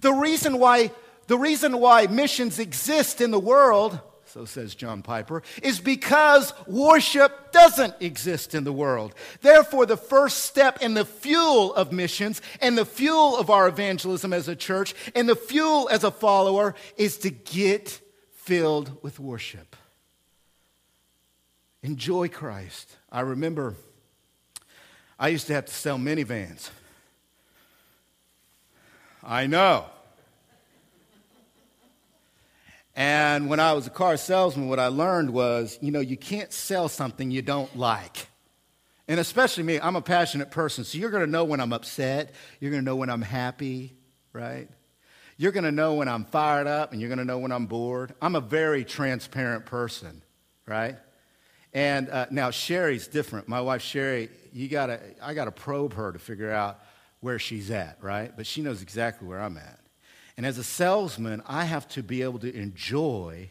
The 0.02 0.12
reason 0.12 0.58
why, 0.58 0.90
the 1.28 1.38
reason 1.38 1.78
why 1.78 2.08
missions 2.08 2.58
exist 2.58 3.22
in 3.22 3.30
the 3.30 3.40
world 3.40 4.00
so 4.32 4.44
says 4.44 4.74
John 4.74 5.02
Piper, 5.02 5.42
is 5.62 5.80
because 5.80 6.54
worship 6.66 7.52
doesn't 7.52 7.94
exist 8.00 8.54
in 8.54 8.64
the 8.64 8.72
world. 8.72 9.14
Therefore, 9.40 9.86
the 9.86 9.96
first 9.96 10.44
step 10.44 10.78
and 10.80 10.96
the 10.96 11.04
fuel 11.04 11.74
of 11.74 11.92
missions 11.92 12.40
and 12.60 12.78
the 12.78 12.84
fuel 12.84 13.36
of 13.36 13.50
our 13.50 13.66
evangelism 13.66 14.32
as 14.32 14.46
a 14.46 14.54
church 14.54 14.94
and 15.14 15.28
the 15.28 15.36
fuel 15.36 15.88
as 15.90 16.04
a 16.04 16.10
follower 16.10 16.74
is 16.96 17.18
to 17.18 17.30
get 17.30 18.00
filled 18.32 19.02
with 19.02 19.18
worship. 19.18 19.74
Enjoy 21.82 22.28
Christ. 22.28 22.96
I 23.10 23.20
remember 23.20 23.74
I 25.18 25.28
used 25.28 25.48
to 25.48 25.54
have 25.54 25.66
to 25.66 25.74
sell 25.74 25.98
minivans. 25.98 26.70
I 29.22 29.46
know. 29.46 29.86
And 33.00 33.48
when 33.48 33.60
I 33.60 33.72
was 33.72 33.86
a 33.86 33.90
car 33.90 34.18
salesman, 34.18 34.68
what 34.68 34.78
I 34.78 34.88
learned 34.88 35.30
was, 35.30 35.78
you 35.80 35.90
know, 35.90 36.00
you 36.00 36.18
can't 36.18 36.52
sell 36.52 36.86
something 36.86 37.30
you 37.30 37.40
don't 37.40 37.74
like. 37.74 38.28
And 39.08 39.18
especially 39.18 39.62
me, 39.62 39.80
I'm 39.80 39.96
a 39.96 40.02
passionate 40.02 40.50
person, 40.50 40.84
so 40.84 40.98
you're 40.98 41.08
going 41.08 41.24
to 41.24 41.30
know 41.30 41.44
when 41.44 41.60
I'm 41.60 41.72
upset, 41.72 42.34
you're 42.60 42.70
going 42.70 42.82
to 42.82 42.84
know 42.84 42.96
when 42.96 43.08
I'm 43.08 43.22
happy, 43.22 43.94
right? 44.34 44.68
You're 45.38 45.50
going 45.50 45.64
to 45.64 45.72
know 45.72 45.94
when 45.94 46.08
I'm 46.08 46.26
fired 46.26 46.66
up, 46.66 46.92
and 46.92 47.00
you're 47.00 47.08
going 47.08 47.20
to 47.20 47.24
know 47.24 47.38
when 47.38 47.52
I'm 47.52 47.64
bored. 47.64 48.12
I'm 48.20 48.34
a 48.34 48.40
very 48.42 48.84
transparent 48.84 49.64
person, 49.64 50.20
right? 50.66 50.98
And 51.72 52.10
uh, 52.10 52.26
now 52.30 52.50
Sherry's 52.50 53.08
different. 53.08 53.48
My 53.48 53.62
wife 53.62 53.80
Sherry, 53.80 54.28
you 54.52 54.68
gotta, 54.68 55.00
I 55.22 55.32
got 55.32 55.46
to 55.46 55.52
probe 55.52 55.94
her 55.94 56.12
to 56.12 56.18
figure 56.18 56.50
out 56.50 56.80
where 57.20 57.38
she's 57.38 57.70
at, 57.70 57.96
right? 58.02 58.30
But 58.36 58.46
she 58.46 58.60
knows 58.60 58.82
exactly 58.82 59.26
where 59.26 59.40
I'm 59.40 59.56
at. 59.56 59.79
And 60.36 60.46
as 60.46 60.58
a 60.58 60.64
salesman, 60.64 61.42
I 61.46 61.64
have 61.64 61.88
to 61.90 62.02
be 62.02 62.22
able 62.22 62.38
to 62.40 62.54
enjoy 62.54 63.50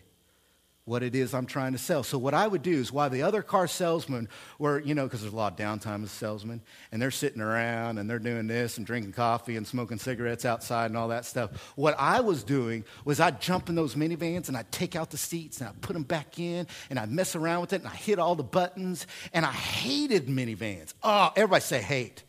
what 0.89 1.03
it 1.03 1.13
is 1.13 1.35
I'm 1.35 1.45
trying 1.45 1.73
to 1.73 1.77
sell. 1.77 2.01
So 2.01 2.17
what 2.17 2.33
I 2.33 2.47
would 2.47 2.63
do 2.63 2.71
is 2.71 2.91
while 2.91 3.11
the 3.11 3.21
other 3.21 3.43
car 3.43 3.67
salesmen 3.67 4.27
were, 4.57 4.79
you 4.79 4.95
know, 4.95 5.03
because 5.03 5.21
there's 5.21 5.33
a 5.33 5.35
lot 5.35 5.53
of 5.53 5.59
downtime 5.59 6.03
as 6.03 6.09
salesmen, 6.09 6.61
and 6.91 6.99
they're 6.99 7.11
sitting 7.11 7.43
around 7.43 7.99
and 7.99 8.09
they're 8.09 8.17
doing 8.17 8.47
this 8.47 8.77
and 8.77 8.87
drinking 8.87 9.11
coffee 9.11 9.55
and 9.55 9.67
smoking 9.67 9.99
cigarettes 9.99 10.45
outside 10.45 10.87
and 10.87 10.97
all 10.97 11.09
that 11.09 11.25
stuff. 11.25 11.51
What 11.75 11.93
I 11.99 12.21
was 12.21 12.43
doing 12.43 12.85
was 13.05 13.19
I'd 13.19 13.39
jump 13.39 13.69
in 13.69 13.75
those 13.75 13.93
minivans 13.93 14.47
and 14.47 14.57
I'd 14.57 14.71
take 14.71 14.95
out 14.95 15.11
the 15.11 15.17
seats 15.17 15.59
and 15.59 15.69
I'd 15.69 15.79
put 15.79 15.93
them 15.93 16.01
back 16.01 16.39
in 16.39 16.65
and 16.89 16.97
I'd 16.97 17.11
mess 17.11 17.35
around 17.35 17.61
with 17.61 17.73
it 17.73 17.81
and 17.81 17.87
I 17.87 17.95
hit 17.95 18.17
all 18.17 18.33
the 18.33 18.43
buttons 18.43 19.05
and 19.31 19.45
I 19.45 19.51
hated 19.51 20.25
minivans. 20.25 20.95
Oh, 21.03 21.31
everybody 21.35 21.61
say 21.61 21.81
hate. 21.83 22.23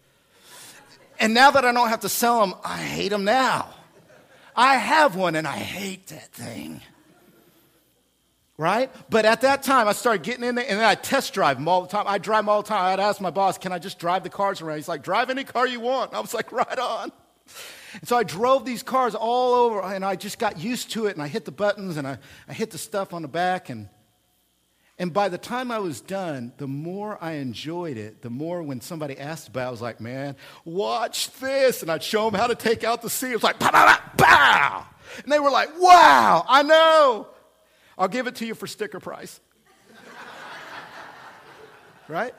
And 1.18 1.32
now 1.32 1.50
that 1.52 1.64
I 1.64 1.72
don't 1.72 1.88
have 1.88 2.00
to 2.00 2.10
sell 2.10 2.40
them, 2.40 2.54
I 2.62 2.76
hate 2.76 3.08
them 3.08 3.24
now. 3.24 3.70
I 4.60 4.74
have 4.74 5.16
one 5.16 5.36
and 5.36 5.48
I 5.48 5.56
hate 5.56 6.08
that 6.08 6.32
thing. 6.32 6.82
Right? 8.58 8.92
But 9.08 9.24
at 9.24 9.40
that 9.40 9.62
time, 9.62 9.88
I 9.88 9.92
started 9.92 10.22
getting 10.22 10.44
in 10.44 10.54
there 10.54 10.66
and 10.68 10.78
then 10.78 10.84
I 10.84 10.96
test 10.96 11.32
drive 11.32 11.56
them 11.56 11.66
all 11.66 11.80
the 11.80 11.88
time. 11.88 12.04
I 12.06 12.18
drive 12.18 12.40
them 12.40 12.50
all 12.50 12.60
the 12.60 12.68
time. 12.68 12.84
I'd 12.92 13.00
ask 13.00 13.22
my 13.22 13.30
boss, 13.30 13.56
Can 13.56 13.72
I 13.72 13.78
just 13.78 13.98
drive 13.98 14.22
the 14.22 14.28
cars 14.28 14.60
around? 14.60 14.76
He's 14.76 14.86
like, 14.86 15.02
Drive 15.02 15.30
any 15.30 15.44
car 15.44 15.66
you 15.66 15.80
want. 15.80 16.12
I 16.12 16.20
was 16.20 16.34
like, 16.34 16.52
Right 16.52 16.78
on. 16.78 17.10
And 17.94 18.06
so 18.06 18.18
I 18.18 18.22
drove 18.22 18.66
these 18.66 18.82
cars 18.82 19.14
all 19.14 19.54
over 19.54 19.80
and 19.80 20.04
I 20.04 20.14
just 20.14 20.38
got 20.38 20.60
used 20.60 20.90
to 20.90 21.06
it 21.06 21.14
and 21.14 21.22
I 21.22 21.28
hit 21.28 21.46
the 21.46 21.52
buttons 21.52 21.96
and 21.96 22.06
I, 22.06 22.18
I 22.46 22.52
hit 22.52 22.70
the 22.70 22.78
stuff 22.78 23.14
on 23.14 23.22
the 23.22 23.28
back 23.28 23.70
and 23.70 23.88
and 25.00 25.14
by 25.14 25.30
the 25.30 25.38
time 25.38 25.70
I 25.70 25.78
was 25.78 26.02
done, 26.02 26.52
the 26.58 26.66
more 26.66 27.16
I 27.22 27.36
enjoyed 27.36 27.96
it, 27.96 28.20
the 28.20 28.28
more 28.28 28.62
when 28.62 28.82
somebody 28.82 29.16
asked 29.16 29.48
about 29.48 29.62
it, 29.62 29.68
I 29.68 29.70
was 29.70 29.80
like, 29.80 29.98
man, 29.98 30.36
watch 30.66 31.32
this. 31.40 31.80
And 31.80 31.90
I'd 31.90 32.02
show 32.02 32.28
them 32.28 32.38
how 32.38 32.46
to 32.46 32.54
take 32.54 32.84
out 32.84 33.00
the 33.00 33.08
seat. 33.08 33.30
It 33.30 33.36
was 33.36 33.42
like, 33.42 33.58
pow, 33.58 33.70
pow, 33.70 33.98
pow, 34.18 34.86
And 35.22 35.32
they 35.32 35.40
were 35.40 35.50
like, 35.50 35.70
wow, 35.80 36.44
I 36.46 36.62
know. 36.62 37.28
I'll 37.96 38.08
give 38.08 38.26
it 38.26 38.34
to 38.36 38.46
you 38.46 38.54
for 38.54 38.66
sticker 38.66 39.00
price. 39.00 39.40
right? 42.08 42.34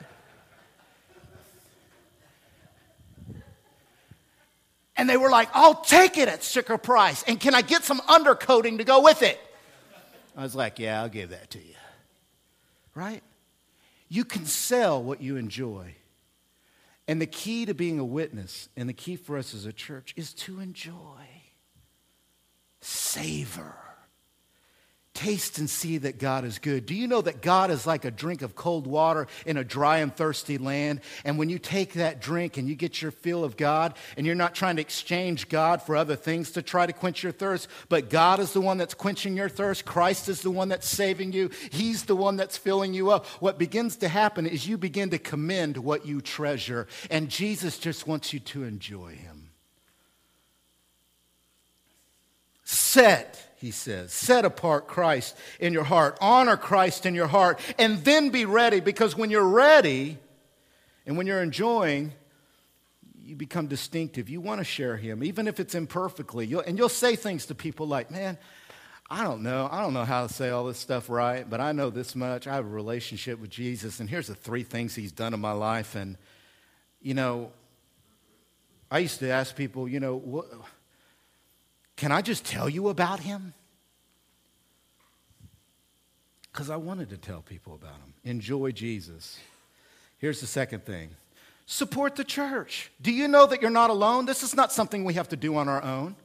And 4.96 5.10
they 5.10 5.16
were 5.16 5.30
like, 5.30 5.48
I'll 5.52 5.82
take 5.82 6.16
it 6.16 6.28
at 6.28 6.44
sticker 6.44 6.78
price. 6.78 7.24
And 7.24 7.40
can 7.40 7.56
I 7.56 7.62
get 7.62 7.82
some 7.82 7.98
undercoating 8.02 8.78
to 8.78 8.84
go 8.84 9.02
with 9.02 9.22
it? 9.22 9.40
I 10.36 10.44
was 10.44 10.54
like, 10.54 10.78
yeah, 10.78 11.02
I'll 11.02 11.08
give 11.08 11.30
that 11.30 11.50
to 11.50 11.58
you. 11.58 11.74
Right? 12.94 13.22
You 14.08 14.24
can 14.24 14.44
sell 14.46 15.02
what 15.02 15.22
you 15.22 15.36
enjoy. 15.36 15.94
And 17.08 17.20
the 17.20 17.26
key 17.26 17.66
to 17.66 17.74
being 17.74 17.98
a 17.98 18.04
witness 18.04 18.68
and 18.76 18.88
the 18.88 18.92
key 18.92 19.16
for 19.16 19.36
us 19.36 19.54
as 19.54 19.66
a 19.66 19.72
church 19.72 20.14
is 20.16 20.32
to 20.34 20.60
enjoy, 20.60 21.26
savor. 22.80 23.74
Taste 25.14 25.58
and 25.58 25.68
see 25.68 25.98
that 25.98 26.18
God 26.18 26.46
is 26.46 26.58
good. 26.58 26.86
Do 26.86 26.94
you 26.94 27.06
know 27.06 27.20
that 27.20 27.42
God 27.42 27.70
is 27.70 27.86
like 27.86 28.06
a 28.06 28.10
drink 28.10 28.40
of 28.40 28.54
cold 28.54 28.86
water 28.86 29.26
in 29.44 29.58
a 29.58 29.64
dry 29.64 29.98
and 29.98 30.14
thirsty 30.14 30.56
land? 30.56 31.02
And 31.22 31.38
when 31.38 31.50
you 31.50 31.58
take 31.58 31.92
that 31.94 32.22
drink 32.22 32.56
and 32.56 32.66
you 32.66 32.74
get 32.74 33.02
your 33.02 33.10
fill 33.10 33.44
of 33.44 33.58
God, 33.58 33.94
and 34.16 34.24
you're 34.24 34.34
not 34.34 34.54
trying 34.54 34.76
to 34.76 34.82
exchange 34.82 35.50
God 35.50 35.82
for 35.82 35.96
other 35.96 36.16
things 36.16 36.52
to 36.52 36.62
try 36.62 36.86
to 36.86 36.94
quench 36.94 37.22
your 37.22 37.32
thirst, 37.32 37.68
but 37.90 38.08
God 38.08 38.40
is 38.40 38.54
the 38.54 38.62
one 38.62 38.78
that's 38.78 38.94
quenching 38.94 39.36
your 39.36 39.50
thirst. 39.50 39.84
Christ 39.84 40.30
is 40.30 40.40
the 40.40 40.50
one 40.50 40.70
that's 40.70 40.88
saving 40.88 41.32
you. 41.32 41.50
He's 41.70 42.04
the 42.04 42.16
one 42.16 42.36
that's 42.36 42.56
filling 42.56 42.94
you 42.94 43.10
up. 43.10 43.26
What 43.42 43.58
begins 43.58 43.96
to 43.96 44.08
happen 44.08 44.46
is 44.46 44.66
you 44.66 44.78
begin 44.78 45.10
to 45.10 45.18
commend 45.18 45.76
what 45.76 46.06
you 46.06 46.22
treasure, 46.22 46.86
and 47.10 47.28
Jesus 47.28 47.78
just 47.78 48.06
wants 48.06 48.32
you 48.32 48.40
to 48.40 48.64
enjoy 48.64 49.12
Him. 49.12 49.50
Set 52.64 53.51
he 53.62 53.70
says. 53.70 54.12
Set 54.12 54.44
apart 54.44 54.88
Christ 54.88 55.36
in 55.60 55.72
your 55.72 55.84
heart, 55.84 56.18
honor 56.20 56.56
Christ 56.56 57.06
in 57.06 57.14
your 57.14 57.28
heart, 57.28 57.60
and 57.78 58.04
then 58.04 58.30
be 58.30 58.44
ready 58.44 58.80
because 58.80 59.16
when 59.16 59.30
you're 59.30 59.48
ready 59.48 60.18
and 61.06 61.16
when 61.16 61.28
you're 61.28 61.42
enjoying, 61.42 62.12
you 63.24 63.36
become 63.36 63.68
distinctive. 63.68 64.28
You 64.28 64.40
want 64.40 64.58
to 64.58 64.64
share 64.64 64.96
Him, 64.96 65.22
even 65.22 65.46
if 65.46 65.60
it's 65.60 65.76
imperfectly. 65.76 66.44
You'll, 66.44 66.62
and 66.62 66.76
you'll 66.76 66.88
say 66.88 67.14
things 67.14 67.46
to 67.46 67.54
people 67.54 67.86
like, 67.86 68.10
man, 68.10 68.36
I 69.08 69.22
don't 69.22 69.44
know. 69.44 69.68
I 69.70 69.80
don't 69.80 69.94
know 69.94 70.04
how 70.04 70.26
to 70.26 70.32
say 70.32 70.50
all 70.50 70.64
this 70.64 70.78
stuff 70.78 71.08
right, 71.08 71.48
but 71.48 71.60
I 71.60 71.70
know 71.70 71.88
this 71.88 72.16
much. 72.16 72.48
I 72.48 72.56
have 72.56 72.66
a 72.66 72.68
relationship 72.68 73.38
with 73.38 73.50
Jesus, 73.50 74.00
and 74.00 74.10
here's 74.10 74.26
the 74.26 74.34
three 74.34 74.64
things 74.64 74.96
He's 74.96 75.12
done 75.12 75.34
in 75.34 75.40
my 75.40 75.52
life. 75.52 75.94
And, 75.94 76.18
you 77.00 77.14
know, 77.14 77.52
I 78.90 78.98
used 78.98 79.20
to 79.20 79.30
ask 79.30 79.54
people, 79.54 79.88
you 79.88 80.00
know, 80.00 80.16
what 80.16 80.48
can 81.96 82.12
I 82.12 82.22
just 82.22 82.44
tell 82.44 82.68
you 82.68 82.88
about 82.88 83.20
him? 83.20 83.54
Because 86.52 86.68
I 86.68 86.76
wanted 86.76 87.10
to 87.10 87.16
tell 87.16 87.40
people 87.40 87.74
about 87.74 87.94
him. 87.94 88.14
Enjoy 88.24 88.72
Jesus. 88.72 89.38
Here's 90.18 90.40
the 90.40 90.46
second 90.46 90.84
thing 90.84 91.10
support 91.66 92.16
the 92.16 92.24
church. 92.24 92.90
Do 93.00 93.12
you 93.12 93.28
know 93.28 93.46
that 93.46 93.62
you're 93.62 93.70
not 93.70 93.90
alone? 93.90 94.26
This 94.26 94.42
is 94.42 94.54
not 94.54 94.72
something 94.72 95.04
we 95.04 95.14
have 95.14 95.28
to 95.30 95.36
do 95.36 95.56
on 95.56 95.68
our 95.68 95.82
own. 95.82 96.16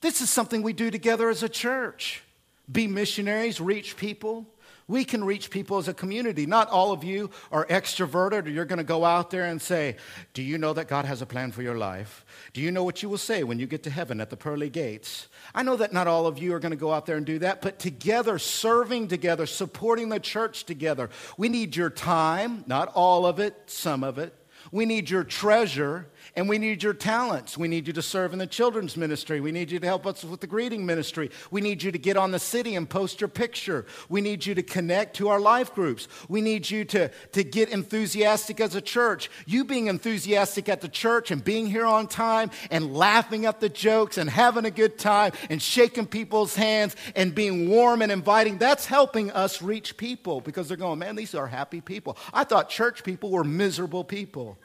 This 0.00 0.20
is 0.20 0.30
something 0.30 0.62
we 0.62 0.72
do 0.72 0.90
together 0.90 1.28
as 1.28 1.42
a 1.42 1.48
church. 1.48 2.22
Be 2.70 2.86
missionaries, 2.86 3.60
reach 3.60 3.96
people 3.96 4.46
we 4.88 5.04
can 5.04 5.22
reach 5.22 5.50
people 5.50 5.76
as 5.76 5.86
a 5.86 5.94
community. 5.94 6.46
Not 6.46 6.68
all 6.70 6.92
of 6.92 7.04
you 7.04 7.30
are 7.52 7.66
extroverted 7.66 8.46
or 8.46 8.48
you're 8.48 8.64
going 8.64 8.78
to 8.78 8.84
go 8.84 9.04
out 9.04 9.30
there 9.30 9.44
and 9.44 9.60
say, 9.60 9.96
Do 10.32 10.42
you 10.42 10.56
know 10.56 10.72
that 10.72 10.88
God 10.88 11.04
has 11.04 11.20
a 11.22 11.26
plan 11.26 11.52
for 11.52 11.62
your 11.62 11.76
life? 11.76 12.24
Do 12.54 12.62
you 12.62 12.72
know 12.72 12.82
what 12.82 13.02
you 13.02 13.10
will 13.10 13.18
say 13.18 13.44
when 13.44 13.58
you 13.58 13.66
get 13.66 13.82
to 13.84 13.90
heaven 13.90 14.20
at 14.20 14.30
the 14.30 14.36
pearly 14.36 14.70
gates? 14.70 15.28
I 15.54 15.62
know 15.62 15.76
that 15.76 15.92
not 15.92 16.06
all 16.06 16.26
of 16.26 16.38
you 16.38 16.54
are 16.54 16.58
going 16.58 16.70
to 16.70 16.76
go 16.76 16.92
out 16.92 17.04
there 17.04 17.18
and 17.18 17.26
do 17.26 17.38
that, 17.40 17.60
but 17.60 17.78
together, 17.78 18.38
serving 18.38 19.08
together, 19.08 19.44
supporting 19.44 20.08
the 20.08 20.20
church 20.20 20.64
together, 20.64 21.10
we 21.36 21.50
need 21.50 21.76
your 21.76 21.90
time, 21.90 22.64
not 22.66 22.90
all 22.94 23.26
of 23.26 23.38
it, 23.38 23.54
some 23.66 24.02
of 24.02 24.18
it. 24.18 24.34
We 24.72 24.86
need 24.86 25.08
your 25.08 25.24
treasure 25.24 26.08
and 26.36 26.48
we 26.48 26.58
need 26.58 26.82
your 26.82 26.94
talents. 26.94 27.56
We 27.56 27.68
need 27.68 27.86
you 27.86 27.92
to 27.94 28.02
serve 28.02 28.32
in 28.32 28.38
the 28.38 28.46
children's 28.46 28.96
ministry. 28.96 29.40
We 29.40 29.52
need 29.52 29.70
you 29.70 29.78
to 29.78 29.86
help 29.86 30.06
us 30.06 30.24
with 30.24 30.40
the 30.40 30.46
greeting 30.46 30.84
ministry. 30.86 31.30
We 31.50 31.60
need 31.60 31.82
you 31.82 31.92
to 31.92 31.98
get 31.98 32.16
on 32.16 32.30
the 32.30 32.38
city 32.38 32.74
and 32.76 32.88
post 32.88 33.20
your 33.20 33.28
picture. 33.28 33.86
We 34.08 34.20
need 34.20 34.46
you 34.46 34.54
to 34.54 34.62
connect 34.62 35.16
to 35.16 35.28
our 35.28 35.40
life 35.40 35.74
groups. 35.74 36.08
We 36.28 36.40
need 36.40 36.68
you 36.70 36.84
to, 36.86 37.08
to 37.08 37.44
get 37.44 37.70
enthusiastic 37.70 38.60
as 38.60 38.74
a 38.74 38.80
church. 38.80 39.30
You 39.46 39.64
being 39.64 39.86
enthusiastic 39.86 40.68
at 40.68 40.80
the 40.80 40.88
church 40.88 41.30
and 41.30 41.42
being 41.42 41.66
here 41.66 41.86
on 41.86 42.06
time 42.06 42.50
and 42.70 42.94
laughing 42.94 43.46
at 43.46 43.60
the 43.60 43.68
jokes 43.68 44.18
and 44.18 44.28
having 44.28 44.64
a 44.64 44.70
good 44.70 44.98
time 44.98 45.32
and 45.50 45.60
shaking 45.60 46.06
people's 46.06 46.54
hands 46.54 46.96
and 47.14 47.34
being 47.34 47.68
warm 47.68 48.02
and 48.02 48.12
inviting, 48.12 48.58
that's 48.58 48.86
helping 48.86 49.30
us 49.32 49.62
reach 49.62 49.96
people 49.96 50.40
because 50.40 50.68
they're 50.68 50.76
going, 50.76 50.98
man, 50.98 51.16
these 51.16 51.34
are 51.34 51.46
happy 51.46 51.80
people. 51.80 52.16
I 52.32 52.44
thought 52.44 52.68
church 52.68 53.04
people 53.04 53.30
were 53.30 53.44
miserable 53.44 54.04
people. 54.04 54.58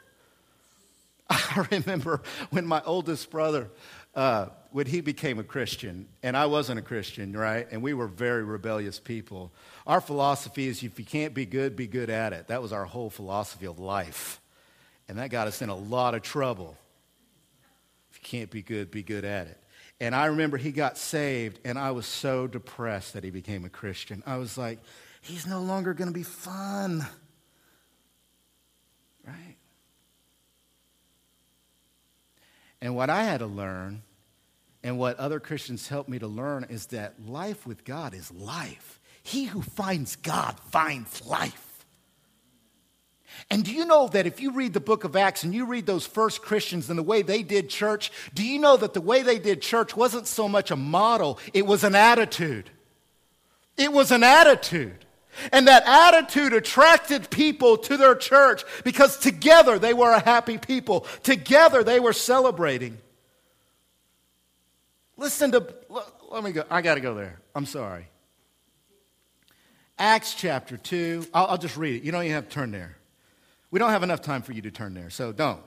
I 1.30 1.66
remember 1.70 2.22
when 2.50 2.66
my 2.66 2.82
oldest 2.84 3.30
brother, 3.30 3.70
uh, 4.14 4.46
when 4.70 4.86
he 4.86 5.00
became 5.00 5.38
a 5.38 5.44
Christian, 5.44 6.06
and 6.22 6.36
I 6.36 6.46
wasn't 6.46 6.78
a 6.78 6.82
Christian, 6.82 7.32
right? 7.32 7.66
And 7.70 7.82
we 7.82 7.94
were 7.94 8.08
very 8.08 8.44
rebellious 8.44 9.00
people. 9.00 9.52
Our 9.86 10.00
philosophy 10.00 10.68
is 10.68 10.82
if 10.82 10.98
you 10.98 11.04
can't 11.04 11.34
be 11.34 11.46
good, 11.46 11.76
be 11.76 11.86
good 11.86 12.10
at 12.10 12.32
it. 12.32 12.48
That 12.48 12.60
was 12.60 12.72
our 12.72 12.84
whole 12.84 13.10
philosophy 13.10 13.66
of 13.66 13.78
life. 13.78 14.40
And 15.08 15.18
that 15.18 15.30
got 15.30 15.48
us 15.48 15.62
in 15.62 15.68
a 15.68 15.76
lot 15.76 16.14
of 16.14 16.22
trouble. 16.22 16.76
If 18.10 18.18
you 18.18 18.38
can't 18.38 18.50
be 18.50 18.62
good, 18.62 18.90
be 18.90 19.02
good 19.02 19.24
at 19.24 19.46
it. 19.46 19.60
And 20.00 20.14
I 20.14 20.26
remember 20.26 20.56
he 20.56 20.72
got 20.72 20.98
saved, 20.98 21.60
and 21.64 21.78
I 21.78 21.92
was 21.92 22.06
so 22.06 22.46
depressed 22.46 23.14
that 23.14 23.24
he 23.24 23.30
became 23.30 23.64
a 23.64 23.68
Christian. 23.68 24.22
I 24.26 24.36
was 24.36 24.58
like, 24.58 24.80
he's 25.20 25.46
no 25.46 25.60
longer 25.60 25.94
going 25.94 26.08
to 26.08 26.14
be 26.14 26.24
fun. 26.24 27.06
Right? 29.26 29.53
And 32.84 32.94
what 32.94 33.08
I 33.08 33.24
had 33.24 33.38
to 33.38 33.46
learn, 33.46 34.02
and 34.82 34.98
what 34.98 35.18
other 35.18 35.40
Christians 35.40 35.88
helped 35.88 36.10
me 36.10 36.18
to 36.18 36.26
learn, 36.26 36.66
is 36.68 36.88
that 36.88 37.14
life 37.26 37.66
with 37.66 37.82
God 37.82 38.12
is 38.12 38.30
life. 38.30 39.00
He 39.22 39.46
who 39.46 39.62
finds 39.62 40.16
God 40.16 40.60
finds 40.70 41.24
life. 41.24 41.86
And 43.50 43.64
do 43.64 43.72
you 43.72 43.86
know 43.86 44.08
that 44.08 44.26
if 44.26 44.38
you 44.38 44.52
read 44.52 44.74
the 44.74 44.80
book 44.80 45.04
of 45.04 45.16
Acts 45.16 45.44
and 45.44 45.54
you 45.54 45.64
read 45.64 45.86
those 45.86 46.06
first 46.06 46.42
Christians 46.42 46.90
and 46.90 46.98
the 46.98 47.02
way 47.02 47.22
they 47.22 47.42
did 47.42 47.70
church, 47.70 48.12
do 48.34 48.46
you 48.46 48.58
know 48.58 48.76
that 48.76 48.92
the 48.92 49.00
way 49.00 49.22
they 49.22 49.38
did 49.38 49.62
church 49.62 49.96
wasn't 49.96 50.26
so 50.26 50.46
much 50.46 50.70
a 50.70 50.76
model, 50.76 51.38
it 51.54 51.64
was 51.64 51.84
an 51.84 51.94
attitude? 51.94 52.68
It 53.78 53.94
was 53.94 54.10
an 54.12 54.22
attitude. 54.22 55.03
And 55.52 55.68
that 55.68 55.84
attitude 55.86 56.52
attracted 56.52 57.30
people 57.30 57.76
to 57.78 57.96
their 57.96 58.14
church 58.14 58.64
because 58.84 59.16
together 59.18 59.78
they 59.78 59.94
were 59.94 60.12
a 60.12 60.20
happy 60.20 60.58
people. 60.58 61.06
Together 61.22 61.82
they 61.82 62.00
were 62.00 62.12
celebrating. 62.12 62.98
Listen 65.16 65.52
to, 65.52 65.74
let 66.30 66.42
me 66.44 66.52
go. 66.52 66.64
I 66.70 66.82
got 66.82 66.94
to 66.94 67.00
go 67.00 67.14
there. 67.14 67.40
I'm 67.54 67.66
sorry. 67.66 68.08
Acts 69.98 70.34
chapter 70.34 70.76
2. 70.76 71.28
I'll, 71.32 71.46
I'll, 71.46 71.58
just 71.58 71.76
read 71.76 71.96
it. 71.96 72.02
You 72.02 72.10
don't 72.10 72.22
even 72.24 72.34
have 72.34 72.48
to 72.48 72.54
turn 72.54 72.72
there. 72.72 72.96
We 73.70 73.78
don't 73.78 73.90
have 73.90 74.02
enough 74.02 74.22
time 74.22 74.42
for 74.42 74.52
you 74.52 74.62
to 74.62 74.70
turn 74.70 74.94
there, 74.94 75.10
so 75.10 75.32
don't. 75.32 75.62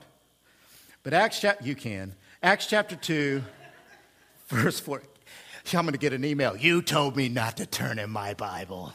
But 1.02 1.14
Acts 1.14 1.40
chapter, 1.40 1.64
you 1.64 1.74
can. 1.74 2.14
Acts 2.42 2.66
chapter 2.66 2.96
2, 2.96 3.42
verse 4.48 4.80
4. 4.80 5.02
I'm 5.74 5.82
going 5.82 5.92
to 5.92 5.98
get 5.98 6.12
an 6.12 6.24
email. 6.24 6.56
You 6.56 6.80
told 6.80 7.16
me 7.16 7.28
not 7.28 7.58
to 7.58 7.66
turn 7.66 7.98
in 7.98 8.10
my 8.10 8.34
Bible. 8.34 8.92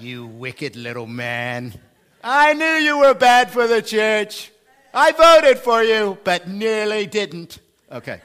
You 0.00 0.26
wicked 0.26 0.76
little 0.76 1.06
man. 1.06 1.74
I 2.22 2.52
knew 2.52 2.64
you 2.64 2.98
were 2.98 3.14
bad 3.14 3.50
for 3.50 3.66
the 3.66 3.82
church. 3.82 4.52
I 4.94 5.12
voted 5.12 5.58
for 5.58 5.82
you, 5.82 6.18
but 6.22 6.48
nearly 6.48 7.06
didn't. 7.06 7.58
Okay. 7.90 8.20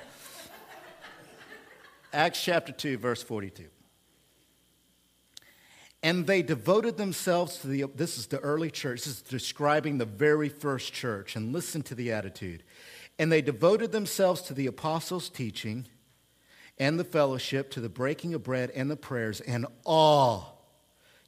Acts 2.12 2.44
chapter 2.44 2.72
2, 2.72 3.00
verse 3.00 3.24
42. 3.24 3.66
And 6.04 6.28
they 6.28 6.44
devoted 6.44 6.98
themselves 6.98 7.58
to 7.60 7.68
the, 7.68 7.86
this 7.96 8.18
is 8.20 8.28
the 8.28 8.40
early 8.40 8.70
church. 8.70 9.00
This 9.00 9.16
is 9.16 9.22
describing 9.22 9.98
the 9.98 10.06
very 10.06 10.50
first 10.50 10.94
church. 10.94 11.36
And 11.36 11.54
listen 11.54 11.82
to 11.84 11.96
the 11.96 12.12
attitude. 12.12 12.64
And 13.18 13.32
they 13.32 13.42
devoted 13.42 13.92
themselves 13.92 14.42
to 14.44 14.54
the 14.54 14.68
apostles' 14.68 15.30
teaching 15.30 15.88
and 16.78 17.00
the 17.00 17.04
fellowship, 17.04 17.72
to 17.72 17.82
the 17.82 17.90
breaking 17.90 18.34
of 18.34 18.44
bread 18.44 18.72
and 18.76 18.92
the 18.92 18.98
prayers, 18.98 19.42
and 19.42 19.66
awe 19.86 20.53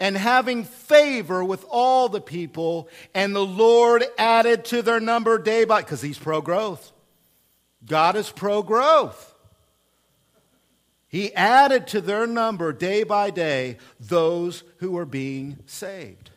and 0.00 0.16
having 0.16 0.64
favor 0.64 1.44
with 1.44 1.64
all 1.68 2.08
the 2.08 2.20
people. 2.20 2.88
And 3.14 3.34
the 3.34 3.44
Lord 3.44 4.04
added 4.16 4.64
to 4.66 4.82
their 4.82 5.00
number 5.00 5.38
day 5.38 5.64
by 5.64 5.80
day, 5.80 5.84
because 5.84 6.02
He's 6.02 6.18
pro 6.18 6.40
growth. 6.40 6.92
God 7.86 8.16
is 8.16 8.30
pro 8.30 8.62
growth. 8.62 9.34
He 11.08 11.34
added 11.34 11.86
to 11.88 12.00
their 12.02 12.26
number 12.26 12.72
day 12.72 13.02
by 13.02 13.30
day 13.30 13.78
those 13.98 14.62
who 14.78 14.90
were 14.90 15.06
being 15.06 15.58
saved. 15.64 16.30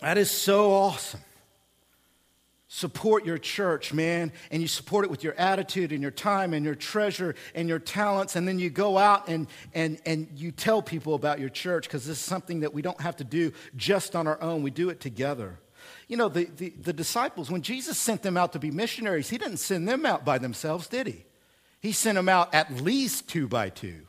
That 0.00 0.16
is 0.16 0.30
so 0.30 0.72
awesome. 0.72 1.20
Support 2.76 3.24
your 3.24 3.38
church, 3.38 3.94
man, 3.94 4.32
and 4.50 4.60
you 4.60 4.68
support 4.68 5.06
it 5.06 5.10
with 5.10 5.24
your 5.24 5.32
attitude 5.38 5.92
and 5.92 6.02
your 6.02 6.10
time 6.10 6.52
and 6.52 6.62
your 6.62 6.74
treasure 6.74 7.34
and 7.54 7.70
your 7.70 7.78
talents, 7.78 8.36
and 8.36 8.46
then 8.46 8.58
you 8.58 8.68
go 8.68 8.98
out 8.98 9.28
and, 9.28 9.46
and, 9.72 9.98
and 10.04 10.28
you 10.34 10.52
tell 10.52 10.82
people 10.82 11.14
about 11.14 11.40
your 11.40 11.48
church 11.48 11.84
because 11.84 12.04
this 12.04 12.18
is 12.18 12.22
something 12.22 12.60
that 12.60 12.74
we 12.74 12.82
don't 12.82 13.00
have 13.00 13.16
to 13.16 13.24
do 13.24 13.50
just 13.76 14.14
on 14.14 14.26
our 14.26 14.38
own. 14.42 14.62
We 14.62 14.70
do 14.70 14.90
it 14.90 15.00
together. 15.00 15.58
You 16.06 16.18
know, 16.18 16.28
the, 16.28 16.50
the, 16.54 16.68
the 16.68 16.92
disciples, 16.92 17.50
when 17.50 17.62
Jesus 17.62 17.96
sent 17.96 18.20
them 18.20 18.36
out 18.36 18.52
to 18.52 18.58
be 18.58 18.70
missionaries, 18.70 19.30
he 19.30 19.38
didn't 19.38 19.56
send 19.56 19.88
them 19.88 20.04
out 20.04 20.26
by 20.26 20.36
themselves, 20.36 20.86
did 20.86 21.06
he? 21.06 21.24
He 21.80 21.92
sent 21.92 22.16
them 22.16 22.28
out 22.28 22.54
at 22.54 22.70
least 22.70 23.26
two 23.26 23.48
by 23.48 23.70
two. 23.70 24.02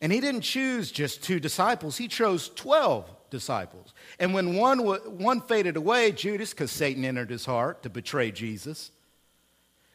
And 0.00 0.10
he 0.10 0.20
didn't 0.20 0.40
choose 0.40 0.90
just 0.90 1.22
two 1.22 1.40
disciples, 1.40 1.98
he 1.98 2.08
chose 2.08 2.48
12 2.48 3.18
disciples. 3.30 3.94
And 4.18 4.34
when 4.34 4.56
one, 4.56 4.78
one 4.80 5.40
faded 5.40 5.76
away, 5.76 6.12
Judas, 6.12 6.50
because 6.50 6.70
Satan 6.70 7.04
entered 7.04 7.30
his 7.30 7.44
heart 7.44 7.82
to 7.84 7.90
betray 7.90 8.30
Jesus, 8.30 8.90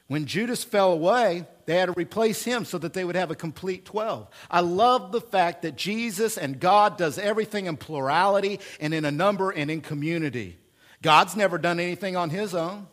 when 0.07 0.25
Judas 0.25 0.63
fell 0.63 0.91
away, 0.91 1.45
they 1.65 1.77
had 1.77 1.87
to 1.87 1.93
replace 1.93 2.43
him 2.43 2.63
so 2.63 2.77
that 2.77 2.93
they 2.93 3.03
would 3.03 3.15
have 3.15 3.31
a 3.31 3.35
complete 3.35 3.85
12. 3.85 4.27
I 4.51 4.59
love 4.59 5.11
the 5.11 5.21
fact 5.21 5.63
that 5.63 5.75
Jesus 5.75 6.37
and 6.37 6.59
God 6.59 6.97
does 6.97 7.17
everything 7.17 7.65
in 7.65 7.75
plurality 7.75 8.59
and 8.79 8.93
in 8.93 9.03
a 9.03 9.11
number 9.11 9.49
and 9.49 9.71
in 9.71 9.81
community. 9.81 10.57
God's 11.01 11.35
never 11.35 11.57
done 11.57 11.79
anything 11.79 12.15
on 12.15 12.29
his 12.29 12.53
own. 12.53 12.87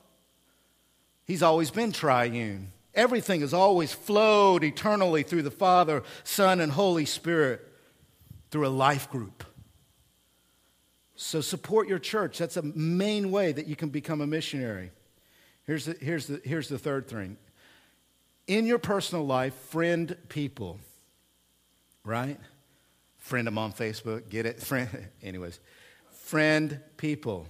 He's 1.27 1.43
always 1.43 1.71
been 1.71 1.93
triune. 1.93 2.73
Everything 2.95 3.41
has 3.41 3.55
always 3.55 3.93
flowed 3.93 4.65
eternally 4.65 5.23
through 5.23 5.43
the 5.43 5.51
Father, 5.51 6.03
Son, 6.25 6.61
and 6.61 6.73
Holy 6.73 7.07
Spirit 7.07 7.67
through 8.51 8.67
a 8.67 8.69
life 8.69 9.11
group. 9.11 9.45
So 11.23 11.41
support 11.41 11.89
your 11.89 11.99
church. 11.99 12.39
That's 12.39 12.57
a 12.57 12.63
main 12.63 13.31
way 13.31 13.53
that 13.53 13.67
you 13.67 13.77
can 13.77 13.91
become 13.91 14.21
a 14.21 14.27
missionary. 14.27 14.91
Here's 15.65 15.85
the, 15.85 15.97
here's 16.01 16.27
the, 16.27 16.41
here's 16.45 16.69
the 16.69 16.79
third 16.79 17.09
thing. 17.09 17.37
In 18.49 18.67
your 18.67 18.79
personal 18.79 19.25
life, 19.25 19.55
friend 19.55 20.17
people, 20.29 20.81
right? 22.05 22.39
Friend 23.19 23.47
them 23.47 23.57
on 23.57 23.73
Facebook, 23.73 24.29
get 24.29 24.47
it? 24.47 24.61
Friend, 24.65 24.89
anyways, 25.23 25.61
friend 26.11 26.81
people 26.97 27.47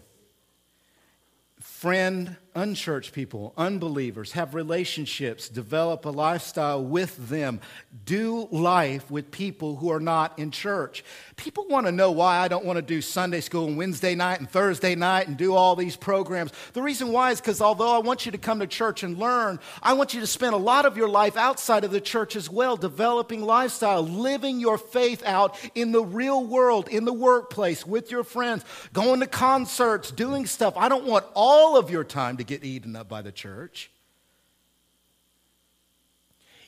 friend 1.63 2.37
unchurched 2.55 3.13
people, 3.13 3.53
unbelievers, 3.57 4.33
have 4.33 4.55
relationships, 4.55 5.49
develop 5.49 6.05
a 6.05 6.11
lifestyle 6.11 6.85
with 6.85 7.29
them, 7.29 7.61
do 8.05 8.49
life 8.51 9.11
with 9.11 9.31
people 9.31 9.77
who 9.77 9.91
are 9.91 10.01
not 10.01 10.39
in 10.39 10.51
church. 10.51 11.05
People 11.37 11.67
want 11.69 11.87
to 11.87 11.93
know 11.93 12.11
why 12.11 12.39
I 12.39 12.49
don't 12.49 12.65
want 12.65 12.77
to 12.77 12.83
do 12.83 13.01
Sunday 13.01 13.41
school 13.41 13.67
and 13.67 13.77
Wednesday 13.77 14.15
night 14.15 14.41
and 14.41 14.51
Thursday 14.51 14.95
night 14.95 15.29
and 15.29 15.37
do 15.37 15.55
all 15.55 15.77
these 15.77 15.97
programs. 15.97 16.53
The 16.75 16.83
reason 16.83 17.09
why 17.13 17.31
is 17.31 17.41
because 17.41 17.61
although 17.61 17.95
I 17.95 17.99
want 17.99 18.27
you 18.27 18.33
to 18.33 18.39
come 18.39 18.61
to 18.61 18.67
church 18.67 19.03
and 19.03 19.17
learn, 19.17 19.59
I 19.83 19.95
want 19.95 20.13
you 20.13 20.21
to 20.21 20.27
spend 20.27 20.55
a 20.55 20.59
lot 20.59 20.85
of 20.85 20.97
your 20.97 21.09
life 21.09 21.37
outside 21.37 21.85
of 21.85 21.91
the 21.91 22.01
church 22.01 22.37
as 22.37 22.51
well, 22.51 22.77
developing 22.77 23.43
lifestyle, 23.43 24.03
living 24.03 24.61
your 24.61 24.79
faith 24.79 25.23
out 25.25 25.59
in 25.75 25.93
the 25.93 26.05
real 26.05 26.45
world, 26.45 26.89
in 26.89 27.05
the 27.05 27.13
workplace, 27.13 27.87
with 27.87 28.11
your 28.11 28.25
friends, 28.25 28.65
going 28.93 29.21
to 29.21 29.27
concerts, 29.27 30.11
doing 30.11 30.47
stuff. 30.47 30.77
I 30.77 30.89
don't 30.89 31.07
want 31.07 31.25
all 31.35 31.77
of 31.77 31.91
your 31.91 32.05
time 32.05 32.37
to 32.43 32.59
get 32.59 32.65
eaten 32.65 32.97
up 32.97 33.09
by 33.09 33.23
the 33.23 33.33
church. 33.33 33.91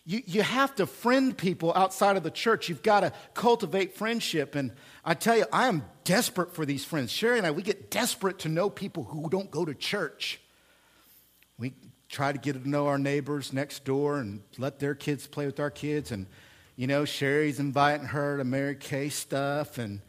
You, 0.07 0.22
you 0.27 0.43
have 0.43 0.75
to 0.77 0.87
friend 0.87 1.37
people 1.37 1.72
outside 1.75 2.16
of 2.16 2.22
the 2.22 2.31
church. 2.31 2.68
You've 2.68 2.83
got 2.83 3.01
to 3.01 3.12
cultivate 3.33 3.97
friendship. 3.97 4.55
And 4.55 4.72
I 5.05 5.14
tell 5.14 5.37
you, 5.37 5.47
I 5.51 5.66
am 5.66 5.83
desperate 6.05 6.55
for 6.55 6.66
these 6.66 6.85
friends. 6.85 7.11
Sherry 7.11 7.39
and 7.39 7.47
I, 7.47 7.51
we 7.53 7.62
get 7.62 7.91
desperate 7.91 8.41
to 8.41 8.51
know 8.51 8.68
people 8.68 9.05
who 9.05 9.31
don't 9.31 9.51
go 9.51 9.64
to 9.64 9.75
church. 9.75 10.41
We 11.59 11.72
try 12.11 12.33
to 12.33 12.39
get 12.39 12.62
to 12.62 12.68
know 12.68 12.87
our 12.87 12.99
neighbors 12.99 13.53
next 13.53 13.85
door 13.85 14.18
and 14.18 14.43
let 14.59 14.79
their 14.79 14.95
kids 14.95 15.27
play 15.27 15.47
with 15.47 15.59
our 15.59 15.70
kids. 15.70 16.12
And, 16.12 16.27
you 16.77 16.87
know, 16.87 17.07
Sherry's 17.07 17.59
inviting 17.59 18.09
her 18.09 18.37
to 18.37 18.45
Mary 18.45 18.77
Kay 18.77 19.09
stuff. 19.09 19.79
And, 19.79 20.03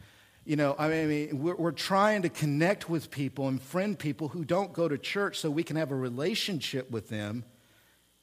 you 0.46 0.54
know, 0.54 0.76
I 0.78 0.88
mean, 0.88 1.42
we're, 1.42 1.56
we're 1.56 1.72
trying 1.72 2.22
to 2.22 2.28
connect 2.28 2.88
with 2.88 3.10
people 3.10 3.48
and 3.48 3.60
friend 3.60 3.98
people 3.98 4.28
who 4.28 4.44
don't 4.44 4.72
go 4.72 4.88
to 4.88 4.96
church 4.96 5.40
so 5.40 5.50
we 5.50 5.64
can 5.64 5.74
have 5.74 5.90
a 5.90 5.96
relationship 5.96 6.88
with 6.88 7.08
them 7.08 7.44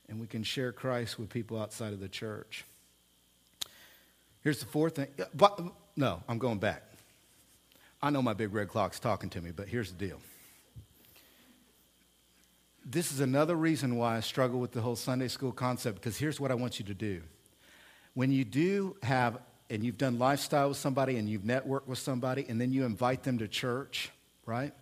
and 0.07 0.21
we 0.21 0.27
can 0.27 0.41
share 0.41 0.71
Christ 0.71 1.19
with 1.19 1.29
people 1.29 1.61
outside 1.61 1.91
of 1.91 1.99
the 1.99 2.07
church. 2.07 2.63
Here's 4.41 4.59
the 4.59 4.65
fourth 4.65 4.95
thing. 4.95 5.07
But, 5.33 5.59
no, 5.97 6.23
I'm 6.29 6.37
going 6.37 6.59
back. 6.59 6.83
I 8.01 8.09
know 8.09 8.21
my 8.21 8.33
big 8.33 8.53
red 8.53 8.69
clock's 8.69 8.99
talking 8.99 9.29
to 9.31 9.41
me, 9.41 9.51
but 9.51 9.67
here's 9.67 9.91
the 9.91 10.07
deal. 10.07 10.19
This 12.85 13.11
is 13.11 13.19
another 13.19 13.55
reason 13.55 13.97
why 13.97 14.15
I 14.15 14.21
struggle 14.21 14.61
with 14.61 14.71
the 14.71 14.81
whole 14.81 14.95
Sunday 14.95 15.27
school 15.27 15.51
concept 15.51 15.95
because 15.95 16.17
here's 16.17 16.39
what 16.39 16.51
I 16.51 16.55
want 16.55 16.79
you 16.79 16.85
to 16.85 16.93
do. 16.93 17.21
When 18.13 18.31
you 18.31 18.45
do 18.45 18.95
have, 19.03 19.39
and 19.73 19.83
you've 19.83 19.97
done 19.97 20.19
lifestyle 20.19 20.69
with 20.69 20.77
somebody 20.77 21.17
and 21.17 21.27
you've 21.27 21.41
networked 21.41 21.87
with 21.87 21.99
somebody, 21.99 22.45
and 22.47 22.61
then 22.61 22.71
you 22.71 22.85
invite 22.85 23.23
them 23.23 23.39
to 23.39 23.47
church, 23.47 24.11
right? 24.45 24.73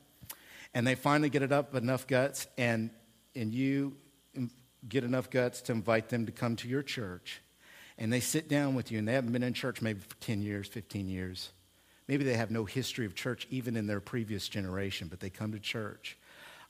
And 0.74 0.86
they 0.86 0.96
finally 0.96 1.30
get 1.30 1.42
it 1.42 1.52
up 1.52 1.74
enough 1.76 2.06
guts, 2.08 2.48
and, 2.58 2.92
and 3.36 3.54
you 3.54 3.96
get 4.88 5.04
enough 5.04 5.30
guts 5.30 5.62
to 5.64 5.72
invite 5.72 6.10
them 6.10 6.26
to 6.26 6.32
come 6.32 6.56
to 6.58 6.68
your 6.68 6.84
church 6.84 7.42
and 8.02 8.12
they 8.12 8.20
sit 8.20 8.50
down 8.50 8.74
with 8.74 8.92
you 8.92 8.98
and 8.98 9.08
they 9.08 9.14
haven't 9.14 9.32
been 9.32 9.44
in 9.44 9.54
church 9.54 9.80
maybe 9.80 10.00
for 10.00 10.16
10 10.22 10.42
years, 10.42 10.68
15 10.68 11.08
years. 11.08 11.52
Maybe 12.08 12.24
they 12.24 12.34
have 12.34 12.50
no 12.50 12.66
history 12.66 13.06
of 13.06 13.14
church 13.14 13.46
even 13.52 13.78
in 13.78 13.86
their 13.86 14.00
previous 14.00 14.48
generation, 14.48 15.08
but 15.08 15.20
they 15.20 15.30
come 15.30 15.52
to 15.52 15.60
church. 15.60 16.18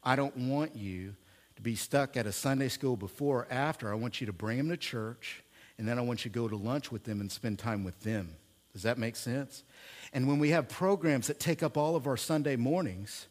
I 0.03 0.17
don't 0.17 0.35
want 0.35 0.75
you 0.75 1.15
to 1.55 1.61
be 1.61 1.75
stuck 1.75 2.17
at 2.17 2.25
a 2.25 2.33
Sunday 2.33 2.67
school 2.67 2.97
before 2.97 3.43
or 3.43 3.47
after. 3.49 3.89
I 3.89 3.95
want 3.95 4.19
you 4.19 4.27
to 4.27 4.33
bring 4.33 4.57
them 4.57 4.67
to 4.69 4.77
church 4.77 5.41
and 5.81 5.89
then 5.89 5.97
I 5.97 6.01
want 6.01 6.23
you 6.23 6.29
to 6.29 6.35
go 6.35 6.47
to 6.47 6.55
lunch 6.55 6.91
with 6.91 7.05
them 7.05 7.21
and 7.21 7.31
spend 7.31 7.57
time 7.57 7.83
with 7.83 7.99
them. 8.01 8.35
Does 8.71 8.83
that 8.83 8.99
make 8.99 9.15
sense? 9.15 9.63
And 10.13 10.27
when 10.27 10.37
we 10.37 10.51
have 10.51 10.69
programs 10.69 11.25
that 11.25 11.39
take 11.39 11.63
up 11.63 11.75
all 11.75 11.95
of 11.95 12.05
our 12.05 12.17
Sunday 12.17 12.55
mornings, 12.55 13.25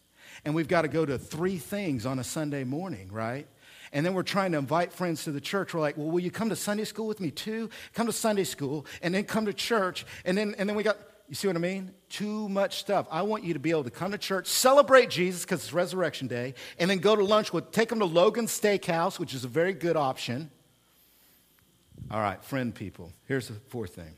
and 0.44 0.52
we've 0.52 0.66
got 0.66 0.82
to 0.82 0.88
go 0.88 1.06
to 1.06 1.16
three 1.16 1.58
things 1.58 2.04
on 2.04 2.18
a 2.18 2.24
Sunday 2.24 2.64
morning, 2.64 3.08
right? 3.12 3.46
And 3.92 4.04
then 4.04 4.14
we're 4.14 4.24
trying 4.24 4.50
to 4.50 4.58
invite 4.58 4.92
friends 4.92 5.22
to 5.24 5.30
the 5.30 5.40
church. 5.40 5.72
We're 5.72 5.80
like, 5.80 5.96
well, 5.96 6.10
will 6.10 6.18
you 6.18 6.32
come 6.32 6.48
to 6.48 6.56
Sunday 6.56 6.82
school 6.82 7.06
with 7.06 7.20
me 7.20 7.30
too? 7.30 7.70
Come 7.94 8.08
to 8.08 8.12
Sunday 8.12 8.42
school 8.42 8.84
and 9.00 9.14
then 9.14 9.22
come 9.22 9.46
to 9.46 9.52
church. 9.52 10.04
And 10.24 10.36
then, 10.36 10.56
and 10.58 10.68
then 10.68 10.74
we 10.74 10.82
got, 10.82 10.96
you 11.28 11.36
see 11.36 11.46
what 11.46 11.54
I 11.54 11.60
mean? 11.60 11.92
Too 12.08 12.48
much 12.48 12.80
stuff. 12.80 13.06
I 13.12 13.22
want 13.22 13.44
you 13.44 13.52
to 13.52 13.60
be 13.60 13.70
able 13.70 13.84
to 13.84 13.90
come 13.90 14.10
to 14.10 14.18
church, 14.18 14.48
celebrate 14.48 15.08
Jesus 15.08 15.44
because 15.44 15.62
it's 15.62 15.72
Resurrection 15.72 16.26
Day, 16.26 16.54
and 16.80 16.90
then 16.90 16.98
go 16.98 17.14
to 17.14 17.24
lunch 17.24 17.52
with, 17.52 17.70
take 17.70 17.90
them 17.90 18.00
to 18.00 18.06
Logan's 18.06 18.50
Steakhouse, 18.50 19.20
which 19.20 19.34
is 19.34 19.44
a 19.44 19.48
very 19.48 19.72
good 19.72 19.96
option. 19.96 20.50
All 22.10 22.20
right, 22.20 22.42
friend 22.44 22.74
people. 22.74 23.12
Here's 23.26 23.48
the 23.48 23.54
fourth 23.54 23.94
thing 23.94 24.14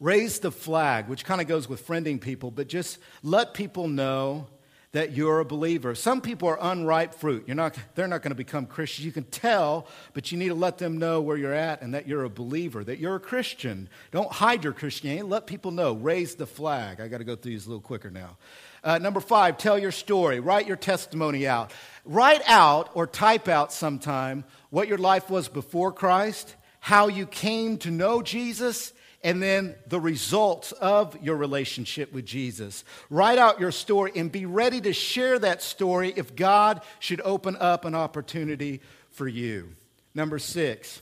raise 0.00 0.40
the 0.40 0.50
flag, 0.50 1.08
which 1.08 1.24
kind 1.24 1.40
of 1.40 1.46
goes 1.46 1.68
with 1.68 1.86
friending 1.86 2.20
people, 2.20 2.50
but 2.50 2.66
just 2.66 2.98
let 3.22 3.54
people 3.54 3.88
know 3.88 4.48
that 4.92 5.12
you're 5.12 5.40
a 5.40 5.44
believer. 5.44 5.94
Some 5.94 6.20
people 6.20 6.48
are 6.48 6.58
unripe 6.60 7.14
fruit. 7.14 7.44
You're 7.46 7.56
not, 7.56 7.76
they're 7.94 8.06
not 8.06 8.20
going 8.20 8.30
to 8.30 8.36
become 8.36 8.66
Christians. 8.66 9.06
You 9.06 9.12
can 9.12 9.24
tell, 9.24 9.86
but 10.12 10.30
you 10.30 10.36
need 10.36 10.48
to 10.48 10.54
let 10.54 10.76
them 10.76 10.98
know 10.98 11.22
where 11.22 11.38
you're 11.38 11.54
at 11.54 11.80
and 11.80 11.94
that 11.94 12.06
you're 12.06 12.24
a 12.24 12.30
believer, 12.30 12.84
that 12.84 12.98
you're 12.98 13.16
a 13.16 13.20
Christian. 13.20 13.88
Don't 14.10 14.30
hide 14.30 14.64
your 14.64 14.74
Christianity. 14.74 15.22
Let 15.22 15.46
people 15.46 15.70
know. 15.70 15.94
Raise 15.94 16.34
the 16.34 16.46
flag. 16.46 17.00
I 17.00 17.08
got 17.08 17.18
to 17.18 17.24
go 17.24 17.36
through 17.36 17.52
these 17.52 17.64
a 17.66 17.70
little 17.70 17.80
quicker 17.80 18.10
now. 18.10 18.36
Uh, 18.84 18.98
number 18.98 19.20
five, 19.20 19.56
tell 19.56 19.78
your 19.78 19.92
story. 19.92 20.40
Write 20.40 20.66
your 20.66 20.76
testimony 20.76 21.46
out. 21.46 21.72
Write 22.04 22.42
out 22.46 22.90
or 22.94 23.06
type 23.06 23.48
out 23.48 23.72
sometime 23.72 24.44
what 24.68 24.88
your 24.88 24.98
life 24.98 25.30
was 25.30 25.48
before 25.48 25.92
Christ, 25.92 26.54
how 26.80 27.08
you 27.08 27.26
came 27.26 27.78
to 27.78 27.90
know 27.90 28.20
Jesus, 28.20 28.92
and 29.24 29.42
then 29.42 29.74
the 29.86 30.00
results 30.00 30.72
of 30.72 31.16
your 31.22 31.36
relationship 31.36 32.12
with 32.12 32.26
Jesus. 32.26 32.84
Write 33.08 33.38
out 33.38 33.60
your 33.60 33.70
story 33.70 34.12
and 34.16 34.32
be 34.32 34.46
ready 34.46 34.80
to 34.80 34.92
share 34.92 35.38
that 35.38 35.62
story 35.62 36.12
if 36.16 36.34
God 36.34 36.80
should 36.98 37.20
open 37.24 37.56
up 37.56 37.84
an 37.84 37.94
opportunity 37.94 38.80
for 39.10 39.28
you. 39.28 39.74
Number 40.14 40.38
six, 40.38 41.00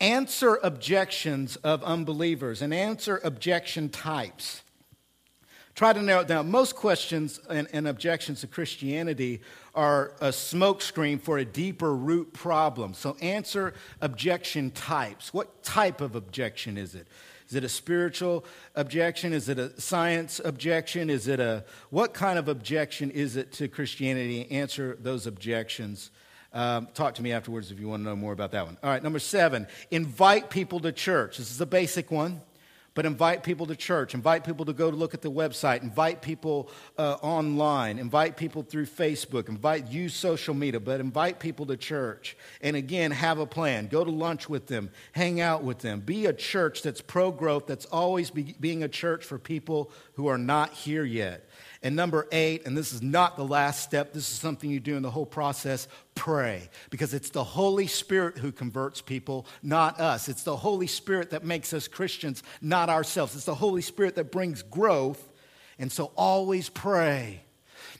answer 0.00 0.58
objections 0.62 1.56
of 1.56 1.82
unbelievers 1.84 2.62
and 2.62 2.74
answer 2.74 3.20
objection 3.22 3.88
types. 3.88 4.62
Try 5.76 5.92
to 5.92 6.00
narrow 6.00 6.22
it 6.22 6.26
down. 6.26 6.50
Most 6.50 6.74
questions 6.74 7.38
and, 7.50 7.68
and 7.70 7.86
objections 7.86 8.40
to 8.40 8.46
Christianity 8.46 9.42
are 9.74 10.14
a 10.22 10.28
smokescreen 10.28 11.20
for 11.20 11.36
a 11.36 11.44
deeper 11.44 11.94
root 11.94 12.32
problem. 12.32 12.94
So 12.94 13.14
answer 13.20 13.74
objection 14.00 14.70
types. 14.70 15.34
What 15.34 15.62
type 15.62 16.00
of 16.00 16.16
objection 16.16 16.78
is 16.78 16.94
it? 16.94 17.06
Is 17.46 17.56
it 17.56 17.62
a 17.62 17.68
spiritual 17.68 18.46
objection? 18.74 19.34
Is 19.34 19.50
it 19.50 19.58
a 19.58 19.78
science 19.78 20.40
objection? 20.42 21.10
Is 21.10 21.28
it 21.28 21.40
a 21.40 21.62
what 21.90 22.14
kind 22.14 22.38
of 22.38 22.48
objection 22.48 23.10
is 23.10 23.36
it 23.36 23.52
to 23.52 23.68
Christianity? 23.68 24.50
Answer 24.50 24.96
those 24.98 25.26
objections. 25.26 26.10
Um, 26.54 26.88
talk 26.94 27.16
to 27.16 27.22
me 27.22 27.32
afterwards 27.32 27.70
if 27.70 27.78
you 27.78 27.86
want 27.86 28.00
to 28.00 28.04
know 28.08 28.16
more 28.16 28.32
about 28.32 28.52
that 28.52 28.64
one. 28.64 28.78
All 28.82 28.88
right, 28.88 29.02
number 29.02 29.18
seven, 29.18 29.66
invite 29.90 30.48
people 30.48 30.80
to 30.80 30.90
church. 30.90 31.36
This 31.36 31.50
is 31.50 31.60
a 31.60 31.66
basic 31.66 32.10
one 32.10 32.40
but 32.96 33.04
invite 33.04 33.42
people 33.42 33.66
to 33.66 33.76
church, 33.76 34.14
invite 34.14 34.42
people 34.42 34.64
to 34.64 34.72
go 34.72 34.90
to 34.90 34.96
look 34.96 35.12
at 35.12 35.20
the 35.20 35.30
website, 35.30 35.82
invite 35.82 36.22
people 36.22 36.70
uh, 36.96 37.18
online, 37.20 37.98
invite 37.98 38.38
people 38.38 38.62
through 38.62 38.86
Facebook, 38.86 39.50
invite 39.50 39.88
use 39.88 40.14
social 40.14 40.54
media, 40.54 40.80
but 40.80 40.98
invite 40.98 41.38
people 41.38 41.66
to 41.66 41.76
church. 41.76 42.38
And 42.62 42.74
again, 42.74 43.10
have 43.10 43.38
a 43.38 43.44
plan. 43.44 43.88
Go 43.88 44.02
to 44.02 44.10
lunch 44.10 44.48
with 44.48 44.66
them, 44.66 44.88
hang 45.12 45.42
out 45.42 45.62
with 45.62 45.80
them. 45.80 46.00
Be 46.00 46.24
a 46.24 46.32
church 46.32 46.80
that's 46.80 47.02
pro 47.02 47.30
growth, 47.30 47.66
that's 47.66 47.84
always 47.84 48.30
be, 48.30 48.56
being 48.58 48.82
a 48.82 48.88
church 48.88 49.26
for 49.26 49.38
people 49.38 49.92
who 50.14 50.28
are 50.28 50.38
not 50.38 50.72
here 50.72 51.04
yet. 51.04 51.45
And 51.82 51.96
number 51.96 52.26
eight, 52.32 52.66
and 52.66 52.76
this 52.76 52.92
is 52.92 53.02
not 53.02 53.36
the 53.36 53.44
last 53.44 53.82
step, 53.82 54.12
this 54.12 54.30
is 54.30 54.38
something 54.38 54.70
you 54.70 54.80
do 54.80 54.96
in 54.96 55.02
the 55.02 55.10
whole 55.10 55.26
process 55.26 55.88
pray. 56.14 56.68
Because 56.90 57.14
it's 57.14 57.30
the 57.30 57.44
Holy 57.44 57.86
Spirit 57.86 58.38
who 58.38 58.52
converts 58.52 59.00
people, 59.00 59.46
not 59.62 60.00
us. 60.00 60.28
It's 60.28 60.42
the 60.42 60.56
Holy 60.56 60.86
Spirit 60.86 61.30
that 61.30 61.44
makes 61.44 61.72
us 61.72 61.88
Christians, 61.88 62.42
not 62.60 62.88
ourselves. 62.88 63.34
It's 63.36 63.44
the 63.44 63.54
Holy 63.54 63.82
Spirit 63.82 64.16
that 64.16 64.32
brings 64.32 64.62
growth. 64.62 65.32
And 65.78 65.92
so 65.92 66.12
always 66.16 66.68
pray 66.68 67.45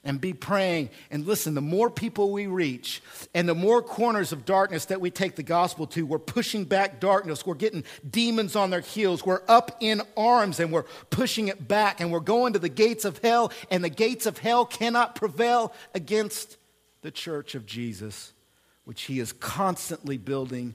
and 0.07 0.21
be 0.21 0.33
praying. 0.33 0.89
And 1.11 1.27
listen, 1.27 1.55
the 1.55 1.61
more 1.61 1.91
people 1.91 2.31
we 2.31 2.47
reach 2.47 3.03
and 3.35 3.47
the 3.47 3.55
more 3.55 3.83
corners 3.83 4.33
of 4.33 4.47
darkness 4.47 4.87
that 4.87 5.01
we 5.01 5.11
take 5.11 5.37
the 5.37 5.43
gospel 5.43 5.87
to, 5.89 6.07
we're 6.07 6.19
pushing 6.19 6.65
back 6.65 7.01
darkness. 7.01 7.45
We're 7.45 7.55
getting 7.55 7.85
demons 8.09 8.57
on 8.57 8.71
their 8.71 8.81
heels. 8.81 9.27
We're 9.27 9.43
up 9.49 9.77
in 9.81 10.01
arms 10.17 10.61
and 10.61 10.73
we're 10.73 10.87
pushing 11.11 11.49
it 11.49 11.69
back. 11.69 12.01
And 12.01 12.11
we're 12.11 12.21
going 12.21 12.55
to 12.55 12.59
the 12.59 12.69
gates 12.69 13.05
of 13.05 13.19
hell, 13.19 13.53
and 13.71 13.83
the 13.83 13.91
gates 13.91 14.27
of 14.27 14.39
hell 14.39 14.65
cannot 14.65 15.15
prevail 15.15 15.73
against 15.95 16.57
the 17.03 17.11
church 17.11 17.55
of 17.55 17.67
Jesus, 17.67 18.33
which 18.85 19.03
he 19.03 19.21
is 19.21 19.33
constantly 19.33 20.19
building 20.19 20.75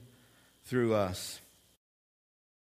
through 0.64 0.94
us. 0.94 1.41